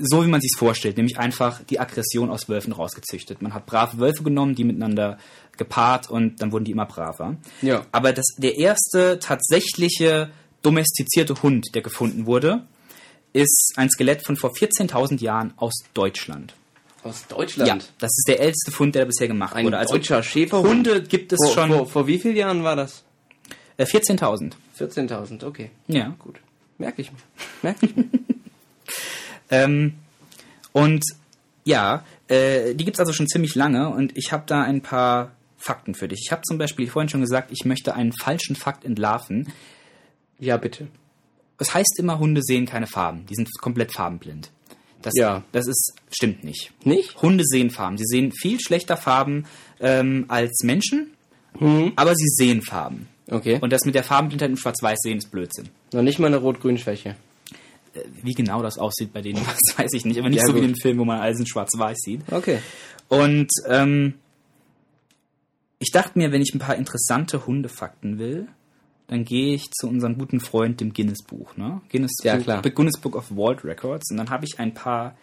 So 0.00 0.24
wie 0.24 0.28
man 0.28 0.40
sich 0.40 0.52
vorstellt, 0.56 0.96
nämlich 0.96 1.18
einfach 1.18 1.60
die 1.64 1.80
Aggression 1.80 2.30
aus 2.30 2.48
Wölfen 2.48 2.72
rausgezüchtet. 2.72 3.42
Man 3.42 3.52
hat 3.52 3.66
brave 3.66 3.98
Wölfe 3.98 4.22
genommen, 4.22 4.54
die 4.54 4.62
miteinander 4.62 5.18
gepaart 5.56 6.08
und 6.08 6.40
dann 6.40 6.52
wurden 6.52 6.64
die 6.64 6.70
immer 6.70 6.86
braver. 6.86 7.36
Ja. 7.62 7.84
Aber 7.90 8.12
das, 8.12 8.26
der 8.36 8.56
erste 8.58 9.18
tatsächliche 9.18 10.30
domestizierte 10.62 11.42
Hund, 11.42 11.66
der 11.74 11.82
gefunden 11.82 12.26
wurde, 12.26 12.62
ist 13.32 13.72
ein 13.76 13.90
Skelett 13.90 14.24
von 14.24 14.36
vor 14.36 14.52
14.000 14.52 15.20
Jahren 15.20 15.52
aus 15.56 15.74
Deutschland. 15.94 16.54
Aus 17.04 17.26
Deutschland. 17.28 17.68
Ja, 17.68 17.88
das 17.98 18.10
ist 18.10 18.24
der 18.28 18.40
älteste 18.40 18.70
Fund, 18.70 18.94
der 18.94 19.04
bisher 19.04 19.28
gemacht 19.28 19.54
Ein 19.54 19.66
wurde. 19.66 19.78
Also 19.78 19.94
deutscher 19.94 20.22
Schäferhund. 20.22 20.68
Hunde 20.88 21.02
gibt 21.02 21.32
es 21.32 21.38
Vor, 21.44 21.54
schon 21.54 21.70
vor, 21.70 21.86
vor 21.86 22.06
wie 22.06 22.18
vielen 22.18 22.36
Jahren 22.36 22.64
war 22.64 22.76
das? 22.76 23.04
äh, 23.76 23.84
14.000. 23.84 24.52
14.000, 24.78 25.44
okay. 25.46 25.70
Ja. 25.86 26.14
Gut. 26.18 26.40
Merke 26.78 27.02
ich 27.02 27.10
mir. 27.12 27.18
Merke 27.62 27.86
ich 27.86 27.96
mir. 27.96 28.04
Ähm, 29.50 29.94
und 30.72 31.02
ja, 31.64 32.04
äh, 32.28 32.74
die 32.74 32.84
gibt's 32.84 33.00
also 33.00 33.12
schon 33.14 33.28
ziemlich 33.28 33.54
lange 33.54 33.88
und 33.88 34.12
ich 34.16 34.32
habe 34.32 34.44
da 34.46 34.62
ein 34.62 34.82
paar 34.82 35.32
Fakten 35.56 35.94
für 35.94 36.06
dich. 36.08 36.20
Ich 36.26 36.32
habe 36.32 36.42
zum 36.42 36.58
Beispiel 36.58 36.86
vorhin 36.88 37.08
schon 37.08 37.20
gesagt, 37.22 37.50
ich 37.50 37.64
möchte 37.64 37.94
einen 37.94 38.12
falschen 38.12 38.56
Fakt 38.56 38.84
entlarven. 38.84 39.50
ja, 40.38 40.56
bitte. 40.58 40.88
Es 41.58 41.74
heißt 41.74 41.98
immer, 41.98 42.18
Hunde 42.18 42.42
sehen 42.42 42.66
keine 42.66 42.86
Farben. 42.86 43.26
Die 43.26 43.34
sind 43.34 43.48
komplett 43.60 43.92
farbenblind. 43.92 44.50
Das, 45.02 45.12
Ja. 45.16 45.44
das 45.52 45.66
ist 45.68 45.94
stimmt 46.10 46.42
nicht. 46.44 46.72
Nicht? 46.84 47.20
Hunde 47.22 47.44
sehen 47.46 47.70
Farben. 47.70 47.96
Sie 47.98 48.04
sehen 48.06 48.32
viel 48.32 48.58
schlechter 48.60 48.96
Farben 48.96 49.44
ähm, 49.80 50.24
als 50.28 50.62
Menschen, 50.64 51.10
Mhm. 51.60 51.92
aber 51.96 52.14
sie 52.14 52.26
sehen 52.28 52.62
Farben. 52.62 53.08
Okay. 53.30 53.58
Und 53.60 53.72
das 53.72 53.84
mit 53.84 53.94
der 53.94 54.04
Farbenblindheit 54.04 54.50
und 54.50 54.56
Schwarz-Weiß 54.58 54.98
sehen 55.02 55.18
ist 55.18 55.30
Blödsinn. 55.30 55.68
noch 55.92 56.02
nicht 56.02 56.18
mal 56.18 56.26
eine 56.28 56.38
Rot-Grün-Schwäche. 56.38 57.14
Wie 58.22 58.32
genau 58.32 58.62
das 58.62 58.78
aussieht 58.78 59.12
bei 59.12 59.22
denen, 59.22 59.44
das 59.44 59.58
weiß 59.78 59.92
ich 59.94 60.04
nicht. 60.04 60.18
Aber 60.18 60.28
nicht 60.28 60.38
Ja, 60.40 60.46
so 60.46 60.52
wie 60.54 60.60
gut. 60.60 60.68
in 60.68 60.72
den 60.74 60.80
Film, 60.80 60.98
wo 60.98 61.04
man 61.04 61.20
alles 61.20 61.38
in 61.40 61.46
Schwarz-Weiß 61.46 61.96
sieht. 61.98 62.20
Okay. 62.30 62.58
Und 63.08 63.48
ähm, 63.66 64.14
ich 65.78 65.90
dachte 65.92 66.18
mir, 66.18 66.32
wenn 66.32 66.42
ich 66.42 66.54
ein 66.54 66.58
paar 66.58 66.76
interessante 66.76 67.46
Hundefakten 67.46 68.18
will, 68.18 68.48
dann 69.08 69.24
gehe 69.24 69.54
ich 69.54 69.70
zu 69.72 69.88
unserem 69.88 70.16
guten 70.18 70.38
Freund, 70.38 70.80
dem 70.80 70.92
Guinness-Buch. 70.92 71.56
Ne? 71.56 71.80
Guinness, 71.90 72.12
Ja, 72.22 72.36
Buch, 72.36 72.44
klar. 72.44 72.62
Guinness 72.62 73.00
Book 73.00 73.16
of 73.16 73.34
World 73.34 73.64
Records. 73.64 74.10
Und 74.10 74.18
dann 74.18 74.30
habe 74.30 74.44
ich 74.44 74.58
ein 74.60 74.74
paar 74.74 75.16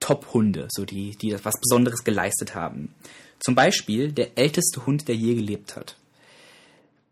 Top-Hunde, 0.00 0.68
so 0.70 0.84
die, 0.84 1.16
die 1.16 1.32
was 1.44 1.54
Besonderes 1.60 2.04
geleistet 2.04 2.54
haben. 2.54 2.94
Zum 3.38 3.54
Beispiel 3.54 4.12
der 4.12 4.38
älteste 4.38 4.86
Hund, 4.86 5.08
der 5.08 5.14
je 5.14 5.34
gelebt 5.34 5.76
hat. 5.76 5.96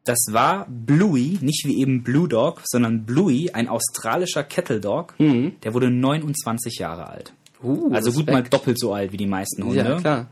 Das 0.05 0.19
war 0.31 0.67
Bluey, 0.69 1.39
nicht 1.41 1.65
wie 1.67 1.81
eben 1.81 2.03
Blue 2.03 2.29
Dog, 2.29 2.61
sondern 2.65 3.05
Bluey, 3.05 3.51
ein 3.53 3.69
australischer 3.69 4.45
Kettle 4.45 4.81
Dog. 4.81 5.15
Der 5.63 5.73
wurde 5.75 5.91
29 5.91 6.79
Jahre 6.79 7.09
alt. 7.09 7.33
Uh, 7.63 7.91
also 7.93 8.11
gut 8.11 8.29
Respekt. 8.29 8.33
mal 8.33 8.43
doppelt 8.43 8.79
so 8.79 8.93
alt 8.93 9.13
wie 9.13 9.17
die 9.17 9.27
meisten 9.27 9.65
Hunde. 9.65 9.79
Ja, 9.79 10.01
klar. 10.01 10.27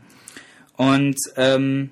Und 0.77 1.17
ähm, 1.37 1.89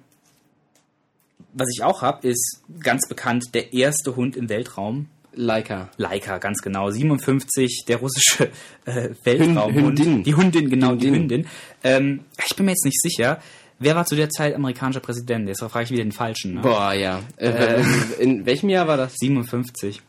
was 1.53 1.69
ich 1.73 1.83
auch 1.83 2.01
habe, 2.01 2.27
ist 2.27 2.61
ganz 2.81 3.07
bekannt 3.07 3.53
der 3.53 3.73
erste 3.73 4.15
Hund 4.15 4.35
im 4.35 4.49
Weltraum. 4.49 5.07
Leica. 5.33 5.89
Leica, 5.97 6.37
ganz 6.39 6.61
genau. 6.61 6.91
57, 6.91 7.85
der 7.87 7.97
russische 7.97 8.49
äh, 8.85 9.09
Weltraumhund. 9.23 9.99
Hündin. 9.99 10.23
Die 10.23 10.35
Hündin, 10.35 10.69
genau, 10.69 10.95
die 10.95 11.07
Hündin. 11.07 11.21
Hündin. 11.21 11.47
Ähm, 11.83 12.25
ich 12.47 12.55
bin 12.55 12.65
mir 12.65 12.71
jetzt 12.71 12.85
nicht 12.85 13.01
sicher. 13.01 13.39
Wer 13.79 13.95
war 13.95 14.05
zu 14.05 14.15
der 14.15 14.29
Zeit 14.29 14.53
amerikanischer 14.53 14.99
Präsident? 14.99 15.47
Jetzt 15.47 15.63
frage 15.63 15.85
ich 15.85 15.91
wieder 15.91 16.03
den 16.03 16.11
Falschen. 16.11 16.55
Ne? 16.55 16.61
Boah, 16.61 16.93
ja. 16.93 17.21
Äh, 17.37 17.81
in 18.19 18.45
welchem 18.45 18.69
Jahr 18.69 18.87
war 18.87 18.97
das? 18.97 19.15
57. 19.15 20.01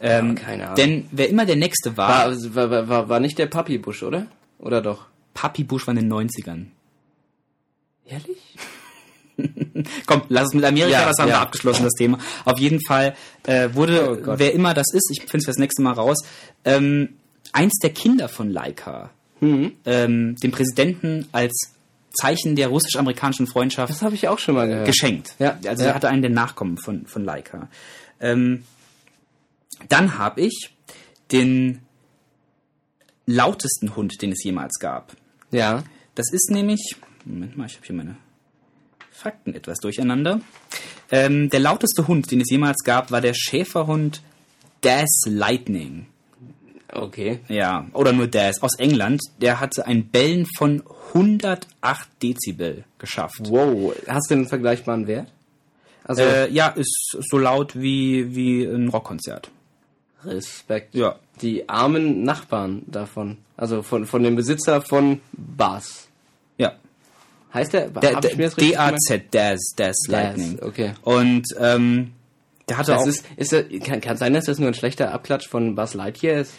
Ähm, 0.00 0.34
keine 0.36 0.64
Ahnung. 0.64 0.76
Denn 0.76 1.08
wer 1.10 1.28
immer 1.28 1.44
der 1.44 1.56
Nächste 1.56 1.96
war, 1.96 2.30
War, 2.30 2.54
war, 2.54 2.70
war, 2.70 2.88
war, 2.88 3.08
war 3.08 3.20
nicht 3.20 3.38
der 3.38 3.46
Papi 3.46 3.78
Bush, 3.78 4.02
oder? 4.02 4.28
Oder 4.58 4.80
doch? 4.80 5.06
Papi 5.34 5.64
Bush 5.64 5.86
war 5.86 5.96
in 5.96 6.08
den 6.08 6.12
90ern. 6.12 6.66
Ehrlich? 8.04 8.56
Komm, 10.06 10.22
lass 10.28 10.48
es 10.48 10.54
mit 10.54 10.64
Amerika, 10.64 10.90
Ja, 11.00 11.06
das 11.06 11.18
haben 11.18 11.28
ja. 11.28 11.36
wir 11.36 11.40
abgeschlossen, 11.40 11.84
das 11.84 11.92
Thema. 11.94 12.18
Auf 12.44 12.58
jeden 12.58 12.80
Fall 12.84 13.14
äh, 13.46 13.68
wurde, 13.72 14.20
Oh 14.26 14.34
wer 14.36 14.52
immer 14.52 14.74
das 14.74 14.86
ist, 14.92 15.10
ich 15.12 15.20
finde 15.20 15.38
es 15.38 15.44
fürs 15.44 15.58
nächste 15.58 15.82
Mal 15.82 15.92
raus, 15.92 16.18
ähm, 16.64 17.10
eins 17.52 17.78
der 17.82 17.90
Kinder 17.90 18.28
von 18.28 18.50
Leica, 18.50 19.10
Mhm. 19.40 19.72
ähm, 19.86 20.34
dem 20.42 20.50
Präsidenten 20.50 21.26
als 21.30 21.72
Zeichen 22.12 22.56
der 22.56 22.68
russisch-amerikanischen 22.68 23.46
Freundschaft 23.46 23.92
Das 23.92 24.02
habe 24.02 24.16
ich 24.16 24.26
auch 24.26 24.40
schon 24.40 24.56
mal 24.56 24.66
gehört. 24.66 24.86
geschenkt. 24.86 25.34
Ja, 25.38 25.56
Also 25.66 25.84
ja. 25.84 25.90
er 25.90 25.94
hatte 25.94 26.08
einen 26.08 26.22
der 26.22 26.30
Nachkommen 26.32 26.76
von, 26.78 27.06
von 27.06 27.24
Leica. 27.24 27.68
Ähm, 28.20 28.64
dann 29.88 30.18
habe 30.18 30.40
ich 30.40 30.74
den 31.30 31.82
lautesten 33.26 33.94
Hund, 33.94 34.20
den 34.22 34.32
es 34.32 34.42
jemals 34.42 34.78
gab. 34.80 35.14
Ja. 35.50 35.84
Das 36.16 36.32
ist 36.32 36.50
nämlich, 36.50 36.96
Moment 37.24 37.56
mal, 37.56 37.66
ich 37.66 37.76
habe 37.76 37.86
hier 37.86 37.94
meine 37.96 38.16
Fakten 39.12 39.54
etwas 39.54 39.78
durcheinander. 39.78 40.40
Ähm, 41.10 41.50
der 41.50 41.60
lauteste 41.60 42.06
Hund, 42.06 42.30
den 42.30 42.40
es 42.40 42.50
jemals 42.50 42.84
gab, 42.84 43.10
war 43.10 43.20
der 43.20 43.34
Schäferhund 43.34 44.22
Daz 44.82 45.24
Lightning. 45.26 46.06
Okay. 46.92 47.40
Ja, 47.48 47.86
oder 47.92 48.12
nur 48.12 48.28
Daz 48.28 48.62
aus 48.62 48.78
England. 48.78 49.20
Der 49.40 49.60
hatte 49.60 49.86
ein 49.86 50.08
Bellen 50.08 50.46
von 50.56 50.82
108 51.14 52.08
Dezibel 52.22 52.84
geschafft. 52.98 53.40
Wow. 53.44 53.94
Hast 54.06 54.30
du 54.30 54.34
einen 54.34 54.48
vergleichbaren 54.48 55.06
Wert? 55.06 55.28
Also, 56.04 56.22
Äh, 56.22 56.50
ja, 56.50 56.68
ist 56.68 57.16
so 57.30 57.38
laut 57.38 57.74
wie, 57.78 58.34
wie 58.34 58.64
ein 58.64 58.88
Rockkonzert. 58.88 59.50
Respekt. 60.24 60.94
Ja. 60.94 61.16
Die 61.42 61.68
armen 61.68 62.22
Nachbarn 62.24 62.82
davon. 62.86 63.38
Also 63.56 63.82
von, 63.82 64.06
von 64.06 64.22
dem 64.22 64.36
Besitzer 64.36 64.80
von 64.82 65.20
Bass. 65.32 66.07
Heißt 67.52 67.72
der? 67.72 67.88
D-A-Z, 67.90 69.22
Daz, 69.34 69.72
Daz 69.76 69.96
Lightning. 70.08 70.58
okay. 70.62 70.92
Und 71.02 71.44
ähm, 71.58 72.12
der 72.68 72.76
hatte 72.78 72.92
Das 72.92 73.02
auch, 73.02 73.06
ist, 73.06 73.24
ist 73.36 73.52
das, 73.52 73.64
kann, 73.84 74.00
kann 74.00 74.16
sein, 74.16 74.34
dass 74.34 74.44
das 74.44 74.58
nur 74.58 74.68
ein 74.68 74.74
schlechter 74.74 75.12
Abklatsch 75.12 75.48
von 75.48 75.74
Buzz 75.74 75.94
Lightyear 75.94 76.40
ist. 76.40 76.52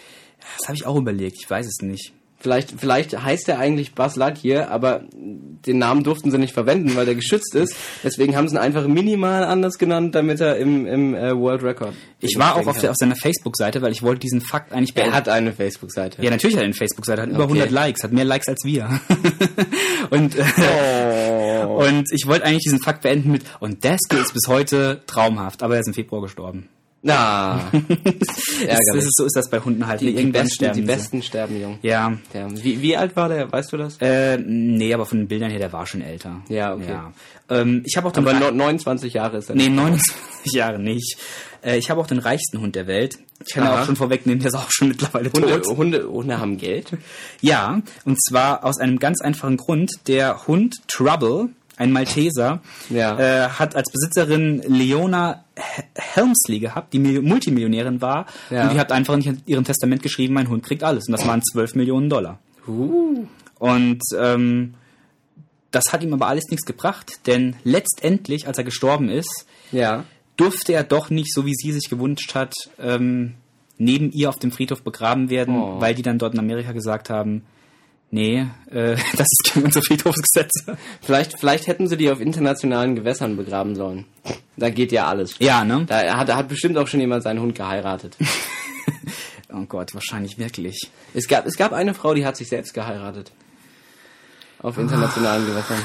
das 0.58 0.68
habe 0.68 0.76
ich 0.78 0.86
auch 0.86 0.96
überlegt, 0.96 1.38
ich 1.40 1.50
weiß 1.50 1.68
es 1.68 1.82
nicht. 1.82 2.14
Vielleicht, 2.42 2.80
vielleicht 2.80 3.22
heißt 3.22 3.50
er 3.50 3.60
eigentlich 3.60 3.94
Buzz 3.96 4.16
Lightyear, 4.16 4.72
aber 4.72 5.04
den 5.14 5.78
Namen 5.78 6.04
durften 6.06 6.32
sie 6.32 6.38
nicht 6.38 6.54
verwenden, 6.54 6.96
weil 6.96 7.06
der 7.06 7.16
geschützt 7.16 7.54
ist. 7.54 7.76
Deswegen 8.02 8.38
haben 8.38 8.48
sie 8.48 8.56
ihn 8.56 8.60
einfach 8.60 8.88
minimal 8.88 9.44
anders 9.44 9.78
genannt, 9.78 10.16
damit 10.16 10.40
er 10.40 10.56
im, 10.56 10.86
im 10.88 11.14
äh, 11.16 11.36
World 11.38 11.64
Record. 11.64 11.94
Ich 12.22 12.38
war 12.38 12.56
auch 12.56 12.66
auf, 12.68 12.80
der, 12.80 12.92
auf 12.92 12.96
seiner 12.98 13.18
Facebook-Seite, 13.18 13.82
weil 13.82 13.92
ich 13.92 14.04
wollte 14.04 14.22
diesen 14.22 14.40
Fakt 14.40 14.72
eigentlich 14.72 14.92
Er 14.96 15.02
beenden. 15.04 15.16
hat 15.16 15.28
eine 15.28 15.52
Facebook-Seite. 15.52 16.24
Ja, 16.24 16.30
natürlich 16.30 16.56
hat 16.56 16.64
er 16.64 16.66
eine 16.68 16.74
Facebook-Seite, 16.74 17.24
hat 17.24 17.30
über 17.30 17.40
Okay. 17.44 17.54
100 17.62 17.72
Likes, 17.72 18.04
hat 18.04 18.14
mehr 18.14 18.24
Likes 18.26 18.48
als 18.48 18.64
wir. 18.64 19.02
und, 20.10 20.36
äh, 20.38 20.44
Oh. 21.66 21.84
und 21.86 22.06
ich 22.14 22.26
wollte 22.26 22.46
eigentlich 22.46 22.64
diesen 22.64 22.80
Fakt 22.80 23.02
beenden 23.02 23.32
mit, 23.32 23.44
und 23.60 23.84
Deske 23.84 24.16
ist 24.18 24.34
bis 24.34 24.48
heute 24.48 25.02
traumhaft, 25.08 25.62
aber 25.62 25.74
er 25.76 25.82
ist 25.82 25.88
im 25.88 25.94
Februar 25.94 26.22
gestorben. 26.22 26.70
Na, 27.02 27.70
Das, 27.72 27.82
ärgerlich. 28.62 29.06
ist, 29.06 29.16
so 29.18 29.26
ist 29.26 29.36
das 29.36 29.50
bei 29.50 29.60
Hunden 29.60 29.88
halt. 29.88 30.02
die, 30.02 30.14
die, 30.14 30.26
besten, 30.26 30.54
sterben 30.54 30.76
die. 30.76 30.82
Besten 30.86 31.22
sterben 31.24 31.62
jung. 31.62 31.80
Ja, 31.82 32.18
Ja. 32.34 32.48
Wie, 32.52 32.82
wie 32.82 32.98
alt 32.98 33.16
war 33.16 33.30
der? 33.30 33.50
Weißt 33.52 33.72
du 33.72 33.78
das? 33.78 33.98
äh, 34.02 34.38
nee, 34.38 34.94
aber 34.94 35.06
von 35.06 35.20
den 35.20 35.28
Bildern 35.28 35.50
her, 35.50 35.60
der 35.60 35.72
war 35.72 35.86
schon 35.86 36.02
älter. 36.02 36.42
Ja, 36.50 36.74
okay. 36.74 36.90
Ja. 36.90 37.14
Ähm, 37.50 37.84
ich 37.86 37.96
habe 37.96 38.08
auch 38.08 38.12
den 38.12 38.28
Aber 38.28 38.38
no, 38.38 38.52
29 38.52 39.14
Jahre 39.14 39.38
ist 39.38 39.50
er. 39.50 39.56
Nee, 39.56 39.70
nicht. 39.70 39.76
29 39.76 40.54
Jahre 40.54 40.80
nicht. 40.80 41.18
Äh, 41.64 41.78
ich 41.78 41.90
habe 41.90 42.02
auch 42.02 42.08
den 42.08 42.20
reichsten 42.20 42.60
Hund 42.60 42.76
der 42.76 42.88
Welt. 42.88 43.18
Ich 43.48 43.54
kann 43.54 43.64
Aha. 43.66 43.82
auch 43.82 43.86
schon 43.86 43.96
vorwegnehmen, 43.96 44.40
der 44.40 44.50
ist 44.50 44.56
auch 44.56 44.70
schon 44.70 44.90
mittlerweile 44.90 45.32
Hunde, 45.32 45.62
tot. 45.62 45.78
Hunde, 45.78 46.10
Hunde 46.10 46.40
haben 46.40 46.58
Geld. 46.58 46.92
Ja, 47.40 47.82
und 48.04 48.22
zwar 48.22 48.66
aus 48.66 48.78
einem 48.80 49.00
ganz 49.00 49.22
einfachen 49.22 49.56
Grund. 49.56 49.92
Der 50.08 50.46
Hund 50.48 50.76
Trouble, 50.90 51.48
ein 51.80 51.92
Malteser, 51.92 52.62
Ja. 52.92 53.18
äh, 53.18 53.50
hat 53.50 53.76
als 53.76 53.92
Besitzerin 53.92 54.62
Leona 54.68 55.44
Helmsley 55.96 56.60
gehabt, 56.60 56.94
die 56.94 57.00
Mil- 57.00 57.22
Multimillionärin 57.24 58.02
war. 58.02 58.28
Ja. 58.52 58.64
Und 58.64 58.74
die 58.74 58.80
hat 58.80 58.92
einfach 58.92 59.16
in 59.16 59.42
ihrem 59.48 59.64
Testament 59.64 60.04
geschrieben, 60.04 60.34
mein 60.36 60.50
Hund 60.50 60.64
kriegt 60.64 60.84
alles. 60.84 61.08
Und 61.08 61.14
das 61.14 61.26
waren 61.26 61.42
12 61.42 61.74
Millionen 61.76 62.10
Dollar. 62.10 62.38
Uh. 62.68 63.26
Und 63.58 64.02
ähm, 64.20 64.76
das 65.72 65.86
hat 65.92 66.04
ihm 66.04 66.14
aber 66.14 66.28
alles 66.28 66.46
nichts 66.50 66.66
gebracht, 66.66 67.26
denn 67.28 67.56
letztendlich, 67.64 68.48
als 68.48 68.58
er 68.58 68.64
gestorben 68.64 69.10
ist, 69.10 69.46
Ja. 69.72 70.04
durfte 70.38 70.74
er 70.74 70.84
doch 70.84 71.10
nicht, 71.10 71.34
so 71.34 71.46
wie 71.46 71.54
sie 71.56 71.72
sich 71.72 71.90
gewünscht 71.90 72.36
hat, 72.36 72.54
ähm, 72.80 73.36
neben 73.78 74.12
ihr 74.12 74.30
auf 74.30 74.38
dem 74.40 74.52
Friedhof 74.52 74.82
begraben 74.84 75.30
werden, 75.30 75.56
Oh. 75.56 75.80
weil 75.80 75.96
die 75.96 76.02
dann 76.02 76.18
dort 76.20 76.34
in 76.34 76.40
Amerika 76.40 76.72
gesagt 76.74 77.10
haben, 77.10 77.44
nee, 78.12 78.46
äh, 78.72 78.96
das 79.18 79.28
ist 79.30 79.52
gegen 79.54 79.66
unsere 79.66 79.84
Friedhofsgesetze. 79.86 80.78
Vielleicht, 81.02 81.40
vielleicht 81.40 81.68
hätten 81.68 81.88
sie 81.88 81.98
die 81.98 82.10
auf 82.10 82.20
internationalen 82.22 82.96
Gewässern 82.96 83.36
begraben 83.38 83.76
sollen. 83.76 84.06
Da 84.58 84.70
geht 84.70 84.92
ja 84.92 85.08
alles. 85.08 85.36
Ja, 85.40 85.64
ne? 85.64 85.86
Da 85.88 86.18
hat, 86.18 86.30
da 86.30 86.36
hat 86.38 86.48
bestimmt 86.50 86.78
auch 86.78 86.88
schon 86.88 87.00
jemand 87.00 87.24
seinen 87.24 87.40
Hund 87.42 87.56
geheiratet. 87.56 88.16
Oh 89.52 89.66
Gott, 89.68 89.96
wahrscheinlich 89.96 90.38
wirklich. 90.38 90.78
es, 91.16 91.28
gab, 91.28 91.48
es 91.48 91.58
gab 91.58 91.74
eine 91.74 91.96
Frau, 91.96 92.14
die 92.14 92.24
hat 92.24 92.38
sich 92.38 92.48
selbst 92.50 92.72
geheiratet. 92.76 93.32
Auf 94.62 94.78
internationalen 94.78 95.44
Gewässern. 95.48 95.80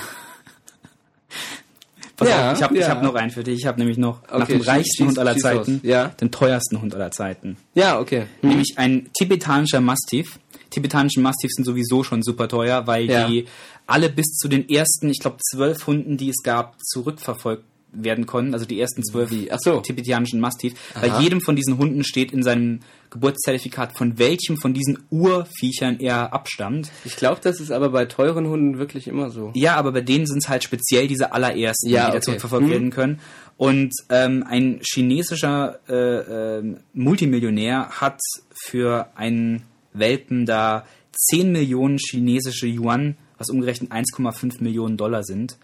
Pass 2.17 2.29
Ja, 2.29 2.53
auf, 2.53 2.59
ich 2.59 2.63
habe 2.63 2.75
ja. 2.77 2.81
ich 2.83 2.89
hab 2.91 3.03
noch 3.03 3.15
einen 3.15 3.31
für 3.31 3.43
dich. 3.43 3.61
Ich 3.61 3.67
habe 3.67 3.79
nämlich 3.79 3.97
noch 3.99 4.21
nach 4.29 4.43
Okay, 4.43 4.53
dem 4.59 4.63
schieß- 4.63 4.67
reichsten 4.69 5.03
schieß- 5.05 5.09
Hund 5.09 5.19
aller 5.19 5.37
Zeiten. 5.39 5.81
Ja. 5.83 6.09
den 6.09 6.31
teuersten 6.31 6.81
Hund 6.81 6.95
aller 6.95 7.11
Zeiten. 7.11 7.57
Ja, 7.75 7.99
okay. 7.99 8.27
Nämlich 8.43 8.75
ein 8.77 9.09
tibetanischer 9.19 9.81
Mastiff. 9.81 10.39
Tibetanische 10.71 11.21
Mastiffs 11.21 11.55
sind 11.57 11.65
sowieso 11.65 12.03
schon 12.03 12.23
super 12.23 12.49
teuer, 12.49 12.87
weil 12.87 13.05
Ja. 13.11 13.29
die 13.29 13.47
alle 13.87 14.09
bis 14.11 14.37
zu 14.37 14.49
den 14.49 14.69
ersten, 14.69 15.09
ich 15.11 15.21
glaube, 15.21 15.37
zwölf 15.51 15.87
Hunden, 15.87 16.17
die 16.17 16.31
es 16.31 16.43
gab, 16.43 16.77
zurückverfolgt 16.83 17.65
werden 17.97 18.27
konnten. 18.27 18.55
Also 18.55 18.67
die 18.67 18.81
ersten 18.81 19.05
zwölf 19.05 19.31
so. 19.63 19.79
tibetanischen 19.81 20.41
Mastiff. 20.41 20.73
Aha. 20.95 21.07
Bei 21.07 21.21
jedem 21.23 21.41
von 21.41 21.55
diesen 21.55 21.79
Hunden 21.79 22.03
steht 22.03 22.33
in 22.33 22.43
seinem 22.43 22.81
Geburtszertifikat, 23.11 23.97
von 23.97 24.19
welchem 24.19 24.57
von 24.57 24.75
diesen 24.75 24.99
Urviechern 25.11 26.01
er 26.01 26.33
abstammt. 26.33 26.91
Ich 27.05 27.15
glaube, 27.15 27.41
das 27.41 27.61
ist 27.61 27.71
aber 27.71 27.91
bei 27.91 28.07
teuren 28.07 28.49
Hunden 28.49 28.79
wirklich 28.79 29.07
immer 29.07 29.31
so. 29.31 29.53
Ja, 29.55 29.77
aber 29.77 29.93
bei 29.93 30.01
denen 30.01 30.27
sind 30.27 30.39
es 30.39 30.49
halt 30.49 30.65
speziell 30.65 31.07
diese 31.07 31.33
allerersten, 31.33 31.89
Ja, 31.89 32.07
die 32.07 32.17
okay. 32.17 32.21
zurückverfolgt 32.23 32.65
Hm. 32.67 32.73
werden 32.73 32.91
können. 32.91 33.21
Und 33.57 33.93
ähm, 34.09 34.45
ein 34.49 34.81
chinesischer 34.83 35.79
äh, 35.89 36.59
ähm, 36.59 36.79
Multimillionär 36.95 37.91
hat 37.91 38.19
für 38.67 39.07
einen 39.15 39.63
Welpen 39.95 40.45
da 40.47 40.85
10 41.31 41.53
Millionen 41.53 41.99
chinesische 41.99 42.67
Yuan, 42.67 43.17
was 43.39 43.49
umgerechnet 43.49 43.93
1,5 43.93 44.63
Millionen 44.63 44.97
Dollar 44.97 45.23
sind, 45.25 45.57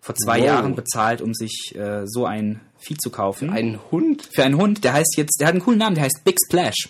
vor 0.00 0.14
zwei 0.14 0.38
Wow. 0.40 0.46
Jahren 0.46 0.74
bezahlt, 0.74 1.20
um 1.20 1.34
sich 1.34 1.74
äh, 1.74 2.02
so 2.06 2.24
ein 2.26 2.60
Vieh 2.78 2.96
zu 2.96 3.10
kaufen. 3.10 3.50
Ein 3.50 3.78
Hund? 3.90 4.28
für 4.34 4.44
einen 4.44 4.56
Hund, 4.56 4.84
der 4.84 4.92
heißt 4.92 5.14
jetzt, 5.16 5.40
der 5.40 5.48
hat 5.48 5.54
einen 5.54 5.62
coolen 5.64 5.78
Namen, 5.78 5.94
der 5.94 6.04
heißt 6.04 6.22
Big 6.24 6.36
Splash. 6.46 6.88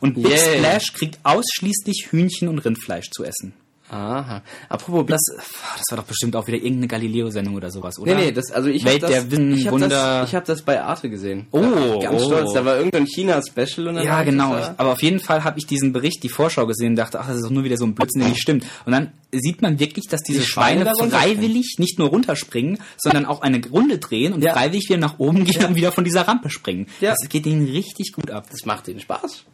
Und 0.00 0.14
Big 0.14 0.28
Yeah. 0.28 0.38
Splash 0.38 0.92
kriegt 0.92 1.18
ausschließlich 1.24 2.08
Hühnchen 2.10 2.48
und 2.48 2.60
Rindfleisch 2.60 3.10
zu 3.10 3.24
essen. 3.24 3.52
Aha. 3.90 4.42
Apropos 4.68 5.06
Das, 5.06 5.20
das 5.36 5.84
war 5.90 5.98
doch 5.98 6.04
bestimmt 6.04 6.36
auch 6.36 6.46
wieder 6.46 6.58
irgendeine 6.58 6.88
Galileo-Sendung 6.88 7.54
oder 7.54 7.70
sowas, 7.70 7.98
oder? 7.98 8.14
Nee, 8.14 8.26
nee, 8.26 8.32
das, 8.32 8.50
also 8.50 8.68
ich 8.68 8.84
Welt 8.84 9.02
hab 9.02 9.10
das, 9.10 9.10
der 9.10 9.30
Wissen, 9.30 9.52
ich 9.52 9.66
hab 9.66 9.72
Wunder. 9.72 9.88
Das, 9.88 10.28
ich 10.28 10.34
habe 10.34 10.46
das 10.46 10.62
bei 10.62 10.82
Arte 10.82 11.08
gesehen. 11.08 11.46
Oh, 11.52 11.98
ganz 12.00 12.22
oh. 12.22 12.26
stolz. 12.26 12.52
Da 12.52 12.64
war 12.64 12.76
irgendein 12.76 13.06
China-Special 13.06 13.88
und 13.88 13.94
dann 13.96 14.04
Ja, 14.04 14.22
genau. 14.22 14.54
da- 14.54 14.74
Aber 14.76 14.92
auf 14.92 15.02
jeden 15.02 15.20
Fall 15.20 15.44
habe 15.44 15.58
ich 15.58 15.66
diesen 15.66 15.92
Bericht, 15.92 16.22
die 16.22 16.28
Vorschau 16.28 16.66
gesehen 16.66 16.90
und 16.90 16.96
dachte, 16.96 17.18
ach, 17.20 17.28
das 17.28 17.36
ist 17.36 17.44
doch 17.44 17.50
nur 17.50 17.64
wieder 17.64 17.76
so 17.76 17.84
ein 17.86 17.94
Blödsinn, 17.94 18.20
der 18.20 18.28
nicht 18.30 18.42
stimmt. 18.42 18.64
Und 18.84 18.92
dann 18.92 19.12
sieht 19.32 19.62
man 19.62 19.78
wirklich, 19.78 20.06
dass 20.08 20.22
diese 20.22 20.40
Die 20.40 20.46
Schweine 20.46 20.82
Schweine, 20.94 21.10
freiwillig 21.10 21.76
nicht 21.78 21.98
nur 21.98 22.08
runterspringen, 22.08 22.78
sondern 22.98 23.24
auch 23.26 23.40
eine 23.42 23.60
Runde 23.70 23.98
drehen 23.98 24.32
und 24.32 24.42
Ja. 24.42 24.52
freiwillig 24.52 24.88
wieder 24.88 24.98
nach 24.98 25.18
oben 25.18 25.44
gehen 25.44 25.64
und 25.64 25.74
wieder 25.76 25.92
von 25.92 26.04
dieser 26.04 26.28
Rampe 26.28 26.50
springen. 26.50 26.86
Ja. 27.00 27.10
Das 27.18 27.28
geht 27.28 27.46
ihnen 27.46 27.66
richtig 27.66 28.12
gut 28.12 28.30
ab. 28.30 28.46
Das 28.50 28.64
macht 28.66 28.86
denen 28.86 29.00
Spaß. 29.00 29.44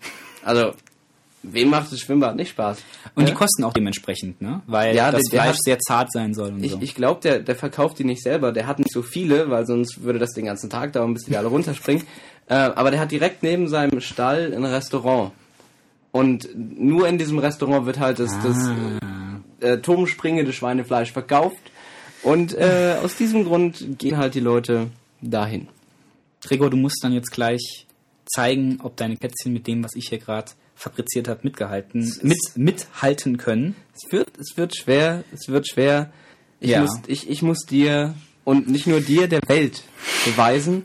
Also, 0.45 0.73
wem 1.45 1.71
macht 1.71 1.93
das 1.93 2.01
Schwimmbad 2.01 2.37
nicht 2.37 2.51
Spaß? 2.51 2.79
Und 3.15 3.23
Ja? 3.25 3.31
die 3.31 3.35
kosten 3.35 3.65
auch 3.65 3.73
dementsprechend, 3.73 4.41
ne? 4.43 4.63
Weil 4.67 4.95
Ja, 4.97 5.11
das 5.13 5.23
der- 5.23 5.31
der 5.31 5.41
Fleisch 5.43 5.57
hat- 5.57 5.63
sehr 5.65 5.79
zart 5.79 6.13
sein 6.13 6.35
soll 6.35 6.53
und 6.53 6.65
Ich, 6.65 6.73
so. 6.73 6.79
ich 6.81 6.95
glaube, 6.95 7.21
der, 7.23 7.39
der 7.41 7.55
verkauft 7.57 7.99
die 7.99 8.05
nicht 8.05 8.23
selber. 8.23 8.53
Der 8.53 8.67
hat 8.67 8.79
nicht 8.79 8.93
so 8.93 9.03
viele, 9.03 9.51
weil 9.51 9.67
sonst 9.67 10.03
würde 10.03 10.19
das 10.19 10.31
den 10.33 10.47
ganzen 10.47 10.71
Tag 10.71 10.93
dauern, 10.93 11.15
bis 11.15 11.25
die 11.25 11.37
alle 11.37 11.49
runterspringen. 11.49 12.05
Äh, 12.47 12.57
aber 12.57 12.91
der 12.91 13.01
hat 13.01 13.11
direkt 13.11 13.43
neben 13.43 13.69
seinem 13.69 14.03
Stall 14.03 14.53
ein 14.55 14.67
Restaurant. 14.67 15.33
Und 16.13 16.47
nur 16.55 17.09
in 17.09 17.17
diesem 17.17 17.39
Restaurant 17.39 17.87
wird 17.87 17.99
halt 17.99 18.19
das, 18.19 18.33
das 18.43 18.71
äh, 19.61 19.79
turmspringende 19.79 20.53
Schweinefleisch 20.53 21.11
verkauft. 21.11 21.57
Und 22.23 22.53
äh, 22.55 22.97
aus 23.03 23.17
diesem 23.17 23.45
Grund 23.45 23.99
gehen 23.99 24.19
halt 24.19 24.35
die 24.35 24.41
Leute 24.41 24.89
dahin. 25.23 25.69
Gregor, 26.47 26.69
du 26.69 26.77
musst 26.77 27.03
dann 27.03 27.15
jetzt 27.15 27.31
gleich 27.33 27.87
zeigen, 28.27 28.79
ob 28.83 28.97
deine 28.99 29.17
Kätzchen 29.17 29.55
mit 29.55 29.67
dem, 29.67 29.83
was 29.83 29.95
ich 29.95 30.09
hier 30.11 30.19
gerade 30.19 30.51
fabriziert 30.75 31.29
habe, 31.29 31.41
mitgehalten, 31.45 32.15
mit, 32.23 32.39
mithalten 32.57 33.37
können. 33.37 33.77
Es 33.95 34.11
wird, 34.13 34.29
es 34.39 34.57
wird 34.57 34.77
schwer, 34.77 35.25
es 35.33 35.49
wird 35.49 35.69
schwer. 35.69 36.13
Ich, 36.61 36.71
Ja. 36.71 36.81
muss, 36.83 36.99
ich, 37.07 37.29
ich 37.31 37.43
muss 37.43 37.61
dir 37.67 38.15
und 38.45 38.69
nicht 38.69 38.87
nur 38.87 39.01
dir, 39.01 39.29
der 39.29 39.41
Welt 39.47 39.83
beweisen, 40.25 40.83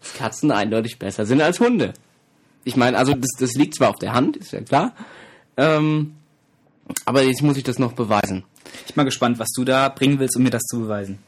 dass 0.00 0.14
Katzen 0.14 0.50
eindeutig 0.50 0.98
besser 0.98 1.26
sind 1.26 1.40
als 1.42 1.60
Hunde. 1.60 1.92
Ich 2.64 2.76
meine, 2.76 2.96
also 2.98 3.12
das, 3.14 3.30
das 3.38 3.52
liegt 3.54 3.76
zwar 3.76 3.90
auf 3.90 3.96
der 3.98 4.12
Hand, 4.14 4.36
ist 4.36 4.52
ja 4.52 4.60
klar, 4.60 4.92
ähm, 5.56 6.14
aber 7.04 7.22
jetzt 7.22 7.42
muss 7.42 7.56
ich 7.56 7.62
das 7.64 7.78
noch 7.78 7.92
beweisen. 7.92 8.44
Ich 8.86 8.94
bin 8.94 9.02
mal 9.02 9.04
gespannt, 9.04 9.38
was 9.38 9.50
du 9.54 9.64
da 9.64 9.88
bringen 9.88 10.18
willst, 10.18 10.36
um 10.36 10.42
mir 10.42 10.50
das 10.50 10.62
zu 10.62 10.80
beweisen. 10.80 11.18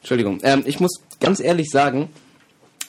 Entschuldigung. 0.00 0.40
Ähm, 0.42 0.62
ich 0.66 0.80
muss 0.80 1.00
ganz 1.20 1.40
ehrlich 1.40 1.68
sagen, 1.70 2.10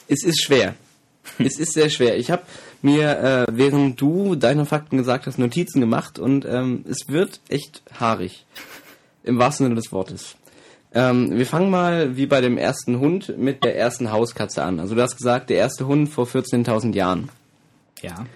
es 0.08 0.24
ist 0.24 0.42
schwer. 0.42 0.74
es 1.38 1.58
ist 1.58 1.72
sehr 1.72 1.88
schwer. 1.90 2.16
Ich 2.18 2.30
habe 2.30 2.42
mir, 2.82 3.18
äh, 3.18 3.46
während 3.50 4.00
du 4.00 4.34
deine 4.34 4.66
Fakten 4.66 4.96
gesagt 4.96 5.26
hast, 5.26 5.38
Notizen 5.38 5.80
gemacht 5.80 6.18
und 6.18 6.44
ähm, 6.44 6.84
es 6.88 7.08
wird 7.08 7.40
echt 7.48 7.82
haarig. 7.98 8.44
Im 9.24 9.38
wahrsten 9.38 9.66
Sinne 9.66 9.76
des 9.76 9.92
Wortes. 9.92 10.36
Ähm, 10.94 11.38
wir 11.38 11.46
fangen 11.46 11.70
mal 11.70 12.16
wie 12.16 12.26
bei 12.26 12.40
dem 12.40 12.58
ersten 12.58 12.98
Hund 12.98 13.38
mit 13.38 13.64
der 13.64 13.76
ersten 13.76 14.12
Hauskatze 14.12 14.62
an. 14.62 14.78
Also 14.80 14.94
du 14.94 15.02
hast 15.02 15.16
gesagt, 15.16 15.48
der 15.48 15.56
erste 15.58 15.86
Hund 15.86 16.08
vor 16.08 16.26
14.000 16.26 16.94
Jahren. 16.94 17.30
Ja. 18.02 18.26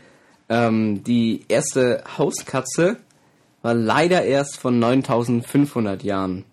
Ähm, 0.49 1.03
die 1.05 1.45
erste 1.49 2.03
Hauskatze 2.17 2.97
war 3.63 3.75
leider 3.75 4.23
erst 4.23 4.59
von 4.59 4.79
9500 4.79 6.03
Jahren. 6.03 6.45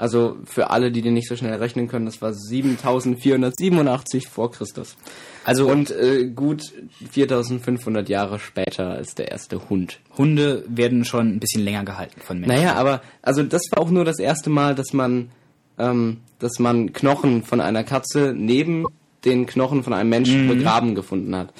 Also 0.00 0.38
für 0.46 0.70
alle, 0.70 0.90
die 0.90 1.02
den 1.02 1.12
nicht 1.12 1.28
so 1.28 1.36
schnell 1.36 1.52
rechnen 1.52 1.86
können, 1.86 2.06
das 2.06 2.22
war 2.22 2.32
7487 2.32 4.28
vor 4.28 4.50
Christus. 4.50 4.96
Also 5.44 5.68
Und 5.68 5.90
äh, 5.90 6.24
gut 6.24 6.72
4500 7.10 8.08
Jahre 8.08 8.38
später 8.38 8.92
als 8.92 9.14
der 9.14 9.30
erste 9.30 9.68
Hund. 9.68 10.00
Hunde 10.16 10.64
werden 10.68 11.04
schon 11.04 11.28
ein 11.28 11.38
bisschen 11.38 11.62
länger 11.62 11.84
gehalten 11.84 12.18
von 12.22 12.40
Menschen. 12.40 12.56
Naja, 12.56 12.76
aber 12.76 13.02
also 13.20 13.42
das 13.42 13.60
war 13.72 13.82
auch 13.82 13.90
nur 13.90 14.06
das 14.06 14.18
erste 14.18 14.48
Mal, 14.48 14.74
dass 14.74 14.94
man, 14.94 15.28
ähm, 15.76 16.22
dass 16.38 16.58
man 16.58 16.94
Knochen 16.94 17.42
von 17.42 17.60
einer 17.60 17.84
Katze 17.84 18.32
neben 18.34 18.86
den 19.26 19.44
Knochen 19.44 19.82
von 19.82 19.92
einem 19.92 20.08
Menschen 20.08 20.48
begraben 20.48 20.94
gefunden 20.94 21.36
hat. 21.36 21.52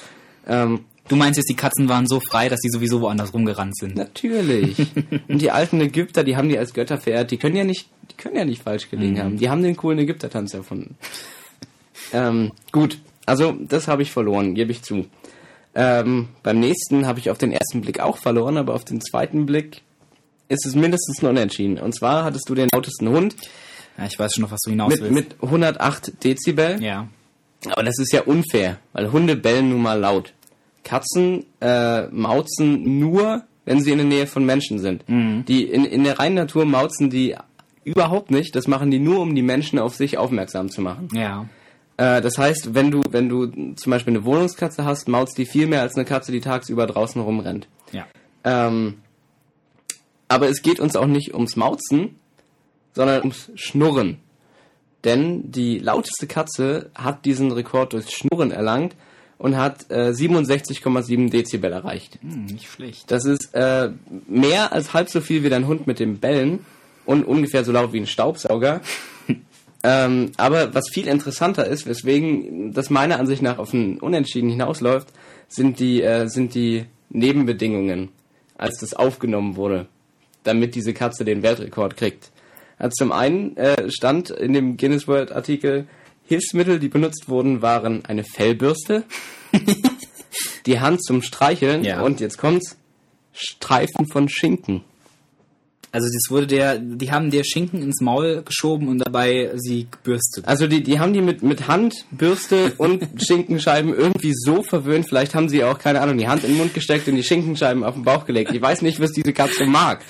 Ähm, 0.46 0.86
Du 1.10 1.16
meinst 1.16 1.38
jetzt, 1.38 1.50
die 1.50 1.56
Katzen 1.56 1.88
waren 1.88 2.06
so 2.06 2.20
frei, 2.20 2.48
dass 2.48 2.60
die 2.60 2.68
sowieso 2.70 3.00
woanders 3.00 3.34
rumgerannt 3.34 3.76
sind. 3.76 3.96
Natürlich. 3.96 4.78
Und 5.28 5.42
die 5.42 5.50
alten 5.50 5.80
Ägypter, 5.80 6.22
die 6.22 6.36
haben 6.36 6.48
die 6.48 6.56
als 6.56 6.72
Götter 6.72 6.98
verehrt. 6.98 7.32
Die 7.32 7.36
können 7.36 7.56
ja 7.56 7.64
nicht, 7.64 7.88
die 8.12 8.16
können 8.16 8.36
ja 8.36 8.44
nicht 8.44 8.62
falsch 8.62 8.88
gelegen 8.90 9.20
haben. 9.20 9.36
Die 9.36 9.50
haben 9.50 9.60
den 9.64 9.76
coolen 9.76 9.98
Ägyptertanz 9.98 10.54
erfunden. 10.54 10.96
ähm, 12.12 12.52
gut. 12.70 12.98
Also 13.26 13.56
das 13.58 13.88
habe 13.88 14.02
ich 14.02 14.12
verloren, 14.12 14.54
gebe 14.54 14.70
ich 14.70 14.82
zu. 14.82 15.06
Ähm, 15.74 16.28
beim 16.44 16.60
nächsten 16.60 17.08
habe 17.08 17.18
ich 17.18 17.28
auf 17.28 17.38
den 17.38 17.50
ersten 17.50 17.80
Blick 17.80 17.98
auch 17.98 18.16
verloren, 18.18 18.56
aber 18.56 18.74
auf 18.74 18.84
den 18.84 19.00
zweiten 19.00 19.46
Blick 19.46 19.82
ist 20.48 20.64
es 20.64 20.76
mindestens 20.76 21.22
ein 21.24 21.26
Unentschieden. 21.26 21.80
Und 21.80 21.92
zwar 21.92 22.22
hattest 22.22 22.48
du 22.48 22.54
den 22.54 22.68
lautesten 22.72 23.08
Hund 23.08 23.34
Ja, 23.98 24.06
ich 24.06 24.16
weiß 24.16 24.34
schon 24.34 24.42
noch, 24.42 24.52
was 24.52 24.60
du 24.64 24.70
hinaus 24.70 24.92
mit, 24.92 25.00
willst. 25.00 25.14
mit 25.14 25.42
108 25.42 26.22
Dezibel. 26.22 26.80
ja. 26.80 27.08
Aber 27.66 27.82
das 27.82 27.98
ist 27.98 28.10
ja 28.12 28.22
unfair, 28.22 28.78
weil 28.94 29.12
Hunde 29.12 29.36
bellen 29.36 29.68
nun 29.68 29.82
mal 29.82 29.98
laut. 29.98 30.32
Katzen 30.84 31.46
äh, 31.60 32.06
mauzen 32.08 32.98
nur, 32.98 33.44
wenn 33.64 33.80
sie 33.80 33.92
in 33.92 33.98
der 33.98 34.06
Nähe 34.06 34.26
von 34.26 34.44
Menschen 34.44 34.78
sind. 34.78 35.04
Die 35.08 35.64
in, 35.64 35.84
in 35.84 36.04
der 36.04 36.18
reinen 36.18 36.36
Natur 36.36 36.64
mauzen 36.64 37.10
die 37.10 37.36
überhaupt 37.84 38.30
nicht. 38.30 38.54
Das 38.56 38.66
machen 38.66 38.90
die 38.90 38.98
nur, 38.98 39.20
um 39.20 39.34
die 39.34 39.42
Menschen 39.42 39.78
auf 39.78 39.94
sich 39.94 40.18
aufmerksam 40.18 40.70
zu 40.70 40.80
machen. 40.80 41.08
Ja. 41.12 41.46
Äh, 41.96 42.20
das 42.20 42.38
heißt, 42.38 42.74
wenn 42.74 42.90
du 42.90 43.02
wenn 43.10 43.28
du 43.28 43.74
zum 43.74 43.90
Beispiel 43.90 44.14
eine 44.14 44.24
Wohnungskatze 44.24 44.84
hast, 44.84 45.08
mauzt 45.08 45.36
die 45.38 45.46
viel 45.46 45.66
mehr 45.66 45.82
als 45.82 45.96
eine 45.96 46.04
Katze, 46.04 46.32
die 46.32 46.40
tagsüber 46.40 46.86
draußen 46.86 47.20
rumrennt. 47.20 47.68
Ja. 47.92 48.06
Ähm, 48.44 48.98
aber 50.28 50.48
es 50.48 50.62
geht 50.62 50.80
uns 50.80 50.96
auch 50.96 51.06
nicht 51.06 51.34
ums 51.34 51.56
Mauzen, 51.56 52.16
sondern 52.94 53.20
ums 53.20 53.50
Schnurren. 53.54 54.18
Denn 55.04 55.50
die 55.50 55.78
lauteste 55.78 56.26
Katze 56.26 56.90
hat 56.94 57.24
diesen 57.24 57.52
Rekord 57.52 57.92
durch 57.92 58.10
Schnurren 58.10 58.50
erlangt 58.50 58.94
und 59.40 59.56
hat 59.56 59.90
äh, 59.90 60.10
67,7 60.10 61.30
Dezibel 61.30 61.72
erreicht. 61.72 62.18
Hm, 62.20 62.44
nicht 62.44 62.70
schlecht. 62.70 63.10
Das 63.10 63.24
ist 63.24 63.54
äh, 63.54 63.88
mehr 64.28 64.74
als 64.74 64.92
halb 64.92 65.08
so 65.08 65.22
viel 65.22 65.42
wie 65.42 65.48
dein 65.48 65.66
Hund 65.66 65.86
mit 65.86 65.98
dem 65.98 66.18
Bellen 66.18 66.60
und 67.06 67.24
ungefähr 67.24 67.64
so 67.64 67.72
laut 67.72 67.94
wie 67.94 68.00
ein 68.00 68.06
Staubsauger. 68.06 68.82
ähm, 69.82 70.32
aber 70.36 70.74
was 70.74 70.90
viel 70.92 71.08
interessanter 71.08 71.66
ist, 71.66 71.86
weswegen 71.86 72.74
das 72.74 72.90
meiner 72.90 73.18
Ansicht 73.18 73.40
nach 73.40 73.56
auf 73.56 73.72
ein 73.72 73.98
Unentschieden 73.98 74.50
hinausläuft, 74.50 75.08
sind 75.48 75.80
die, 75.80 76.02
äh, 76.02 76.26
sind 76.28 76.54
die 76.54 76.84
Nebenbedingungen, 77.08 78.10
als 78.58 78.78
das 78.80 78.92
aufgenommen 78.92 79.56
wurde, 79.56 79.86
damit 80.44 80.74
diese 80.74 80.92
Katze 80.92 81.24
den 81.24 81.42
Weltrekord 81.42 81.96
kriegt. 81.96 82.30
Also 82.76 82.90
zum 83.04 83.10
einen 83.10 83.56
äh, 83.56 83.90
stand 83.90 84.28
in 84.28 84.52
dem 84.52 84.76
Guinness 84.76 85.08
World 85.08 85.32
Artikel, 85.32 85.86
Hilfsmittel, 86.30 86.78
die 86.78 86.88
benutzt 86.88 87.28
wurden, 87.28 87.60
waren 87.60 88.04
eine 88.04 88.22
Fellbürste, 88.22 89.02
die 90.66 90.78
Hand 90.78 91.02
zum 91.04 91.22
Streicheln 91.22 91.82
Ja. 91.84 92.02
und 92.02 92.20
jetzt 92.20 92.38
kommt's, 92.38 92.76
Streifen 93.32 94.06
von 94.06 94.28
Schinken. 94.28 94.82
Also 95.90 96.06
das 96.06 96.30
wurde 96.30 96.46
der, 96.46 96.78
die 96.78 97.10
haben 97.10 97.32
der 97.32 97.42
Schinken 97.42 97.82
ins 97.82 98.00
Maul 98.00 98.42
geschoben 98.44 98.86
und 98.86 98.98
dabei 98.98 99.50
sie 99.56 99.88
gebürstet. 99.90 100.46
Also 100.46 100.68
die, 100.68 100.84
die 100.84 101.00
haben 101.00 101.12
die 101.12 101.20
mit, 101.20 101.42
mit 101.42 101.66
Hand, 101.66 102.04
Bürste 102.12 102.74
und 102.78 103.02
Schinkenscheiben 103.26 103.92
irgendwie 103.92 104.32
so 104.32 104.62
verwöhnt. 104.62 105.08
Vielleicht 105.08 105.34
haben 105.34 105.48
sie 105.48 105.64
auch, 105.64 105.80
keine 105.80 106.00
Ahnung, 106.00 106.16
die 106.16 106.28
Hand 106.28 106.44
in 106.44 106.50
den 106.50 106.58
Mund 106.58 106.74
gesteckt 106.74 107.08
und 107.08 107.16
die 107.16 107.24
Schinkenscheiben 107.24 107.82
auf 107.82 107.94
den 107.94 108.04
Bauch 108.04 108.24
gelegt. 108.24 108.52
Ich 108.54 108.62
weiß 108.62 108.82
nicht, 108.82 109.00
was 109.00 109.10
diese 109.10 109.32
Katze 109.32 109.66
mag. 109.66 110.04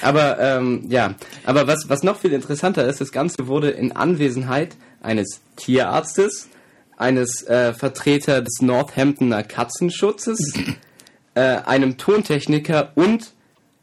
Aber 0.00 0.38
ähm, 0.38 0.84
ja, 0.88 1.14
aber 1.44 1.66
was, 1.66 1.86
was 1.88 2.04
noch 2.04 2.18
viel 2.20 2.32
interessanter 2.32 2.86
ist, 2.86 3.00
das 3.00 3.10
Ganze 3.10 3.48
wurde 3.48 3.70
in 3.70 3.90
Anwesenheit 3.92 4.76
eines 5.04 5.40
Tierarztes, 5.56 6.48
eines 6.96 7.42
äh, 7.42 7.72
Vertreter 7.74 8.42
des 8.42 8.60
Northamptoner 8.60 9.42
Katzenschutzes, 9.42 10.54
äh, 11.34 11.40
einem 11.40 11.96
Tontechniker 11.96 12.92
und 12.94 13.32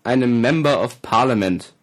einem 0.03 0.41
Member 0.41 0.83
of 0.83 1.01
Parliament. 1.01 1.73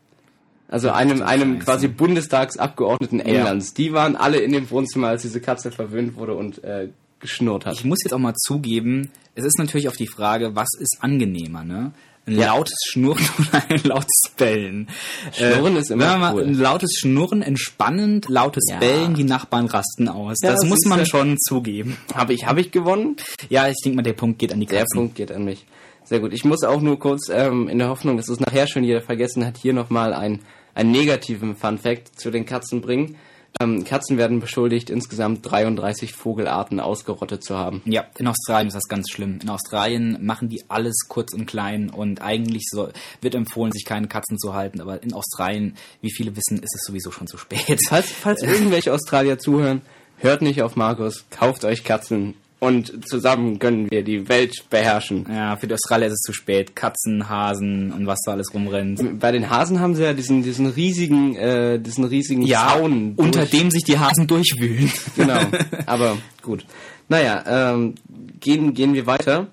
Also 0.70 0.91
einem, 0.91 1.22
einem 1.22 1.61
quasi 1.61 1.89
Bundestagsabgeordneten 1.89 3.20
Englands. 3.20 3.72
Die 3.72 3.95
waren 3.95 4.16
alle 4.16 4.39
in 4.39 4.53
dem 4.53 4.70
Wohnzimmer, 4.70 5.09
als 5.09 5.22
diese 5.22 5.41
Katze 5.41 5.72
verwöhnt 5.72 6.16
wurde 6.16 6.34
und 6.34 6.62
äh, 6.62 6.89
geschnurrt 7.20 7.64
hat. 7.64 7.74
Ich 7.74 7.84
muss 7.84 8.01
jetzt 8.05 8.12
auch 8.12 8.18
mal 8.18 8.34
zugeben, 8.34 9.11
es 9.34 9.45
ist 9.45 9.59
natürlich 9.59 9.89
auf 9.89 9.97
die 9.97 10.07
Frage, 10.07 10.55
was 10.57 10.68
ist 10.78 10.99
angenehmer, 11.01 11.64
ne? 11.64 11.93
Ein 12.29 12.39
Ja. 12.39 12.47
lautes 12.55 12.79
Schnurren 12.91 13.24
oder 13.39 13.62
ein 13.68 13.81
lautes 13.85 14.22
Bellen? 14.37 14.89
Schnurren 15.33 15.76
ist 15.76 15.91
immer 15.91 16.18
mal, 16.18 16.35
cool. 16.35 16.45
Ein 16.45 16.55
lautes 16.55 16.97
Schnurren, 16.99 17.43
entspannend, 17.43 18.29
lautes 18.29 18.64
Ja. 18.70 18.79
Bellen, 18.79 19.14
die 19.14 19.24
Nachbarn 19.24 19.66
rasten 19.66 20.09
aus. 20.09 20.37
Ja, 20.43 20.53
das 20.53 20.64
muss 20.64 20.79
siehste. 20.81 20.89
man 20.89 21.07
schon 21.07 21.37
zugeben. 21.39 21.97
Habe 22.14 22.35
ich, 22.35 22.47
hab 22.47 22.59
ich 22.59 22.70
gewonnen? 22.70 23.16
Ja, 23.49 23.68
ich 23.68 23.76
denke 23.85 23.97
mal, 23.97 24.03
der 24.03 24.12
Punkt 24.12 24.39
geht 24.39 24.53
an 24.53 24.61
die 24.61 24.66
Der 24.66 24.81
Katzen. 24.81 24.97
Punkt 24.99 25.14
geht 25.16 25.33
an 25.33 25.45
mich. 25.45 25.66
Sehr 26.05 26.20
gut. 26.20 26.33
Ich 26.33 26.45
muss 26.45 26.62
auch 26.64 26.81
nur 26.81 26.99
kurz, 26.99 27.29
ähm, 27.31 27.68
in 27.68 27.79
der 27.79 27.89
Hoffnung, 27.89 28.16
dass 28.16 28.29
es 28.29 28.41
nachher 28.41 28.66
schon 28.66 28.85
jeder 28.85 29.03
vergessen 29.03 29.45
hat, 29.45 29.59
hier 29.59 29.72
nochmal 29.74 30.14
ein, 30.14 30.41
einen 30.74 30.91
negativen 30.91 31.55
Fun 31.57 31.76
Fact 31.79 32.18
zu 32.18 32.31
den 32.31 32.47
Katzen 32.47 32.81
bringen. 32.81 33.16
Ähm, 33.61 33.83
Katzen 33.85 34.19
werden 34.19 34.41
beschuldigt, 34.41 34.89
insgesamt 34.89 35.49
33 35.51 36.13
Vogelarten 36.13 36.79
ausgerottet 36.81 37.43
zu 37.43 37.57
haben. 37.57 37.83
Ja, 37.87 38.05
in 38.17 38.29
Australien 38.29 38.69
ist 38.69 38.75
das 38.75 38.89
ganz 38.89 39.11
schlimm. 39.11 39.41
In 39.43 39.49
Australien 39.49 40.19
machen 40.25 40.49
die 40.49 40.63
alles 40.69 41.07
kurz 41.09 41.35
und 41.35 41.47
klein 41.47 41.91
und 41.91 42.23
eigentlich 42.23 42.65
so, 42.71 42.91
wird 43.21 43.35
empfohlen, 43.35 43.73
sich 43.73 43.85
keine 43.85 44.07
Katzen 44.07 44.39
zu 44.39 44.55
halten, 44.55 44.81
aber 44.81 45.03
in 45.03 45.13
Australien, 45.13 45.77
wie 46.01 46.13
viele 46.13 46.37
wissen, 46.37 46.63
ist 46.63 46.75
es 46.75 46.85
sowieso 46.87 47.11
schon 47.11 47.27
zu 47.27 47.37
spät. 47.37 47.81
Falls, 47.89 48.11
falls 48.11 48.43
irgendwelche 48.43 48.93
Australier 48.93 49.39
zuhören, 49.39 49.83
hört 50.19 50.43
nicht 50.43 50.63
auf 50.63 50.77
Markus, 50.77 51.25
kauft 51.31 51.65
euch 51.65 51.83
Katzen 51.83 52.35
und 52.61 53.09
zusammen 53.09 53.59
können 53.59 53.89
wir 53.91 54.03
die 54.03 54.29
Welt 54.29 54.65
beherrschen. 54.69 55.27
Ja, 55.29 55.57
für 55.57 55.69
die 55.69 55.75
Australier 55.75 56.09
ist 56.09 56.15
es 56.15 56.21
zu 56.23 56.33
spät. 56.33 56.75
Katzen, 56.75 57.29
Hasen 57.29 57.93
und 57.93 58.07
was 58.07 58.19
da 58.25 58.33
alles 58.33 58.53
rumrennt. 58.53 59.21
Bei 59.21 59.31
den 59.31 59.49
Hasen 59.49 59.79
haben 59.79 59.95
sie 59.95 60.03
ja 60.03 60.13
diesen, 60.13 60.43
diesen 60.43 60.67
riesigen, 60.67 61.37
äh, 61.37 61.79
diesen 61.79 62.05
riesigen 62.05 62.47
Zaun. 62.49 63.15
unter 63.17 63.47
dem 63.47 63.71
sich 63.71 63.85
die 63.85 63.99
Hasen 63.99 64.27
durchwühlen. 64.27 64.91
Genau, 65.15 65.41
aber 65.87 66.19
gut. 66.43 66.65
Naja, 67.09 67.45
ähm, 67.47 67.95
gehen, 68.41 68.75
gehen 68.75 68.93
wir 68.93 69.07
weiter. 69.07 69.47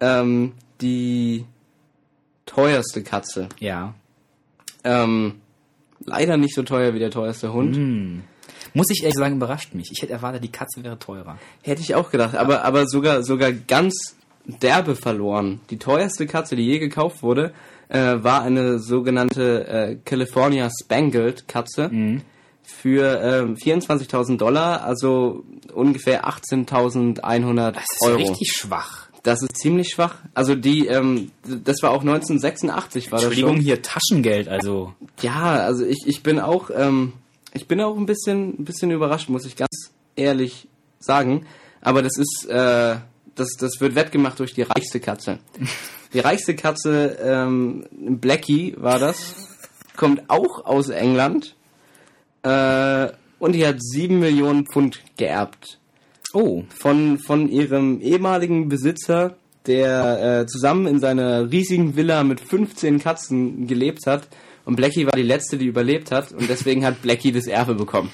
Ähm, 0.00 0.52
die 0.80 1.44
teuerste 2.46 3.02
Katze. 3.02 3.48
Ja. 3.60 3.94
Ähm, 4.84 5.34
leider 6.04 6.36
nicht 6.38 6.54
so 6.54 6.62
teuer 6.62 6.94
wie 6.94 6.98
der 6.98 7.10
teuerste 7.10 7.52
Hund. 7.52 7.76
Hm. 7.76 8.22
Muss 8.74 8.90
ich 8.90 9.02
ehrlich 9.02 9.16
sagen, 9.16 9.36
überrascht 9.36 9.74
mich. 9.74 9.90
Ich 9.92 10.02
hätte 10.02 10.12
erwartet, 10.12 10.42
die 10.44 10.50
Katze 10.52 10.82
wäre 10.82 10.98
teurer. 10.98 11.38
Hätte 11.62 11.82
ich 11.82 11.94
auch 11.94 12.10
gedacht, 12.10 12.34
aber, 12.34 12.64
aber 12.64 12.86
sogar, 12.86 13.22
sogar 13.22 13.52
ganz 13.52 14.16
derbe 14.46 14.96
verloren. 14.96 15.60
Die 15.70 15.78
teuerste 15.78 16.26
Katze, 16.26 16.56
die 16.56 16.64
je 16.64 16.78
gekauft 16.78 17.22
wurde, 17.22 17.52
äh, 17.88 18.16
war 18.22 18.42
eine 18.42 18.78
sogenannte 18.78 19.66
äh, 19.68 19.96
California 20.04 20.68
Spangled 20.82 21.46
Katze 21.48 21.90
für 22.64 23.20
ähm, 23.20 23.56
24.000 23.56 24.38
Dollar, 24.38 24.82
also 24.84 25.44
ungefähr 25.74 26.26
18.100 26.26 27.72
Das 27.72 27.82
ist 27.82 28.02
Euro. 28.06 28.16
richtig 28.18 28.52
schwach. 28.56 29.08
Das 29.22 29.42
ist 29.42 29.56
ziemlich 29.56 29.90
schwach. 29.90 30.16
Also 30.34 30.54
die, 30.56 30.86
ähm, 30.86 31.30
das 31.44 31.82
war 31.82 31.90
auch 31.90 32.00
1986 32.00 33.12
war 33.12 33.18
das 33.18 33.24
Entschuldigung, 33.26 33.56
schon. 33.56 33.64
hier 33.64 33.82
Taschengeld, 33.82 34.48
also. 34.48 34.94
Ja, 35.20 35.52
also 35.64 35.84
ich, 35.84 35.98
ich 36.06 36.22
bin 36.24 36.40
auch, 36.40 36.70
ähm, 36.74 37.12
ich 37.54 37.68
bin 37.68 37.80
auch 37.80 37.96
ein 37.96 38.06
bisschen, 38.06 38.60
ein 38.60 38.64
bisschen 38.64 38.90
überrascht, 38.90 39.28
muss 39.28 39.44
ich 39.44 39.56
ganz 39.56 39.92
ehrlich 40.16 40.68
sagen. 40.98 41.46
Aber 41.80 42.02
das 42.02 42.16
ist, 42.16 42.46
äh, 42.48 42.96
das, 43.34 43.48
das 43.58 43.80
wird 43.80 43.94
wettgemacht 43.94 44.38
durch 44.38 44.54
die 44.54 44.62
reichste 44.62 45.00
Katze. 45.00 45.38
Die 46.12 46.20
reichste 46.20 46.54
Katze, 46.54 47.18
ähm, 47.22 47.86
Blackie 47.92 48.74
war 48.78 48.98
das, 48.98 49.34
kommt 49.96 50.28
auch 50.28 50.64
aus 50.66 50.90
England 50.90 51.56
äh, 52.42 53.08
und 53.38 53.52
die 53.54 53.66
hat 53.66 53.82
sieben 53.82 54.20
Millionen 54.20 54.66
Pfund 54.66 55.00
geerbt 55.16 55.78
Oh, 56.34 56.62
von, 56.70 57.18
von 57.18 57.48
ihrem 57.50 58.00
ehemaligen 58.00 58.70
Besitzer, 58.70 59.36
der 59.66 60.40
äh, 60.40 60.46
zusammen 60.46 60.86
in 60.86 60.98
seiner 60.98 61.50
riesigen 61.50 61.94
Villa 61.94 62.24
mit 62.24 62.40
15 62.40 63.00
Katzen 63.00 63.66
gelebt 63.66 64.06
hat. 64.06 64.28
Und 64.64 64.76
Blackie 64.76 65.06
war 65.06 65.12
die 65.16 65.22
letzte, 65.22 65.58
die 65.58 65.66
überlebt 65.66 66.10
hat. 66.12 66.32
Und 66.32 66.48
deswegen 66.48 66.84
hat 66.84 67.02
Blackie 67.02 67.32
das 67.32 67.46
Erbe 67.46 67.74
bekommen. 67.74 68.10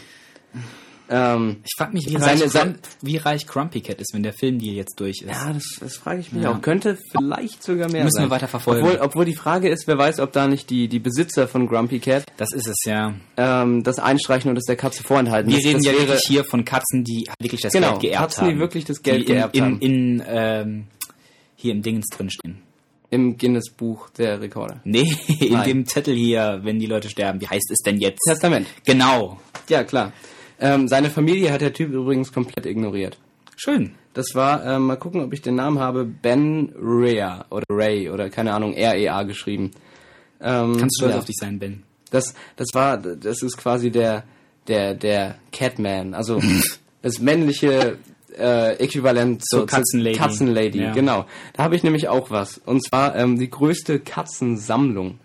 Ähm, 1.10 1.56
ich 1.64 1.70
frag 1.78 1.94
mich, 1.94 2.04
wie 2.06 2.18
Seine- 2.18 2.42
reich, 2.42 2.50
Grump, 2.52 2.78
wie 3.00 3.16
reich 3.16 3.46
Grumpy 3.46 3.80
Cat 3.80 3.98
ist, 3.98 4.12
wenn 4.12 4.22
der 4.22 4.34
Filmdeal 4.34 4.74
jetzt 4.74 5.00
durch 5.00 5.22
ist. 5.22 5.30
ja, 5.30 5.52
das, 5.54 5.64
das 5.80 5.96
frage 5.96 6.20
ich 6.20 6.32
mich 6.32 6.42
Ja. 6.42 6.52
auch. 6.52 6.60
Könnte 6.60 6.98
vielleicht 7.12 7.62
sogar 7.62 7.90
mehr 7.90 8.04
Müssen 8.04 8.16
sein. 8.16 8.24
wir 8.26 8.30
weiter 8.30 8.46
verfolgen. 8.46 8.82
Obwohl, 8.84 8.98
obwohl 9.00 9.24
die 9.24 9.34
Frage 9.34 9.70
ist, 9.70 9.86
wer 9.86 9.96
weiß, 9.96 10.20
ob 10.20 10.32
da 10.32 10.46
nicht 10.48 10.68
die, 10.68 10.86
die 10.86 10.98
Besitzer 10.98 11.48
von 11.48 11.66
Grumpy 11.66 11.98
Cat 12.00 12.24
Das 12.36 12.52
ist 12.52 12.68
es, 12.68 12.76
ja. 12.84 13.14
ähm, 13.38 13.82
das 13.84 13.98
einstreichen 13.98 14.50
und 14.50 14.56
das 14.56 14.64
der 14.64 14.76
Katze 14.76 15.02
vorenthalten. 15.02 15.50
Wir 15.50 15.56
das, 15.58 15.66
reden 15.66 15.78
das 15.78 15.86
ja 15.86 15.92
wäre, 15.92 16.08
wirklich 16.08 16.24
hier 16.26 16.44
von 16.44 16.66
Katzen, 16.66 17.04
die 17.04 17.26
wirklich 17.40 17.62
das 17.62 17.72
Genau, 17.72 17.92
Geld 17.92 18.00
geerbt 18.02 18.20
Katzen, 18.24 18.42
haben. 18.44 18.52
die 18.54 18.58
wirklich 18.60 18.84
das 18.84 19.02
Geld 19.02 19.20
in, 19.20 19.26
geerbt 19.28 19.56
in, 19.56 19.64
haben. 19.64 19.78
In, 19.80 20.22
ähm, 20.26 20.86
hier 21.56 21.72
im 21.72 21.80
Dingens 21.80 22.06
drinstehen. 22.14 22.58
Im 23.10 23.38
Guinness-Buch 23.38 24.10
der 24.10 24.40
Rekorde. 24.40 24.80
Nee, 24.84 25.12
in 25.40 25.52
Nein. 25.52 25.68
dem 25.68 25.86
Zettel 25.86 26.14
hier, 26.14 26.60
wenn 26.62 26.78
die 26.78 26.86
Leute 26.86 27.08
sterben. 27.08 27.40
Wie 27.40 27.48
heißt 27.48 27.70
es 27.70 27.80
denn 27.80 27.98
jetzt? 27.98 28.20
Testament. 28.26 28.66
Genau. 28.84 29.40
Ja, 29.68 29.84
klar. 29.84 30.12
Ähm, 30.60 30.88
seine 30.88 31.10
Familie 31.10 31.52
hat 31.52 31.60
der 31.60 31.72
Typ 31.72 31.92
übrigens 31.92 32.32
komplett 32.32 32.66
ignoriert. 32.66 33.18
Schön. 33.56 33.92
Das 34.14 34.34
war, 34.34 34.64
ähm, 34.64 34.86
mal 34.86 34.96
gucken, 34.96 35.22
ob 35.22 35.32
ich 35.32 35.42
den 35.42 35.54
Namen 35.54 35.78
habe, 35.78 36.04
Ben 36.04 36.72
Rea 36.76 37.44
oder 37.50 37.64
Ray 37.70 38.10
oder 38.10 38.30
keine 38.30 38.52
Ahnung, 38.52 38.74
R-E-A 38.74 39.22
geschrieben. 39.22 39.70
Ähm, 40.40 40.76
Kannst 40.78 41.00
du 41.00 41.04
stolz 41.04 41.12
ja. 41.12 41.18
auf 41.18 41.24
dich 41.24 41.36
sein, 41.38 41.58
Ben. 41.58 41.82
Das, 42.10 42.34
das 42.56 42.68
war, 42.72 42.96
das 42.98 43.42
ist 43.42 43.56
quasi 43.56 43.90
der, 43.90 44.24
der, 44.66 44.94
der 44.94 45.36
Catman, 45.52 46.14
also 46.14 46.40
das 47.02 47.20
männliche 47.20 47.98
äh, 48.38 48.74
Äquivalent 48.74 49.42
Zur 49.44 49.60
zur 49.60 49.66
Katzenlady. 49.66 50.16
Katzenlady, 50.16 50.82
Ja. 50.82 50.92
genau. 50.92 51.24
Da 51.54 51.64
habe 51.64 51.74
ich 51.76 51.82
nämlich 51.82 52.08
auch 52.08 52.30
was. 52.30 52.58
Und 52.58 52.84
zwar 52.84 53.16
ähm, 53.16 53.38
die 53.38 53.50
größte 53.50 53.98
Katzensammlung. 54.00 55.18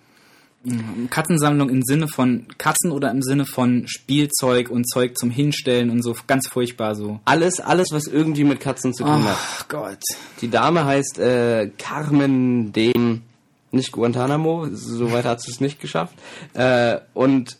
Katzensammlung 1.10 1.68
im 1.70 1.84
Sinne 1.84 2.08
von 2.08 2.46
Katzen 2.58 2.92
oder 2.92 3.12
im 3.12 3.22
Sinne 3.22 3.46
von 3.46 3.84
Spielzeug 3.86 4.70
und 4.70 4.90
Zeug 4.90 5.18
zum 5.18 5.30
Hinstellen 5.30 5.90
und 5.90 6.02
so 6.02 6.16
ganz 6.26 6.48
furchtbar 6.48 6.96
so. 6.96 7.20
Alles, 7.26 7.60
alles, 7.60 7.90
was 7.92 8.08
irgendwie 8.08 8.46
mit 8.46 8.62
Katzen 8.62 8.94
zu 8.94 9.04
tun 9.04 9.26
hat. 9.26 9.36
Ach 9.38 9.68
Gott. 9.68 10.00
Die 10.40 10.50
Dame 10.50 10.86
heißt 10.86 11.20
äh, 11.20 11.70
Carmen 11.78 12.72
dem 12.72 13.24
nicht 13.72 13.92
Guantanamo, 13.92 14.70
soweit 14.72 15.26
hat 15.26 15.42
sie 15.42 15.52
es 15.52 15.60
nicht 15.60 15.82
geschafft. 15.82 16.16
Äh, 16.54 17.00
und 17.14 17.58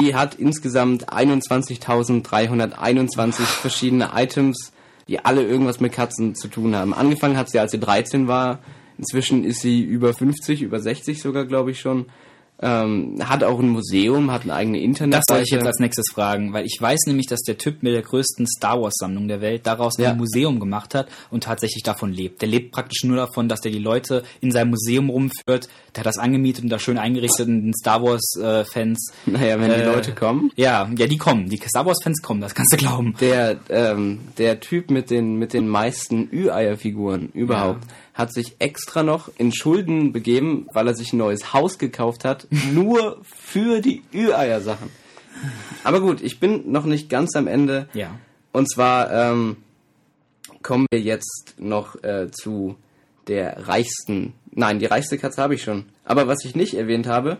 die 0.00 0.14
hat 0.14 0.36
insgesamt 0.36 1.10
21.321 1.12 3.42
verschiedene 3.42 4.12
Items, 4.14 4.72
die 5.08 5.24
alle 5.24 5.44
irgendwas 5.44 5.80
mit 5.80 5.92
Katzen 5.92 6.34
zu 6.34 6.48
tun 6.48 6.74
haben. 6.74 6.94
Angefangen 6.94 7.36
hat 7.36 7.48
sie, 7.50 7.58
als 7.58 7.72
sie 7.72 7.78
13 7.78 8.28
war. 8.28 8.58
Inzwischen 8.98 9.44
ist 9.44 9.60
sie 9.60 9.82
über 9.82 10.14
50, 10.14 10.62
über 10.62 10.80
60 10.80 11.20
sogar, 11.20 11.44
glaube 11.44 11.70
ich 11.70 11.80
schon. 11.80 12.06
Ähm, 12.58 13.18
hat 13.22 13.44
auch 13.44 13.60
ein 13.60 13.68
Museum, 13.68 14.30
hat 14.30 14.42
eine 14.44 14.54
eigene 14.54 14.78
Das 14.78 14.84
Internetseite. 14.86 15.24
soll 15.28 15.42
ich 15.42 15.50
jetzt 15.50 15.66
als 15.66 15.78
nächstes 15.78 16.06
fragen, 16.10 16.54
weil 16.54 16.64
ich 16.64 16.78
weiß 16.80 17.00
nämlich, 17.06 17.26
dass 17.26 17.40
der 17.42 17.58
Typ 17.58 17.82
mit 17.82 17.92
der 17.92 18.00
größten 18.00 18.46
Star 18.46 18.80
Wars 18.80 18.94
Sammlung 18.98 19.28
der 19.28 19.42
Welt 19.42 19.66
daraus 19.66 19.98
Ja. 19.98 20.12
ein 20.12 20.16
Museum 20.16 20.58
gemacht 20.58 20.94
hat 20.94 21.08
und 21.30 21.44
tatsächlich 21.44 21.82
davon 21.82 22.12
lebt. 22.12 22.40
Der 22.40 22.48
lebt 22.48 22.72
praktisch 22.72 23.04
nur 23.04 23.16
davon, 23.18 23.50
dass 23.50 23.60
der 23.60 23.72
die 23.72 23.78
Leute 23.78 24.22
in 24.40 24.52
seinem 24.52 24.70
Museum 24.70 25.10
rumführt. 25.10 25.68
Der 25.94 26.00
hat 26.00 26.06
das 26.06 26.16
angemietet 26.16 26.64
und 26.64 26.70
da 26.70 26.78
schön 26.78 26.96
eingerichtet 26.96 27.46
und 27.46 27.60
den 27.62 27.74
Star 27.74 28.02
Wars 28.02 28.36
äh, 28.42 28.64
Fans. 28.64 29.12
Naja, 29.26 29.60
wenn 29.60 29.68
die 29.68 29.76
Äh, 29.82 29.84
Leute 29.84 30.12
kommen. 30.12 30.50
Ja, 30.56 30.88
ja, 30.96 31.06
die 31.06 31.18
kommen. 31.18 31.50
Die 31.50 31.58
Star 31.58 31.84
Wars 31.84 31.98
Fans 32.02 32.22
kommen, 32.22 32.40
das 32.40 32.54
kannst 32.54 32.72
du 32.72 32.78
glauben. 32.78 33.14
der 33.20 33.58
ähm, 33.68 34.20
der 34.38 34.60
Typ 34.60 34.90
mit 34.90 35.10
den 35.10 35.36
mit 35.36 35.52
den 35.52 35.68
meisten 35.68 36.28
Ü-Eier-Figuren 36.32 37.28
überhaupt 37.34 37.84
hat 38.16 38.32
sich 38.32 38.56
extra 38.58 39.02
noch 39.02 39.30
in 39.36 39.52
Schulden 39.52 40.10
begeben, 40.10 40.66
weil 40.72 40.88
er 40.88 40.94
sich 40.94 41.12
ein 41.12 41.18
neues 41.18 41.52
Haus 41.52 41.78
gekauft 41.78 42.24
hat, 42.24 42.48
nur 42.72 43.18
für 43.22 43.80
die 43.80 44.02
Ü-Eier-Sachen. 44.12 44.90
Aber 45.84 46.00
gut, 46.00 46.22
ich 46.22 46.40
bin 46.40 46.72
noch 46.72 46.86
nicht 46.86 47.10
ganz 47.10 47.36
am 47.36 47.46
Ende. 47.46 47.88
Ja. 47.92 48.18
Und 48.52 48.70
zwar 48.72 49.12
ähm, 49.12 49.58
kommen 50.62 50.86
wir 50.90 51.00
jetzt 51.00 51.56
noch 51.58 52.02
äh, 52.02 52.30
zu 52.32 52.76
der 53.28 53.68
reichsten. 53.68 54.32
Nein, 54.50 54.78
die 54.78 54.86
reichste 54.86 55.18
Katze 55.18 55.42
habe 55.42 55.54
ich 55.54 55.62
schon. 55.62 55.84
Aber 56.06 56.26
was 56.26 56.42
ich 56.46 56.56
nicht 56.56 56.72
erwähnt 56.72 57.06
habe, 57.06 57.36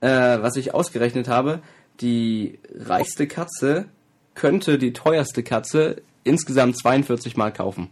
äh, 0.00 0.08
was 0.08 0.54
ich 0.54 0.74
ausgerechnet 0.74 1.26
habe, 1.26 1.60
die 2.00 2.60
reichste 2.72 3.26
Katze 3.26 3.86
könnte 4.36 4.78
die 4.78 4.92
teuerste 4.92 5.42
Katze 5.42 6.02
insgesamt 6.22 6.78
42 6.78 7.36
Mal 7.36 7.52
kaufen. 7.52 7.88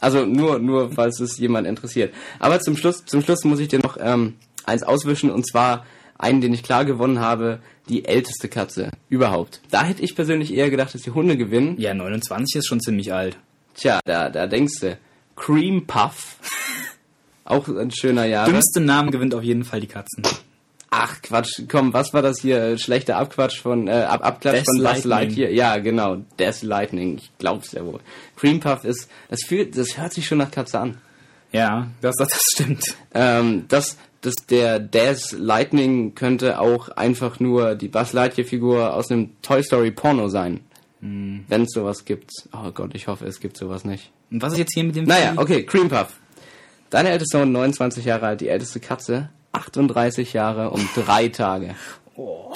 Also 0.00 0.24
nur, 0.24 0.58
nur 0.58 0.92
falls 0.92 1.20
es 1.20 1.38
jemand 1.38 1.66
interessiert. 1.66 2.12
Aber 2.38 2.60
zum 2.60 2.76
Schluss, 2.76 3.04
zum 3.04 3.22
Schluss 3.22 3.44
muss 3.44 3.60
ich 3.60 3.68
dir 3.68 3.78
noch 3.78 3.96
ähm, 4.00 4.34
eins 4.64 4.82
auswischen 4.82 5.30
und 5.30 5.46
zwar 5.48 5.86
einen, 6.18 6.40
den 6.40 6.52
ich 6.52 6.62
klar 6.62 6.84
gewonnen 6.84 7.20
habe, 7.20 7.60
die 7.88 8.04
älteste 8.04 8.48
Katze 8.48 8.90
überhaupt. 9.08 9.60
Da 9.70 9.84
hätte 9.84 10.02
ich 10.02 10.14
persönlich 10.14 10.52
eher 10.54 10.70
gedacht, 10.70 10.94
dass 10.94 11.02
die 11.02 11.10
Hunde 11.10 11.36
gewinnen. 11.36 11.76
Ja, 11.78 11.94
29 11.94 12.56
ist 12.56 12.66
schon 12.66 12.80
ziemlich 12.80 13.12
alt. 13.12 13.38
Tja, 13.74 14.00
da, 14.04 14.30
da 14.30 14.46
denkst 14.46 14.80
du. 14.80 14.98
Cream 15.36 15.86
Puff. 15.86 16.38
Auch 17.44 17.68
ein 17.68 17.90
schöner 17.90 18.24
Jahre. 18.24 18.50
Dümmste 18.50 18.80
Namen 18.80 19.10
gewinnt 19.10 19.34
auf 19.34 19.42
jeden 19.42 19.64
Fall 19.64 19.80
die 19.80 19.86
Katzen. 19.86 20.24
Ach 20.90 21.20
Quatsch, 21.20 21.62
komm, 21.68 21.92
was 21.92 22.14
war 22.14 22.22
das 22.22 22.40
hier? 22.40 22.78
Schlechter 22.78 23.16
Abquatsch 23.16 23.60
von, 23.60 23.88
äh, 23.88 23.92
Ab 23.92 24.24
Abklatsch 24.24 24.58
Death 24.58 24.64
von 24.66 24.84
Buzz. 24.84 25.04
Lightyear? 25.04 25.50
Ja, 25.50 25.78
genau, 25.78 26.18
Death 26.38 26.62
Lightning, 26.62 27.18
ich 27.18 27.30
glaub's 27.38 27.72
ja 27.72 27.84
wohl. 27.84 28.00
Cream 28.36 28.60
Puff 28.60 28.84
ist, 28.84 29.10
das 29.28 29.40
fühlt, 29.46 29.76
das 29.76 29.98
hört 29.98 30.12
sich 30.12 30.26
schon 30.26 30.38
nach 30.38 30.50
Katze 30.50 30.78
an. 30.78 30.98
Ja, 31.52 31.88
das, 32.00 32.14
das, 32.16 32.28
das 32.28 32.40
stimmt. 32.54 32.84
Ähm, 33.14 33.64
das, 33.68 33.96
das, 34.20 34.34
der 34.48 34.78
Death 34.78 35.32
Lightning 35.32 36.14
könnte 36.14 36.60
auch 36.60 36.88
einfach 36.90 37.40
nur 37.40 37.74
die 37.74 37.88
Buzz 37.88 38.12
Lightyear 38.12 38.46
Figur 38.46 38.94
aus 38.94 39.10
einem 39.10 39.30
Toy 39.42 39.62
Story 39.62 39.90
Porno 39.90 40.28
sein. 40.28 40.60
Hm. 41.00 41.44
Wenn 41.48 41.62
es 41.62 41.72
sowas 41.72 42.04
gibt. 42.04 42.30
Oh 42.52 42.70
Gott, 42.72 42.94
ich 42.94 43.06
hoffe, 43.06 43.26
es 43.26 43.40
gibt 43.40 43.56
sowas 43.56 43.84
nicht. 43.84 44.10
Und 44.30 44.42
was 44.42 44.52
ist 44.54 44.58
jetzt 44.60 44.74
hier 44.74 44.84
mit 44.84 44.96
dem 44.96 45.04
Naja, 45.04 45.34
okay, 45.36 45.64
Cream 45.64 45.88
Puff. 45.88 46.18
Deine 46.90 47.10
älteste 47.10 47.38
Sohn, 47.38 47.52
29 47.52 48.04
Jahre 48.04 48.26
alt, 48.26 48.40
die 48.40 48.48
älteste 48.48 48.80
Katze, 48.80 49.28
38 49.56 50.32
Jahre 50.32 50.70
und 50.70 50.88
drei 50.94 51.28
Tage. 51.28 51.74
Oh. 52.14 52.52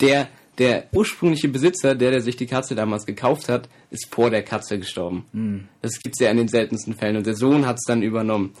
Der, 0.00 0.28
der 0.58 0.86
ursprüngliche 0.92 1.48
Besitzer, 1.48 1.94
der, 1.94 2.10
der 2.10 2.20
sich 2.22 2.36
die 2.36 2.46
Katze 2.46 2.74
damals 2.74 3.06
gekauft 3.06 3.48
hat, 3.48 3.68
ist 3.90 4.08
vor 4.12 4.30
der 4.30 4.42
Katze 4.42 4.78
gestorben. 4.78 5.68
Das 5.82 5.98
gibt's 6.00 6.20
ja 6.20 6.30
in 6.30 6.36
den 6.38 6.48
seltensten 6.48 6.94
Fällen. 6.94 7.16
Und 7.16 7.26
der 7.26 7.34
Sohn 7.36 7.66
hat's 7.66 7.84
dann 7.86 8.02
übernommen. 8.02 8.52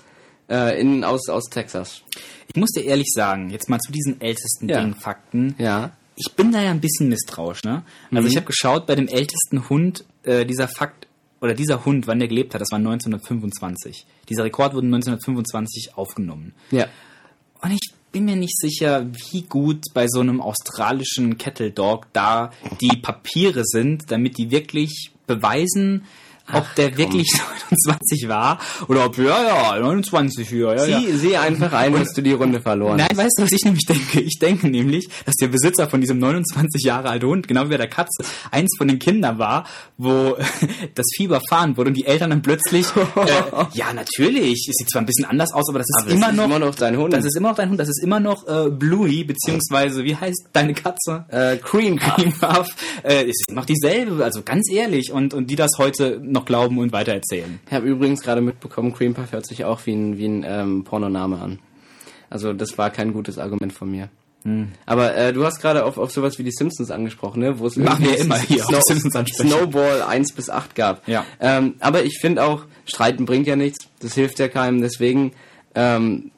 Äh, 0.48 0.80
in, 0.80 1.02
aus, 1.02 1.28
aus 1.28 1.44
Texas. 1.50 2.02
Ich 2.48 2.54
muss 2.54 2.70
dir 2.70 2.84
ehrlich 2.84 3.08
sagen, 3.12 3.50
jetzt 3.50 3.68
mal 3.68 3.80
zu 3.80 3.90
diesen 3.90 4.20
ältesten 4.20 4.68
Ja. 4.68 4.88
Fakten. 4.94 5.56
Ja. 5.58 5.90
Ich 6.14 6.32
bin 6.34 6.52
da 6.52 6.62
ja 6.62 6.70
ein 6.70 6.80
bisschen 6.80 7.08
misstrauisch, 7.08 7.64
ne? 7.64 7.82
Also 8.12 8.22
Mhm. 8.22 8.26
ich 8.28 8.36
habe 8.36 8.46
geschaut, 8.46 8.86
bei 8.86 8.94
dem 8.94 9.08
ältesten 9.08 9.68
Hund, 9.68 10.04
äh, 10.22 10.46
dieser 10.46 10.68
Fakt, 10.68 11.05
oder 11.40 11.54
dieser 11.54 11.84
Hund, 11.84 12.06
wann 12.06 12.18
der 12.18 12.28
gelebt 12.28 12.54
hat, 12.54 12.60
das 12.60 12.70
war 12.70 12.78
1925. 12.78 14.06
Dieser 14.28 14.44
Rekord 14.44 14.74
wurde 14.74 14.86
1925 14.86 15.96
aufgenommen. 15.96 16.54
Ja. 16.70 16.86
Und 17.60 17.72
ich 17.72 17.92
bin 18.12 18.24
mir 18.24 18.36
nicht 18.36 18.58
sicher, 18.58 19.06
wie 19.30 19.42
gut 19.42 19.82
bei 19.92 20.06
so 20.08 20.20
einem 20.20 20.40
australischen 20.40 21.36
Kettle 21.36 21.70
Dog 21.70 22.06
da 22.12 22.50
die 22.80 22.96
Papiere 22.96 23.62
sind, 23.64 24.10
damit 24.10 24.38
die 24.38 24.50
wirklich 24.50 25.10
beweisen, 25.26 26.04
ob 26.52 26.74
der 26.76 26.96
wirklich 26.96 27.28
29 27.70 28.28
war 28.28 28.58
oder 28.88 29.06
ob, 29.06 29.18
ja, 29.18 29.74
ja, 29.74 29.80
29 29.80 30.48
hier, 30.48 30.74
ja, 30.76 30.86
ja. 30.86 31.00
Sieh, 31.00 31.12
sieh 31.12 31.36
einfach 31.36 31.72
ein, 31.72 31.92
dass 31.92 32.12
du 32.12 32.22
die 32.22 32.32
Runde 32.32 32.60
verloren 32.60 32.96
Nein, 32.96 33.16
weißt 33.16 33.38
du, 33.38 33.42
was 33.42 33.52
ich 33.52 33.64
nämlich 33.64 33.84
denke? 33.86 34.20
Ich 34.20 34.38
denke 34.38 34.68
nämlich, 34.68 35.08
dass 35.24 35.34
der 35.36 35.48
Besitzer 35.48 35.88
von 35.88 36.00
diesem 36.00 36.18
29 36.18 36.82
Jahre 36.82 37.08
alten 37.08 37.26
Hund, 37.26 37.48
genau 37.48 37.64
wie 37.64 37.70
bei 37.70 37.76
der 37.76 37.88
Katze, 37.88 38.24
eins 38.50 38.70
von 38.78 38.88
den 38.88 38.98
Kindern 38.98 39.38
war, 39.38 39.66
wo 39.98 40.36
das 40.94 41.06
Fieber 41.16 41.40
fahren 41.48 41.76
wurde 41.76 41.88
und 41.90 41.96
die 41.96 42.06
Eltern 42.06 42.30
dann 42.30 42.42
plötzlich, 42.42 42.86
äh, 42.96 43.64
ja, 43.72 43.92
natürlich, 43.92 44.66
es 44.68 44.76
sieht 44.76 44.90
zwar 44.90 45.02
ein 45.02 45.06
bisschen 45.06 45.24
anders 45.24 45.52
aus, 45.52 45.68
aber 45.68 45.80
das 45.80 45.88
ist 45.88 46.02
Aber 46.02 46.10
das 46.10 46.18
immer 46.18 46.30
ist 46.30 46.36
noch, 46.36 46.44
immer 46.44 46.58
noch 46.58 46.74
dein 46.74 46.96
Hund. 46.96 47.12
das 47.12 47.24
ist 47.24 47.36
immer 47.36 47.48
noch 47.50 47.56
dein 47.56 47.70
Hund, 47.70 47.80
das 47.80 47.88
ist 47.88 48.02
immer 48.02 48.20
noch 48.20 48.46
äh, 48.46 48.70
Bluey, 48.70 49.24
beziehungsweise, 49.24 50.04
wie 50.04 50.16
heißt 50.16 50.48
deine 50.52 50.74
Katze? 50.74 51.24
Äh, 51.28 51.56
Cream 51.56 51.98
Puff. 51.98 52.14
Cream 52.14 52.32
Puff. 52.32 52.68
Äh, 53.02 53.24
es 53.24 53.40
ist 53.40 53.52
noch 53.52 53.64
dieselbe, 53.64 54.24
also 54.24 54.42
ganz 54.42 54.70
ehrlich, 54.70 55.12
und, 55.12 55.34
und 55.34 55.50
die 55.50 55.56
das 55.56 55.72
heute 55.78 56.20
noch 56.36 56.44
glauben 56.44 56.78
und 56.78 56.92
weitererzählen. 56.92 57.60
Ich 57.66 57.72
habe 57.72 57.86
übrigens 57.86 58.22
gerade 58.22 58.40
mitbekommen, 58.40 58.92
Cream 58.92 59.14
Puff 59.14 59.32
hört 59.32 59.46
sich 59.46 59.64
auch 59.64 59.80
wie 59.86 59.94
ein, 59.94 60.18
wie 60.18 60.26
ein 60.26 60.44
ähm, 60.46 60.84
Pornoname 60.84 61.38
an. 61.38 61.58
Also 62.30 62.52
das 62.52 62.76
war 62.78 62.90
kein 62.90 63.12
gutes 63.12 63.38
Argument 63.38 63.72
von 63.72 63.90
mir. 63.90 64.08
Hm. 64.44 64.68
Aber 64.84 65.16
äh, 65.16 65.32
du 65.32 65.44
hast 65.44 65.60
gerade 65.60 65.84
auf, 65.84 65.98
auf 65.98 66.12
sowas 66.12 66.38
wie 66.38 66.44
die 66.44 66.52
Simpsons 66.52 66.90
angesprochen, 66.90 67.40
ne? 67.40 67.58
Wo 67.58 67.66
es 67.66 67.76
Machen 67.76 68.04
wir 68.04 68.18
immer 68.18 68.38
hier 68.38 68.62
Snow, 68.62 68.80
Simpsons 68.86 69.16
ansprechen. 69.16 69.50
Snowball 69.50 70.02
1 70.02 70.32
bis 70.32 70.50
8 70.50 70.74
gab. 70.74 71.08
Ja. 71.08 71.24
Ähm, 71.40 71.74
aber 71.80 72.04
ich 72.04 72.18
finde 72.20 72.44
auch, 72.44 72.64
Streiten 72.84 73.24
bringt 73.24 73.46
ja 73.46 73.56
nichts, 73.56 73.88
das 74.00 74.14
hilft 74.14 74.38
ja 74.38 74.48
keinem, 74.48 74.80
deswegen 74.80 75.32
ähm, 75.74 76.30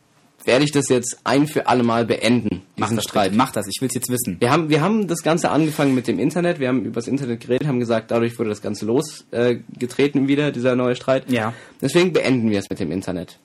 werde 0.44 0.64
ich 0.64 0.72
das 0.72 0.88
jetzt 0.88 1.18
ein 1.24 1.46
für 1.46 1.66
alle 1.66 1.82
Mal 1.82 2.06
beenden, 2.06 2.62
Mach 2.76 2.86
diesen 2.86 2.96
das, 2.96 3.04
Streit. 3.04 3.34
Mach 3.34 3.52
das, 3.52 3.66
ich 3.66 3.80
will's 3.80 3.94
jetzt 3.94 4.08
wissen. 4.08 4.36
Wir 4.40 4.50
haben, 4.50 4.68
wir 4.68 4.80
haben 4.80 5.06
das 5.06 5.22
Ganze 5.22 5.50
angefangen 5.50 5.94
mit 5.94 6.08
dem 6.08 6.18
Internet, 6.18 6.58
wir 6.60 6.68
haben 6.68 6.84
übers 6.84 7.08
Internet 7.08 7.40
geredet, 7.40 7.68
haben 7.68 7.80
gesagt, 7.80 8.10
dadurch 8.10 8.38
wurde 8.38 8.50
das 8.50 8.62
Ganze 8.62 8.86
losgetreten 8.86 10.24
äh, 10.24 10.28
wieder, 10.28 10.52
dieser 10.52 10.76
neue 10.76 10.96
Streit. 10.96 11.30
Ja. 11.30 11.52
Deswegen 11.82 12.12
beenden 12.12 12.50
wir 12.50 12.58
es 12.58 12.70
mit 12.70 12.80
dem 12.80 12.92
Internet. 12.92 13.38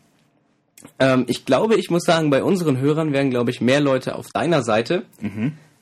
Ähm, 1.00 1.26
ich 1.28 1.46
glaube, 1.46 1.76
ich 1.76 1.90
muss 1.90 2.04
sagen, 2.04 2.30
bei 2.30 2.44
unseren 2.44 2.78
Hörern 2.78 3.14
wären, 3.14 3.30
glaube 3.30 3.52
ich, 3.52 3.62
mehr 3.62 3.80
Leute 3.80 4.16
auf 4.16 4.28
deiner 4.34 4.64
Seite. 4.64 5.04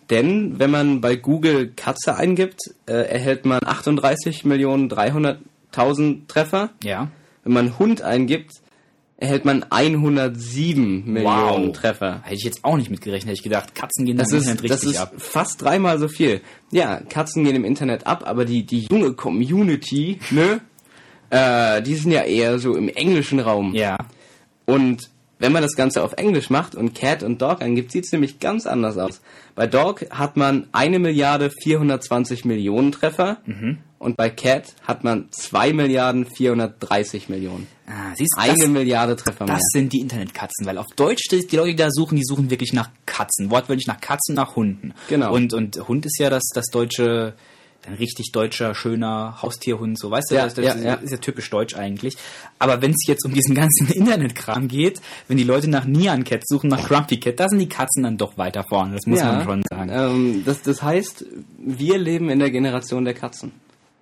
Denn 0.10 0.60
wenn 0.60 0.72
man 0.72 1.02
bei 1.02 1.16
Google 1.16 1.72
Katze 1.76 2.16
eingibt, 2.16 2.60
äh, 2.86 2.94
erhält 2.94 3.46
man 3.46 3.60
38 3.64 4.44
Millionen 4.44 4.90
300.000 4.90 6.28
Treffer. 6.28 6.70
Ja. 6.84 7.10
Wenn 7.44 7.54
man 7.54 7.80
Hund 7.80 8.02
eingibt, 8.02 8.52
erhält 9.22 9.46
man 9.46 9.64
107 9.70 11.06
Millionen 11.06 11.74
Treffer. 11.74 12.22
Hätte 12.24 12.36
ich 12.36 12.44
jetzt 12.44 12.66
auch 12.66 12.76
nicht 12.76 12.90
mitgerechnet, 12.90 13.28
hätte 13.30 13.38
ich 13.38 13.44
gedacht, 13.44 13.76
Katzen 13.76 14.06
gehen 14.06 14.18
Das 14.18 14.30
da 14.30 14.38
im 14.38 14.42
ist, 14.42 14.50
Internet 14.50 14.72
das 14.72 14.82
richtig 14.82 14.96
ist 14.96 15.00
ab. 15.00 15.14
fast 15.20 15.62
dreimal 15.62 16.00
so 16.00 16.08
viel. 16.08 16.42
Ja, 16.72 17.00
Katzen 17.08 17.44
gehen 17.44 17.56
im 17.56 17.64
Internet 17.64 18.08
ab, 18.08 18.24
aber 18.26 18.46
die, 18.46 18.64
die 18.66 18.88
junge 18.90 19.14
Community, 19.14 20.20
ne, 20.32 20.62
äh, 21.30 21.84
die 21.84 21.96
sind 21.96 22.12
ja 22.12 22.24
eher 22.24 22.58
so 22.58 22.76
im 22.76 22.90
englischen 22.90 23.40
Raum. 23.40 23.76
Ja. 23.76 23.96
Und 24.66 25.11
wenn 25.42 25.52
man 25.52 25.64
das 25.64 25.76
Ganze 25.76 26.04
auf 26.04 26.14
Englisch 26.14 26.50
macht 26.52 26.76
und 26.76 26.94
Cat 26.94 27.24
und 27.24 27.42
Dog 27.42 27.62
angibt, 27.62 27.92
sieht 27.92 28.06
es 28.06 28.12
nämlich 28.12 28.40
ganz 28.40 28.68
anders 28.68 28.98
aus. 28.98 29.22
Bei 29.56 29.66
Dog 29.66 30.06
hat 30.12 30.38
man 30.38 30.68
eine 30.72 31.00
Milliarde 31.00 31.50
420 31.50 32.46
Millionen 32.46 32.92
Treffer 32.92 33.38
und 33.98 34.18
bei 34.18 34.30
Cat 34.30 34.76
hat 34.88 35.04
man 35.04 35.28
zwei 35.32 35.74
Milliarden 35.74 36.26
430 36.28 37.28
Millionen. 37.30 37.68
Ah, 37.88 38.14
siehst 38.16 38.34
du, 38.38 38.42
Eine 38.42 38.56
das, 38.58 38.68
Milliarde 38.70 39.16
Treffer 39.16 39.46
mehr. 39.46 39.56
das 39.56 39.64
sind 39.74 39.92
die 39.94 40.00
Internetkatzen, 40.00 40.66
weil 40.66 40.78
auf 40.78 40.86
Deutsch, 40.96 41.28
die 41.30 41.46
die 41.46 41.56
Leute, 41.56 41.72
die 41.72 41.76
da 41.76 41.90
suchen, 41.92 42.16
die 42.16 42.24
suchen 42.24 42.50
wirklich 42.52 42.72
nach 42.72 42.90
Katzen. 43.06 43.50
Wortwörtlich 43.50 43.88
nach 43.88 44.00
Katzen, 44.00 44.36
nach 44.36 44.56
Hunden. 44.56 44.94
Genau. 45.10 45.34
Und, 45.34 45.54
und 45.54 45.88
Hund 45.88 46.06
ist 46.06 46.20
ja 46.20 46.30
das, 46.30 46.44
das 46.54 46.68
deutsche, 46.68 47.34
ein 47.88 47.94
richtig 47.96 48.32
deutscher, 48.32 48.76
schöner 48.76 49.42
Haustierhund, 49.42 49.98
so 49.98 50.12
weißt 50.12 50.32
du, 50.32 50.36
Ja, 50.36 50.44
das, 50.46 50.54
das 50.54 50.66
ja, 50.66 50.74
ist, 50.74 50.84
ja. 50.84 50.94
ist 50.96 51.12
ja 51.12 51.18
typisch 51.18 51.50
deutsch 51.50 51.76
eigentlich. 51.76 52.16
Aber 52.60 52.82
wenn 52.82 52.92
es 52.92 53.08
jetzt 53.08 53.26
um 53.26 53.34
diesen 53.34 53.56
ganzen 53.56 53.88
Internetkram 53.92 54.68
geht, 54.68 55.02
wenn 55.28 55.38
die 55.38 55.44
Leute 55.44 55.68
nach 55.70 55.86
Nyan 55.86 56.24
Cat 56.24 56.48
suchen, 56.48 56.70
nach 56.70 56.88
Grumpy 56.88 57.20
Cat, 57.20 57.40
da 57.40 57.50
sind 57.50 57.60
die 57.60 57.70
Katzen 57.70 58.04
dann 58.04 58.18
doch 58.18 58.38
weiter 58.38 58.64
vorne, 58.68 58.94
das 58.96 59.06
muss 59.08 59.20
man 59.22 59.44
schon 59.44 59.64
sagen. 59.70 59.90
Ähm, 59.92 60.44
das, 60.46 60.62
das 60.62 60.84
heißt, 60.84 61.26
wir 61.58 61.98
leben 61.98 62.30
in 62.30 62.40
der 62.40 62.52
Generation 62.52 63.04
der 63.06 63.14
Katzen. 63.16 63.52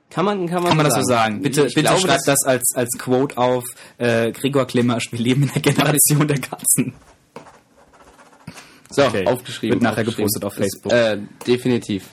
Kann 0.09 0.25
man, 0.25 0.47
kann 0.47 0.63
man, 0.63 0.69
Kann 0.69 0.77
man 0.77 0.85
das 0.87 0.95
so 0.95 1.03
sagen? 1.03 1.41
Bitte, 1.41 1.67
Ich 1.67 1.75
bitte 1.75 1.87
glaube, 1.89 2.01
schreibt 2.01 2.27
das 2.27 2.43
als, 2.43 2.73
als 2.75 2.89
Quote 2.97 3.37
auf 3.37 3.63
äh, 3.99 4.31
Gregor 4.31 4.65
Klimmersch, 4.65 5.11
wir 5.11 5.19
leben 5.19 5.43
in 5.43 5.51
der 5.53 5.61
Generation 5.61 6.27
der 6.27 6.39
Katzen. 6.39 6.93
So, 8.89 9.03
Okay. 9.03 9.25
aufgeschrieben. 9.27 9.75
Wird 9.75 9.83
nachher 9.83 10.03
gepostet 10.03 10.43
auf 10.43 10.53
Ist, 10.57 10.59
Facebook. 10.81 10.91
Äh, 10.91 11.19
definitiv. 11.45 12.05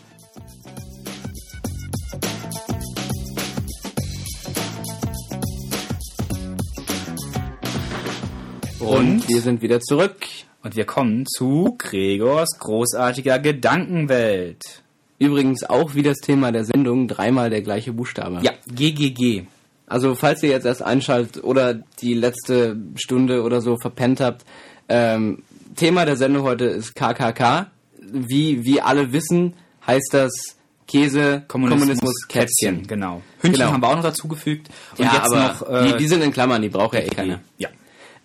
Und 8.86 9.28
wir 9.28 9.40
sind 9.40 9.62
wieder 9.62 9.80
zurück. 9.80 10.16
Und 10.62 10.76
wir 10.76 10.84
kommen 10.84 11.26
zu 11.26 11.74
Gregors 11.78 12.48
großartiger 12.58 13.38
Gedankenwelt. 13.38 14.62
Übrigens 15.18 15.64
auch 15.64 15.94
wie 15.94 16.02
das 16.02 16.18
Thema 16.18 16.52
der 16.52 16.64
Sendung, 16.64 17.08
dreimal 17.08 17.50
der 17.50 17.62
gleiche 17.62 17.92
Buchstabe. 17.92 18.40
Ja, 18.42 18.52
GGG. 18.68 19.44
Also 19.86 20.14
falls 20.14 20.42
ihr 20.42 20.50
jetzt 20.50 20.66
erst 20.66 20.82
einschaltet 20.82 21.42
oder 21.44 21.74
die 22.00 22.14
letzte 22.14 22.76
Stunde 22.96 23.42
oder 23.42 23.60
so 23.60 23.76
verpennt 23.76 24.20
habt, 24.20 24.44
ähm, 24.88 25.42
Thema 25.76 26.04
der 26.04 26.16
Sendung 26.16 26.42
heute 26.42 26.64
ist 26.64 26.94
KKK. 26.94 27.70
Wie, 28.00 28.64
wie 28.64 28.80
alle 28.80 29.12
wissen, 29.12 29.54
heißt 29.86 30.10
das 30.12 30.32
Käse, 30.86 31.44
Kommunismus, 31.48 32.26
Kätzchen. 32.28 32.86
Genau. 32.86 33.22
Hündchen 33.40 33.62
Genau. 33.62 33.72
haben 33.72 33.80
wir 33.82 33.88
auch 33.88 33.96
noch 33.96 34.02
dazugefügt. 34.02 34.68
Und 34.96 35.04
ja, 35.04 35.12
jetzt 35.14 35.32
aber 35.32 35.48
noch... 35.48 35.68
Äh, 35.68 35.92
die, 35.92 35.98
die 35.98 36.08
sind 36.08 36.22
in 36.22 36.32
Klammern, 36.32 36.62
die 36.62 36.68
braucht 36.68 36.94
ja 36.94 37.00
eh 37.00 37.08
keiner. 37.08 37.40
Ja. 37.58 37.68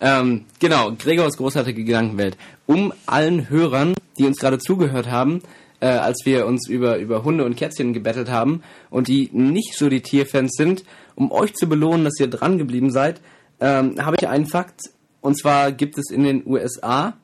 Ähm, 0.02 0.46
genau, 0.58 0.90
Gregors 0.98 1.36
großartige 1.36 1.84
Gedankenwelt. 1.84 2.36
Um 2.66 2.92
allen 3.06 3.48
Hörern, 3.48 3.94
die 4.18 4.26
uns 4.26 4.38
gerade 4.38 4.58
zugehört 4.58 5.08
haben, 5.08 5.42
äh, 5.78 5.86
als 5.86 6.22
wir 6.24 6.46
uns 6.46 6.68
über, 6.68 6.98
über 6.98 7.22
Hunde 7.22 7.44
und 7.44 7.56
Kätzchen 7.56 7.92
gebettelt 7.92 8.28
haben 8.28 8.62
und 8.90 9.06
die 9.06 9.30
nicht 9.32 9.78
so 9.78 9.88
die 9.88 10.02
Tierfans 10.02 10.54
sind, 10.56 10.84
um 11.14 11.30
euch 11.30 11.54
zu 11.54 11.68
belohnen, 11.68 12.04
dass 12.04 12.18
ihr 12.18 12.26
dran 12.26 12.58
geblieben 12.58 12.90
seid, 12.90 13.20
ähm, 13.60 13.94
habe 14.04 14.16
ich 14.20 14.26
einen 14.26 14.46
Fakt. 14.46 14.80
Und 15.20 15.38
zwar 15.38 15.70
gibt 15.70 15.96
es 15.96 16.10
in 16.10 16.24
den 16.24 16.44
USA 16.46 17.16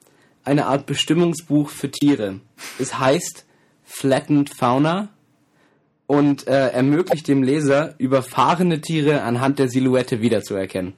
eine 0.44 0.66
Art 0.66 0.86
Bestimmungsbuch 0.86 1.70
für 1.70 1.90
Tiere. 1.90 2.38
Es 2.78 2.96
heißt 2.96 3.44
Flattened 3.82 4.50
Fauna 4.50 5.08
und 6.06 6.46
äh, 6.46 6.68
ermöglicht 6.68 7.26
dem 7.26 7.42
Leser, 7.42 7.96
überfahrene 7.98 8.80
Tiere 8.80 9.22
anhand 9.22 9.58
der 9.58 9.68
Silhouette 9.68 10.20
wiederzuerkennen. 10.20 10.94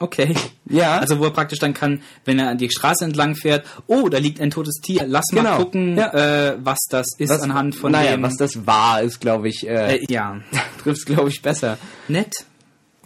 Okay. 0.00 0.34
Ja. 0.66 0.98
Also 0.98 1.18
wo 1.18 1.24
er 1.24 1.30
praktisch 1.30 1.58
dann 1.58 1.74
kann, 1.74 2.02
wenn 2.24 2.38
er 2.38 2.50
an 2.50 2.58
die 2.58 2.70
Straße 2.70 3.04
entlang 3.04 3.34
fährt, 3.34 3.66
oh, 3.86 4.08
da 4.08 4.18
liegt 4.18 4.40
ein 4.40 4.50
totes 4.50 4.76
Tier, 4.82 5.04
lass 5.06 5.24
mal 5.32 5.42
Genau. 5.42 5.56
gucken, 5.56 5.96
Ja. 5.96 6.12
äh, 6.50 6.56
was 6.62 6.78
das 6.88 7.06
ist 7.18 7.30
Was- 7.30 7.42
anhand 7.42 7.74
von 7.74 7.92
naja, 7.92 8.12
dem... 8.12 8.22
was 8.22 8.36
das 8.36 8.66
war, 8.66 9.02
ist, 9.02 9.20
glaube 9.20 9.48
ich, 9.48 9.66
äh, 9.66 9.96
äh, 9.96 10.06
ja, 10.08 10.40
trifft 10.82 11.06
glaube 11.06 11.30
ich, 11.30 11.42
besser. 11.42 11.78
nett. 12.06 12.32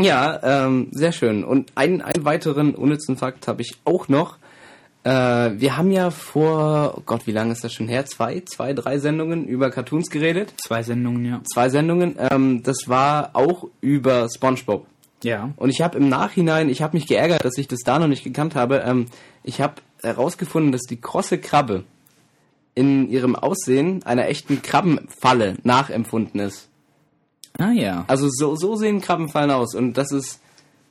Ja, 0.00 0.40
ähm, 0.66 0.88
sehr 0.92 1.12
schön. 1.12 1.44
Und 1.44 1.70
einen, 1.76 2.02
einen 2.02 2.24
weiteren 2.24 2.74
unnützen 2.74 3.16
Fakt 3.16 3.46
habe 3.48 3.62
ich 3.62 3.76
auch 3.84 4.08
noch. 4.08 4.36
Äh, 5.04 5.10
wir 5.58 5.76
haben 5.76 5.90
ja 5.92 6.10
vor, 6.10 6.94
oh 6.96 7.02
Gott, 7.06 7.26
wie 7.26 7.32
lange 7.32 7.52
ist 7.52 7.62
das 7.64 7.72
schon 7.72 7.88
her? 7.88 8.06
Zwei, 8.06 8.40
zwei, 8.46 8.72
drei 8.72 8.98
Sendungen 8.98 9.46
über 9.46 9.70
Cartoons 9.70 10.10
geredet. 10.10 10.54
Zwei 10.64 10.82
Sendungen, 10.82 11.24
ja. 11.24 11.40
Zwei 11.52 11.68
Sendungen. 11.68 12.16
Ähm, 12.18 12.62
das 12.62 12.88
war 12.88 13.30
auch 13.34 13.66
über 13.80 14.28
SpongeBob. 14.34 14.86
Ja. 15.24 15.50
Und 15.56 15.70
ich 15.70 15.80
habe 15.80 15.98
im 15.98 16.08
Nachhinein, 16.08 16.68
ich 16.68 16.82
habe 16.82 16.96
mich 16.96 17.06
geärgert, 17.06 17.44
dass 17.44 17.58
ich 17.58 17.68
das 17.68 17.80
da 17.80 17.98
noch 17.98 18.08
nicht 18.08 18.24
gekannt 18.24 18.54
habe. 18.54 18.82
Ähm, 18.86 19.06
ich 19.42 19.60
habe 19.60 19.74
herausgefunden, 20.02 20.72
dass 20.72 20.82
die 20.82 21.00
krosse 21.00 21.38
Krabbe 21.38 21.84
in 22.74 23.10
ihrem 23.10 23.36
Aussehen 23.36 24.02
einer 24.04 24.28
echten 24.28 24.62
Krabbenfalle 24.62 25.56
nachempfunden 25.62 26.40
ist. 26.40 26.68
Ah 27.58 27.72
ja. 27.72 28.04
Also 28.08 28.28
so, 28.30 28.56
so 28.56 28.76
sehen 28.76 29.00
Krabbenfallen 29.00 29.50
aus. 29.50 29.74
Und 29.74 29.94
das 29.98 30.10
ist, 30.10 30.40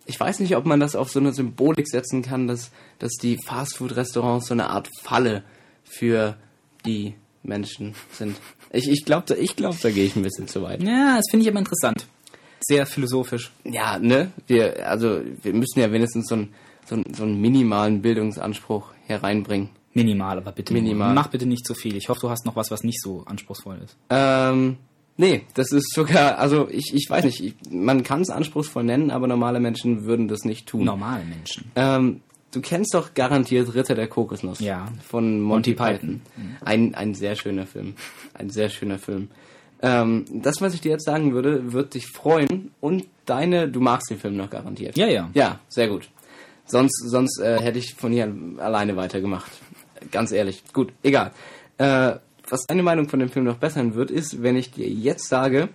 ich 0.05 0.19
weiß 0.19 0.39
nicht, 0.39 0.55
ob 0.55 0.65
man 0.65 0.79
das 0.79 0.95
auf 0.95 1.11
so 1.11 1.19
eine 1.19 1.34
Symbolik 1.34 1.88
setzen 1.88 2.21
kann, 2.21 2.47
dass, 2.47 2.71
dass 2.99 3.13
die 3.13 3.38
Fastfood-Restaurants 3.45 4.47
so 4.47 4.53
eine 4.53 4.69
Art 4.69 4.89
Falle 5.01 5.43
für 5.84 6.36
die 6.86 7.15
Menschen 7.43 7.95
sind. 8.11 8.38
Ich, 8.71 8.88
ich 8.88 9.05
glaube, 9.05 9.23
da, 9.27 9.36
ich 9.36 9.55
glaub, 9.55 9.79
da 9.82 9.89
gehe 9.89 10.05
ich 10.05 10.15
ein 10.15 10.21
bisschen 10.21 10.47
zu 10.47 10.61
weit. 10.61 10.84
Ja, 10.84 11.17
das 11.17 11.25
finde 11.29 11.43
ich 11.43 11.49
aber 11.49 11.59
interessant. 11.59 12.05
Sehr 12.62 12.86
philosophisch. 12.86 13.51
Ja, 13.64 13.97
ne? 13.99 14.32
Wir, 14.47 14.88
also, 14.88 15.22
wir 15.41 15.53
müssen 15.53 15.80
ja 15.80 15.91
wenigstens 15.91 16.28
so 16.28 16.36
einen, 16.36 16.53
so 16.86 16.95
einen, 16.95 17.14
so 17.14 17.24
einen 17.24 17.41
minimalen 17.41 18.01
Bildungsanspruch 18.01 18.93
hereinbringen. 19.05 19.70
Minimal, 19.93 20.38
aber 20.38 20.51
bitte. 20.51 20.74
Minimal. 20.74 21.14
Mach 21.14 21.28
bitte 21.28 21.45
nicht 21.45 21.66
zu 21.66 21.74
viel. 21.74 21.97
Ich 21.97 22.07
hoffe, 22.09 22.22
du 22.22 22.30
hast 22.30 22.45
noch 22.45 22.55
was, 22.55 22.72
was 22.72 22.84
nicht 22.84 23.01
so 23.01 23.24
anspruchsvoll 23.26 23.80
ist. 23.84 23.97
Ähm, 24.09 24.78
nee, 25.18 25.45
das 25.53 25.72
ist 25.72 25.93
sogar, 25.93 26.38
also 26.38 26.70
ich, 26.70 26.93
ich 26.93 27.07
weiß 27.09 27.26
nicht, 27.26 27.43
ich, 27.43 27.55
man 27.70 28.03
kann 28.03 28.22
es 28.22 28.30
anspruchsvoll 28.30 28.84
nennen, 28.84 29.12
aber 29.12 29.28
normale 29.28 29.59
Menschen 29.59 30.05
würden 30.05 30.28
das 30.28 30.45
nicht 30.45 30.68
tun. 30.68 30.86
Normale 30.86 31.26
Menschen. 31.26 31.72
Ähm, 31.76 32.22
du 32.51 32.62
kennst 32.62 32.93
doch 32.93 33.14
garantiert 33.14 33.74
Ritter 33.74 33.95
der 33.95 34.07
Kokosnuss. 34.07 34.59
Ja. 34.59 34.88
Von 35.05 35.41
Monty, 35.41 35.72
Monty 35.72 35.74
Python. 35.74 36.22
Ein, 36.64 36.95
ein 36.95 37.14
sehr 37.14 37.36
schöner 37.36 37.66
Film. 37.66 37.95
Ein 38.34 38.49
sehr 38.49 38.70
schöner 38.70 38.97
Film. 38.99 39.30
Ähm, 39.82 40.25
das, 40.32 40.61
was 40.61 40.73
ich 40.73 40.82
dir 40.82 40.91
jetzt 40.91 41.05
sagen 41.05 41.34
würde, 41.34 41.73
wird 41.73 41.95
dich 41.95 42.07
freuen 42.07 42.71
und 42.79 43.05
deine, 43.25 43.67
du 43.67 43.79
magst 43.79 44.09
den 44.11 44.19
Film 44.19 44.38
noch 44.38 44.49
garantiert. 44.49 44.97
Ja, 44.97 45.07
ja. 45.07 45.29
Ja, 45.34 45.59
sehr 45.69 45.88
gut. 45.88 46.09
Sonst, 46.65 47.03
sonst 47.09 47.39
äh, 47.39 47.59
hätte 47.59 47.79
ich 47.79 47.95
von 47.95 48.11
hier 48.11 48.34
alleine 48.57 48.95
weitergemacht. 48.95 49.51
Ganz 50.11 50.32
ehrlich. 50.32 50.63
Gut, 50.73 50.93
egal. 51.03 51.32
Äh, 51.77 52.13
was 52.47 52.65
deine 52.67 52.84
Meinung 52.84 53.09
von 53.09 53.19
dem 53.19 53.29
Film 53.29 53.45
noch 53.45 53.57
bessern 53.57 53.95
wird, 53.95 54.11
ist, 54.11 54.43
wenn 54.43 54.55
ich 54.55 54.71
dir 54.71 54.88
jetzt 54.88 55.27
sage, 55.27 55.69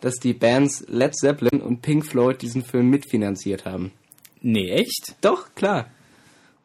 dass 0.00 0.16
die 0.16 0.34
Bands 0.34 0.84
Led 0.88 1.14
Zeppelin 1.14 1.60
und 1.60 1.82
Pink 1.82 2.06
Floyd 2.06 2.40
diesen 2.42 2.64
Film 2.64 2.90
mitfinanziert 2.90 3.64
haben. 3.64 3.92
Nee, 4.40 4.70
echt? 4.70 5.14
Doch, 5.20 5.54
klar. 5.54 5.90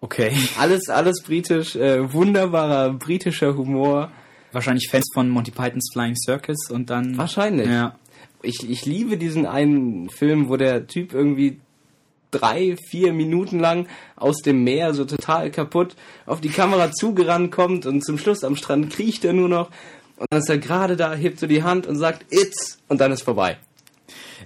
Okay. 0.01 0.31
Alles, 0.59 0.89
alles 0.89 1.23
britisch, 1.23 1.75
äh, 1.75 2.11
wunderbarer 2.13 2.93
britischer 2.93 3.55
Humor. 3.55 4.11
Wahrscheinlich 4.57 4.89
Fans 4.89 5.05
von 5.13 5.29
Monty 5.29 5.51
Pythons 5.51 5.91
Flying 5.93 6.15
Circus 6.15 6.71
und 6.71 6.89
dann. 6.89 7.15
Wahrscheinlich. 7.15 7.67
Ja. 7.67 7.95
Ich, 8.41 8.67
ich 8.67 8.87
liebe 8.87 9.15
diesen 9.15 9.45
einen 9.45 10.09
Film, 10.09 10.49
wo 10.49 10.57
der 10.57 10.87
Typ 10.87 11.13
irgendwie 11.13 11.59
drei, 12.31 12.75
vier 12.89 13.13
Minuten 13.13 13.59
lang 13.59 13.87
aus 14.15 14.41
dem 14.41 14.63
Meer 14.63 14.95
so 14.95 15.05
total 15.05 15.51
kaputt 15.51 15.95
auf 16.25 16.41
die 16.41 16.49
Kamera 16.49 16.91
zugerannt 16.91 17.51
kommt 17.51 17.85
und 17.85 18.03
zum 18.03 18.17
Schluss 18.17 18.43
am 18.43 18.55
Strand 18.55 18.89
kriecht 18.89 19.23
er 19.25 19.33
nur 19.33 19.47
noch 19.47 19.69
und 20.15 20.25
dann 20.31 20.39
ist 20.39 20.49
er 20.49 20.57
gerade 20.57 20.95
da, 20.95 21.13
hebt 21.13 21.39
so 21.39 21.45
die 21.45 21.61
Hand 21.61 21.85
und 21.85 21.95
sagt 21.95 22.25
It's 22.31 22.79
und 22.87 22.99
dann 22.99 23.11
ist 23.11 23.21
vorbei. 23.21 23.57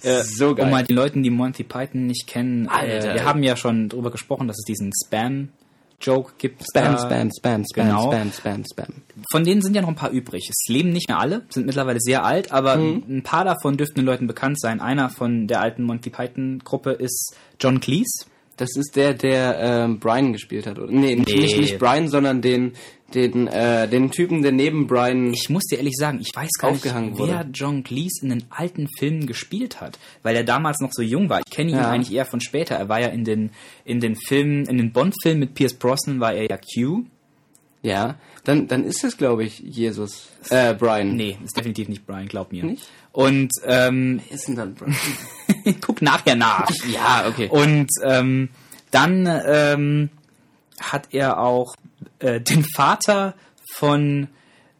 Äh, 0.03 0.23
so 0.23 0.55
geil. 0.55 0.65
Um 0.65 0.71
mal 0.71 0.83
die 0.83 0.93
Leuten, 0.93 1.23
die 1.23 1.29
Monty 1.29 1.63
Python 1.63 2.05
nicht 2.05 2.27
kennen, 2.27 2.67
äh, 2.67 3.13
wir 3.13 3.23
haben 3.23 3.43
ja 3.43 3.55
schon 3.55 3.87
drüber 3.87 4.11
gesprochen, 4.11 4.49
dass 4.49 4.57
es 4.57 4.65
diesen 4.65 4.91
Spam-Joke 6.01 6.33
gibt. 6.37 6.61
Spam, 6.63 6.93
da. 6.95 6.97
Spam, 6.99 7.29
Spam, 7.37 7.63
Spam, 7.65 7.85
Genau. 7.87 8.11
Spam, 8.11 8.31
Spam, 8.31 8.63
Spam. 8.65 8.93
Von 9.31 9.43
denen 9.45 9.61
sind 9.61 9.75
ja 9.75 9.81
noch 9.81 9.89
ein 9.89 9.95
paar 9.95 10.11
übrig. 10.11 10.47
Es 10.49 10.67
leben 10.67 10.91
nicht 10.91 11.07
mehr 11.09 11.19
alle, 11.19 11.43
sind 11.49 11.65
mittlerweile 11.65 11.99
sehr 11.99 12.23
alt, 12.25 12.51
aber 12.51 12.77
Mhm. 12.77 13.03
ein 13.09 13.23
paar 13.23 13.45
davon 13.45 13.77
dürften 13.77 13.95
den 14.01 14.05
Leuten 14.05 14.27
bekannt 14.27 14.59
sein. 14.59 14.81
Einer 14.81 15.09
von 15.09 15.47
der 15.47 15.61
alten 15.61 15.83
Monty 15.83 16.09
Python-Gruppe 16.09 16.91
ist 16.91 17.35
John 17.59 17.79
Cleese. 17.79 18.25
Das 18.57 18.69
ist 18.75 18.95
der, 18.95 19.13
der 19.15 19.57
ähm, 19.59 19.99
Brian 19.99 20.33
gespielt 20.33 20.67
hat, 20.67 20.77
oder? 20.77 20.91
Nee, 20.91 21.15
Nee. 21.15 21.35
nicht, 21.35 21.57
nicht 21.57 21.79
Brian, 21.79 22.09
sondern 22.09 22.41
den, 22.41 22.73
den, 23.13 23.47
äh, 23.47 23.87
den 23.87 24.11
Typen, 24.11 24.41
der 24.41 24.51
neben 24.51 24.87
Brian. 24.87 25.33
Ich 25.33 25.49
muss 25.49 25.63
dir 25.63 25.77
ehrlich 25.77 25.95
sagen, 25.97 26.19
ich 26.21 26.31
weiß 26.35 26.49
gar 26.59 26.71
nicht, 26.71 26.83
wer 26.85 27.17
wurde. 27.17 27.49
John 27.53 27.83
Cleese 27.83 28.23
in 28.23 28.29
den 28.29 28.43
alten 28.49 28.87
Filmen 28.97 29.27
gespielt 29.27 29.79
hat, 29.81 29.99
weil 30.23 30.35
er 30.35 30.43
damals 30.43 30.79
noch 30.79 30.91
so 30.91 31.01
jung 31.01 31.29
war. 31.29 31.39
Ich 31.45 31.51
kenne 31.51 31.71
ihn 31.71 31.77
Ja. 31.77 31.89
eigentlich 31.89 32.13
eher 32.15 32.25
von 32.25 32.41
später. 32.41 32.75
Er 32.75 32.89
war 32.89 32.99
ja 32.99 33.07
in 33.07 33.23
den 33.23 33.51
in 33.85 33.99
den 33.99 34.15
Filmen, 34.15 34.65
in 34.65 34.77
den 34.77 34.91
Bond-Filmen 34.91 35.39
mit 35.39 35.53
Pierce 35.53 35.73
Brosnan 35.75 36.19
war 36.19 36.33
er 36.33 36.49
ja 36.49 36.57
Q. 36.57 37.03
Ja, 37.83 38.15
dann, 38.43 38.67
dann 38.67 38.83
ist 38.83 39.03
es, 39.03 39.17
glaube 39.17 39.43
ich, 39.43 39.57
Jesus. 39.59 40.29
Äh, 40.49 40.75
Brian. 40.75 41.15
Nee, 41.15 41.37
ist 41.43 41.57
definitiv 41.57 41.89
nicht 41.89 42.05
Brian, 42.05 42.27
glaub 42.27 42.51
mir. 42.51 42.63
Nicht? 42.63 42.83
Und 43.11 43.49
ähm, 43.65 44.21
Wer 44.27 44.35
ist 44.35 44.47
denn 44.47 44.55
dann 44.55 44.75
Brian? 44.75 44.95
guck 45.81 46.01
nachher 46.03 46.35
nach. 46.35 46.69
ja, 46.93 47.25
okay. 47.27 47.49
Und 47.49 47.87
ähm, 48.03 48.49
dann 48.91 49.27
ähm, 49.47 50.09
hat 50.79 51.07
er 51.11 51.39
auch 51.39 51.75
äh, 52.19 52.39
den 52.41 52.65
Vater 52.75 53.35
von, 53.75 54.27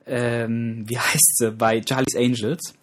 ähm, 0.05 0.85
wie 0.87 0.97
heißt 0.97 1.37
sie, 1.37 1.51
bei 1.51 1.81
Charlie's 1.87 2.15
Angels, 2.15 2.73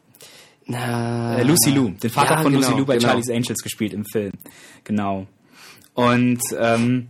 Na, 0.66 1.39
äh, 1.39 1.43
Lucy 1.43 1.70
Lou, 1.70 1.91
den 1.91 2.11
Vater 2.11 2.34
Ja, 2.36 2.43
von 2.43 2.53
Lucy 2.53 2.66
genau, 2.66 2.78
Lou 2.78 2.84
bei 2.86 2.97
genau. 2.99 3.09
Charlie's 3.09 3.30
Angels 3.30 3.61
gespielt 3.62 3.93
im 3.93 4.05
Film. 4.05 4.32
Genau. 4.84 5.26
Und 5.95 6.41
ähm, 6.59 7.09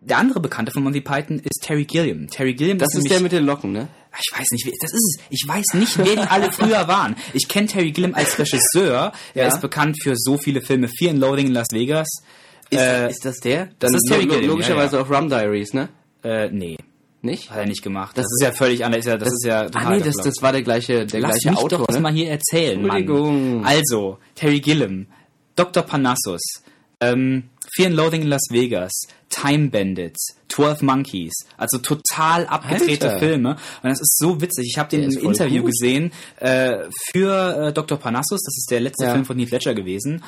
der 0.00 0.18
andere 0.18 0.40
Bekannte 0.40 0.70
von 0.72 0.82
Monty 0.84 1.00
Python 1.00 1.38
ist 1.40 1.62
Terry 1.62 1.84
Gilliam. 1.84 2.28
Terry 2.28 2.54
Gilliam 2.54 2.78
Das 2.78 2.88
ist 2.90 2.94
nämlich- 2.96 3.12
der 3.12 3.20
mit 3.22 3.32
den 3.32 3.44
Locken, 3.44 3.72
ne? 3.72 3.88
ich 4.18 4.38
weiß 4.38 4.46
nicht, 4.52 4.64
wer- 4.64 4.72
das 4.80 4.92
ist 4.94 5.18
es. 5.18 5.24
Ich 5.30 5.44
weiß 5.46 5.64
nicht, 5.74 5.98
wer 5.98 6.04
die 6.16 6.30
alle 6.30 6.50
früher 6.52 6.86
waren. 6.88 7.16
Ich 7.34 7.48
kenne 7.48 7.66
Terry 7.66 7.90
Gilliam 7.90 8.14
als 8.14 8.38
Regisseur. 8.38 9.12
Er 9.34 9.42
Ja. 9.42 9.48
ist 9.48 9.60
bekannt 9.60 9.96
für 10.02 10.14
so 10.16 10.38
viele 10.38 10.62
Filme. 10.62 10.88
Fear 10.88 11.10
and 11.10 11.20
Loading 11.20 11.48
in 11.48 11.52
Las 11.52 11.66
Vegas. 11.72 12.08
Ist, 12.70 12.78
Äh, 12.80 13.10
ist 13.10 13.24
das 13.24 13.40
der? 13.40 13.68
Dann 13.78 13.92
ist 13.94 14.02
Terry 14.08 14.26
Gilliam, 14.26 14.46
Logischerweise 14.50 14.96
ja, 14.96 15.02
auch 15.02 15.10
Rum 15.10 15.28
Diaries, 15.28 15.74
ne? 15.74 15.88
Äh, 16.26 16.50
nee, 16.50 16.76
Nicht? 17.22 17.50
hat 17.50 17.58
er 17.58 17.66
nicht 17.66 17.82
gemacht. 17.82 18.18
Das, 18.18 18.24
ist 18.24 18.42
ja 18.42 18.50
völlig 18.52 18.84
anders. 18.84 19.04
Das, 19.04 19.18
das 19.18 19.32
ist 19.32 19.44
ja 19.46 19.68
ah, 19.72 19.90
nee, 19.90 20.00
das, 20.00 20.16
das 20.16 20.42
war 20.42 20.52
der 20.52 20.62
gleiche, 20.62 21.06
der 21.06 21.20
Lass 21.20 21.32
gleiche 21.32 21.50
mich 21.50 21.58
Autor, 21.58 21.78
doch 21.80 21.86
das 21.86 21.96
ne? 21.96 22.02
mal 22.02 22.12
hier 22.12 22.30
erzählen, 22.30 22.84
Mann. 22.84 22.96
Entschuldigung. 22.98 23.64
Also, 23.64 24.18
Terry 24.34 24.60
Gilliam, 24.60 25.06
Dr. 25.54 25.84
Parnassus, 25.84 26.42
ähm, 27.00 27.44
Fear 27.74 27.88
and 27.88 27.96
Loathing 27.96 28.22
in 28.22 28.28
Las 28.28 28.48
Vegas, 28.50 28.92
Time 29.28 29.68
Bandits, 29.68 30.36
12 30.48 30.82
Monkeys, 30.82 31.32
also 31.56 31.78
total 31.78 32.46
abgedrehte 32.46 33.10
Alter. 33.10 33.18
Filme. 33.18 33.50
Und 33.82 33.90
das 33.90 34.00
ist 34.00 34.18
so 34.18 34.40
witzig. 34.40 34.68
Ich 34.70 34.78
habe 34.78 34.88
den 34.88 35.10
im 35.10 35.18
Interview 35.18 35.62
gut. 35.62 35.72
gesehen 35.72 36.12
äh, 36.36 36.84
für 37.12 37.68
äh, 37.68 37.72
Dr. 37.72 37.98
Parnassus, 37.98 38.42
das 38.42 38.56
ist 38.56 38.68
der 38.70 38.80
letzte 38.80 39.04
Ja. 39.04 39.12
Film 39.12 39.24
von 39.24 39.38
Heath 39.38 39.50
Ledger 39.50 39.74
gewesen. 39.74 40.22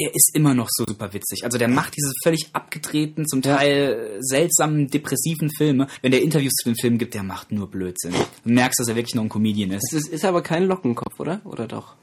Der 0.00 0.14
ist 0.14 0.30
immer 0.34 0.54
noch 0.54 0.68
so 0.70 0.84
super 0.86 1.12
witzig. 1.12 1.44
Also 1.44 1.58
der 1.58 1.68
macht 1.68 1.94
diese 1.96 2.12
völlig 2.22 2.48
abgedrehten, 2.52 3.26
zum 3.26 3.42
Teil 3.42 4.16
äh, 4.16 4.18
seltsamen, 4.20 4.88
depressiven 4.88 5.50
Filme. 5.50 5.88
Wenn 6.00 6.12
der 6.12 6.22
Interviews 6.22 6.54
zu 6.54 6.70
den 6.70 6.76
Filmen 6.76 6.98
gibt, 6.98 7.14
der 7.14 7.22
macht 7.22 7.52
nur 7.52 7.70
Blödsinn. 7.70 8.14
Du 8.44 8.50
merkst, 8.50 8.80
dass 8.80 8.88
er 8.88 8.96
wirklich 8.96 9.14
noch 9.14 9.22
ein 9.24 9.28
Comedian 9.28 9.72
ist. 9.72 9.92
Das 9.92 10.00
ist, 10.00 10.08
ist 10.08 10.24
aber 10.24 10.42
kein 10.42 10.64
Lockenkopf, 10.64 11.20
oder? 11.20 11.40
Oder 11.44 11.66
doch? 11.66 11.96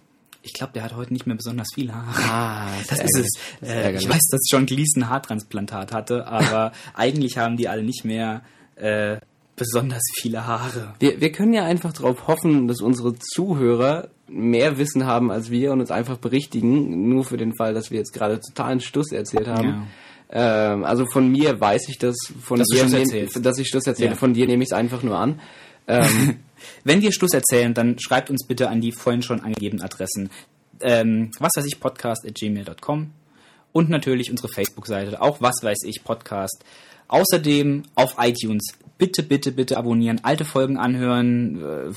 Ich 0.44 0.54
glaube, 0.54 0.74
der 0.74 0.84
hat 0.84 0.96
heute 0.96 1.12
nicht 1.12 1.28
mehr 1.28 1.36
besonders 1.36 1.68
viel 1.74 1.92
Haare. 1.94 2.22
Ah, 2.30 2.70
Das 2.90 3.00
ist 3.00 3.18
es. 3.18 3.28
Das 3.60 3.70
ist 3.70 3.76
Äh, 3.76 3.96
ich 3.96 4.08
weiß, 4.08 4.28
dass 4.32 4.48
John 4.50 4.66
ein 4.70 5.10
Haartransplantat 5.10 5.92
hatte, 5.92 6.28
aber 6.28 6.72
eigentlich 6.94 7.38
haben 7.38 7.58
die 7.58 7.68
alle 7.68 7.84
nicht 7.84 8.06
mehr 8.06 8.44
äh, 8.76 9.18
besonders 9.56 10.04
viele 10.20 10.46
Haare. 10.46 10.94
Wir, 11.00 11.20
wir 11.20 11.32
können 11.32 11.54
ja 11.54 11.66
einfach 11.66 11.92
darauf 11.92 12.28
hoffen, 12.28 12.68
dass 12.68 12.80
unsere 12.80 13.16
Zuhörer 13.16 14.10
mehr 14.28 14.78
Wissen 14.78 15.06
haben 15.06 15.32
als 15.32 15.50
wir 15.52 15.72
und 15.72 15.80
uns 15.80 15.92
einfach 15.92 16.18
berichtigen, 16.18 17.10
nur 17.10 17.24
für 17.24 17.38
den 17.38 17.56
Fall, 17.56 17.74
dass 17.74 17.92
wir 17.92 17.98
jetzt 18.00 18.14
gerade 18.14 18.40
totalen 18.40 18.80
Stuss 18.82 19.12
erzählt 19.12 19.48
haben. 19.48 19.88
Ähm, 20.30 20.84
also 20.84 21.06
von 21.06 21.32
mir 21.32 21.60
weiß 21.60 21.88
ich 21.90 21.98
das, 21.98 22.16
von 22.42 22.60
Dass 22.60 22.68
dir, 22.68 22.80
Stuss 22.88 22.92
nehm- 23.12 23.42
dass 23.42 23.58
ich 23.58 23.68
Stuss 23.68 23.88
erzähle, 23.88 24.10
Ja. 24.10 24.16
von 24.16 24.34
dir 24.34 24.46
nehme 24.48 24.64
ich 24.64 24.70
es 24.70 24.74
einfach 24.74 25.02
nur 25.04 25.18
an. 25.18 25.40
Ähm, 25.88 26.40
Wenn 26.84 27.02
wir 27.02 27.14
Schluss 27.14 27.34
erzählen, 27.34 27.74
dann 27.74 27.98
schreibt 28.00 28.30
uns 28.30 28.46
bitte 28.46 28.68
an 28.70 28.82
die 28.82 28.92
vorhin 28.92 29.22
schon 29.22 29.42
angegebenen 29.42 29.84
Adressen. 29.86 30.30
Ähm, 30.82 31.32
was 31.40 31.52
weiß 31.56 31.66
ich, 31.66 31.80
podcast.gmail.com 31.80 33.12
und 33.72 33.90
natürlich 33.90 34.32
unsere 34.32 34.50
Facebook-Seite, 34.50 35.22
auch 35.22 35.40
was 35.40 35.56
weiß 35.64 35.80
ich, 35.86 36.04
Podcast. 36.04 36.64
Außerdem 37.08 37.84
auf 37.96 38.16
iTunes 38.20 38.74
bitte, 38.98 39.24
bitte, 39.24 39.52
bitte 39.52 39.78
abonnieren, 39.78 40.20
alte 40.24 40.44
Folgen 40.46 40.78
anhören, 40.78 41.62
äh, 41.64 41.92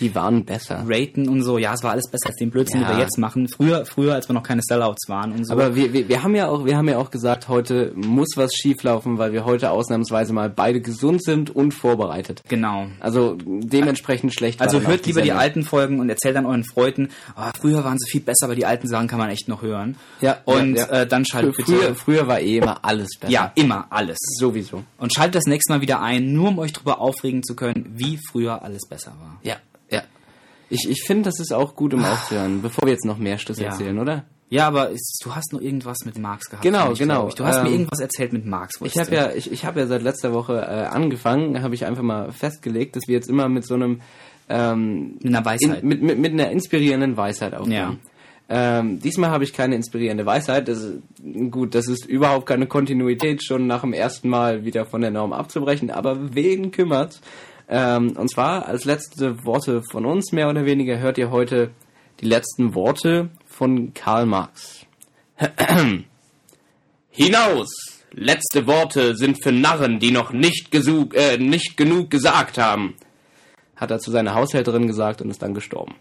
die 0.00 0.14
waren 0.14 0.44
besser. 0.44 0.84
raten 0.86 1.28
und 1.28 1.42
so. 1.42 1.58
Ja, 1.58 1.74
es 1.74 1.82
war 1.82 1.92
alles 1.92 2.10
besser 2.10 2.28
als 2.28 2.36
den 2.36 2.50
Blödsinn, 2.50 2.80
Ja. 2.82 2.88
den 2.88 2.96
wir 2.96 3.02
jetzt 3.04 3.18
machen. 3.18 3.48
Früher, 3.48 3.84
früher, 3.86 4.14
als 4.14 4.28
wir 4.28 4.34
noch 4.34 4.42
keine 4.42 4.62
Sellouts 4.62 5.08
waren 5.08 5.32
und 5.32 5.44
so. 5.46 5.52
Aber 5.52 5.74
wir, 5.74 5.92
wir, 5.92 6.08
wir 6.08 6.22
haben 6.22 6.34
ja 6.34 6.48
auch, 6.48 6.64
wir 6.64 6.76
haben 6.76 6.88
ja 6.88 6.98
auch 6.98 7.10
gesagt, 7.10 7.48
heute 7.48 7.92
muss 7.96 8.28
was 8.36 8.52
schieflaufen, 8.54 9.18
weil 9.18 9.32
wir 9.32 9.44
heute 9.44 9.70
ausnahmsweise 9.70 10.32
mal 10.32 10.50
beide 10.50 10.80
gesund 10.80 11.22
sind 11.24 11.50
und 11.54 11.72
vorbereitet. 11.72 12.42
genau. 12.48 12.86
Also 13.00 13.36
dementsprechend 13.44 14.34
schlecht. 14.34 14.60
Also 14.60 14.80
hört 14.80 15.06
lieber 15.06 15.22
die 15.22 15.32
alten 15.32 15.62
Folgen 15.62 16.00
und 16.00 16.08
erzählt 16.08 16.36
dann 16.36 16.46
euren 16.46 16.64
Freunden, 16.64 17.08
ah, 17.34 17.50
früher 17.58 17.84
waren 17.84 17.98
sie 17.98 18.10
viel 18.10 18.20
besser, 18.20 18.44
aber 18.46 18.54
die 18.54 18.66
alten 18.66 18.88
Sachen 18.88 19.08
kann 19.08 19.18
man 19.18 19.30
echt 19.30 19.48
noch 19.48 19.62
hören. 19.62 19.96
Ja, 20.20 20.38
Und 20.44 20.74
ja, 20.76 20.86
ja. 20.86 21.00
Äh, 21.02 21.06
dann 21.06 21.24
schaltet 21.24 21.54
Früher, 21.54 21.66
bitte. 21.66 21.78
früher, 21.78 21.94
früher 21.94 22.28
war 22.28 22.40
eh 22.40 22.58
immer 22.58 22.84
alles 22.84 23.08
besser. 23.20 23.32
Ja, 23.32 23.52
immer 23.54 23.86
alles. 23.90 24.18
sowieso. 24.38 24.84
Und 24.98 25.14
schaltet 25.14 25.36
das 25.36 25.44
nächste 25.46 25.72
Mal 25.72 25.80
wieder 25.80 26.00
ein, 26.00 26.32
nur 26.32 26.48
um 26.48 26.58
euch 26.58 26.72
darüber 26.72 27.00
aufregen 27.00 27.42
zu 27.42 27.54
können, 27.54 27.92
wie 27.96 28.18
früher 28.30 28.62
alles 28.62 28.86
besser 28.88 29.12
war. 29.20 29.38
Ja. 29.42 29.56
Ich, 30.70 30.88
ich 30.88 31.02
finde, 31.06 31.24
das 31.24 31.40
ist 31.40 31.52
auch 31.52 31.74
gut, 31.74 31.94
um 31.94 32.04
aufzuhören, 32.04 32.60
bevor 32.62 32.84
wir 32.86 32.92
jetzt 32.92 33.04
noch 33.06 33.18
mehr 33.18 33.38
Stuss 33.38 33.58
Ja. 33.58 33.66
erzählen, 33.68 33.98
oder? 33.98 34.24
Ja, 34.50 34.66
aber 34.66 34.90
ist, 34.90 35.20
du 35.24 35.34
hast 35.34 35.52
noch 35.52 35.60
irgendwas 35.60 35.98
mit 36.06 36.18
Marx 36.18 36.48
gehabt. 36.48 36.62
Genau, 36.62 36.92
genau. 36.94 37.28
Du 37.28 37.44
hast 37.44 37.62
mir 37.62 37.68
Ähm, 37.68 37.72
irgendwas 37.74 38.00
erzählt 38.00 38.32
mit 38.32 38.46
Marx. 38.46 38.80
Ich 38.82 38.98
habe 38.98 39.14
ja, 39.14 39.30
ich, 39.32 39.52
ich 39.52 39.64
habe 39.64 39.80
ja 39.80 39.86
seit 39.86 40.02
letzter 40.02 40.32
Woche 40.32 40.54
äh, 40.56 40.86
angefangen, 40.86 41.62
habe 41.62 41.74
ich 41.74 41.84
einfach 41.84 42.02
mal 42.02 42.32
festgelegt, 42.32 42.96
dass 42.96 43.02
wir 43.08 43.14
jetzt 43.14 43.28
immer 43.28 43.48
mit 43.48 43.66
so 43.66 43.74
einem 43.74 44.00
ähm, 44.48 45.16
Mit 45.22 45.26
einer 45.26 45.44
Weisheit. 45.44 45.82
In, 45.82 45.88
mit, 45.88 46.02
mit, 46.02 46.18
mit 46.18 46.32
einer 46.32 46.50
inspirierenden 46.50 47.16
Weisheit 47.18 47.52
aufhören. 47.54 47.72
Ja. 47.72 47.96
Ähm, 48.50 48.98
diesmal 49.00 49.28
habe 49.30 49.44
ich 49.44 49.52
keine 49.52 49.74
inspirierende 49.74 50.24
Weisheit. 50.24 50.68
Das 50.68 50.78
ist, 50.82 51.02
gut, 51.50 51.74
das 51.74 51.86
ist 51.86 52.06
überhaupt 52.06 52.46
keine 52.46 52.66
Kontinuität, 52.66 53.44
schon 53.44 53.66
nach 53.66 53.82
dem 53.82 53.92
ersten 53.92 54.30
Mal 54.30 54.64
wieder 54.64 54.86
von 54.86 55.02
der 55.02 55.10
Norm 55.10 55.34
abzubrechen. 55.34 55.90
Aber 55.90 56.34
wen 56.34 56.70
kümmert? 56.70 57.20
Ähm, 57.68 58.16
und 58.16 58.30
zwar 58.30 58.66
als 58.66 58.84
letzte 58.84 59.44
Worte 59.44 59.82
von 59.90 60.06
uns, 60.06 60.32
mehr 60.32 60.48
oder 60.48 60.64
weniger, 60.64 60.98
hört 60.98 61.18
ihr 61.18 61.30
heute 61.30 61.70
die 62.20 62.26
letzten 62.26 62.74
Worte 62.74 63.28
von 63.46 63.92
Karl 63.94 64.26
Marx. 64.26 64.86
Hinaus! 67.10 67.68
Letzte 68.10 68.66
Worte 68.66 69.16
sind 69.16 69.42
für 69.42 69.52
Narren, 69.52 69.98
die 69.98 70.10
noch 70.10 70.32
nicht, 70.32 70.70
gesug, 70.70 71.14
äh, 71.14 71.36
nicht 71.36 71.76
genug 71.76 72.10
gesagt 72.10 72.56
haben, 72.56 72.94
hat 73.76 73.90
er 73.90 73.98
zu 73.98 74.10
seiner 74.10 74.34
Haushälterin 74.34 74.86
gesagt 74.86 75.20
und 75.20 75.30
ist 75.30 75.42
dann 75.42 75.52
gestorben. 75.52 75.94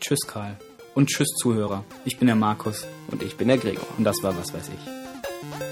Tschüss, 0.00 0.20
Karl. 0.26 0.56
Und 0.94 1.08
tschüss, 1.08 1.28
Zuhörer. 1.36 1.84
Ich 2.04 2.18
bin 2.18 2.26
der 2.26 2.36
Markus. 2.36 2.86
Und 3.08 3.22
ich 3.22 3.36
bin 3.36 3.48
der 3.48 3.58
Gregor. 3.58 3.86
Und 3.98 4.04
das 4.04 4.22
war 4.22 4.36
was 4.36 4.54
weiß 4.54 4.68
ich. 4.68 5.69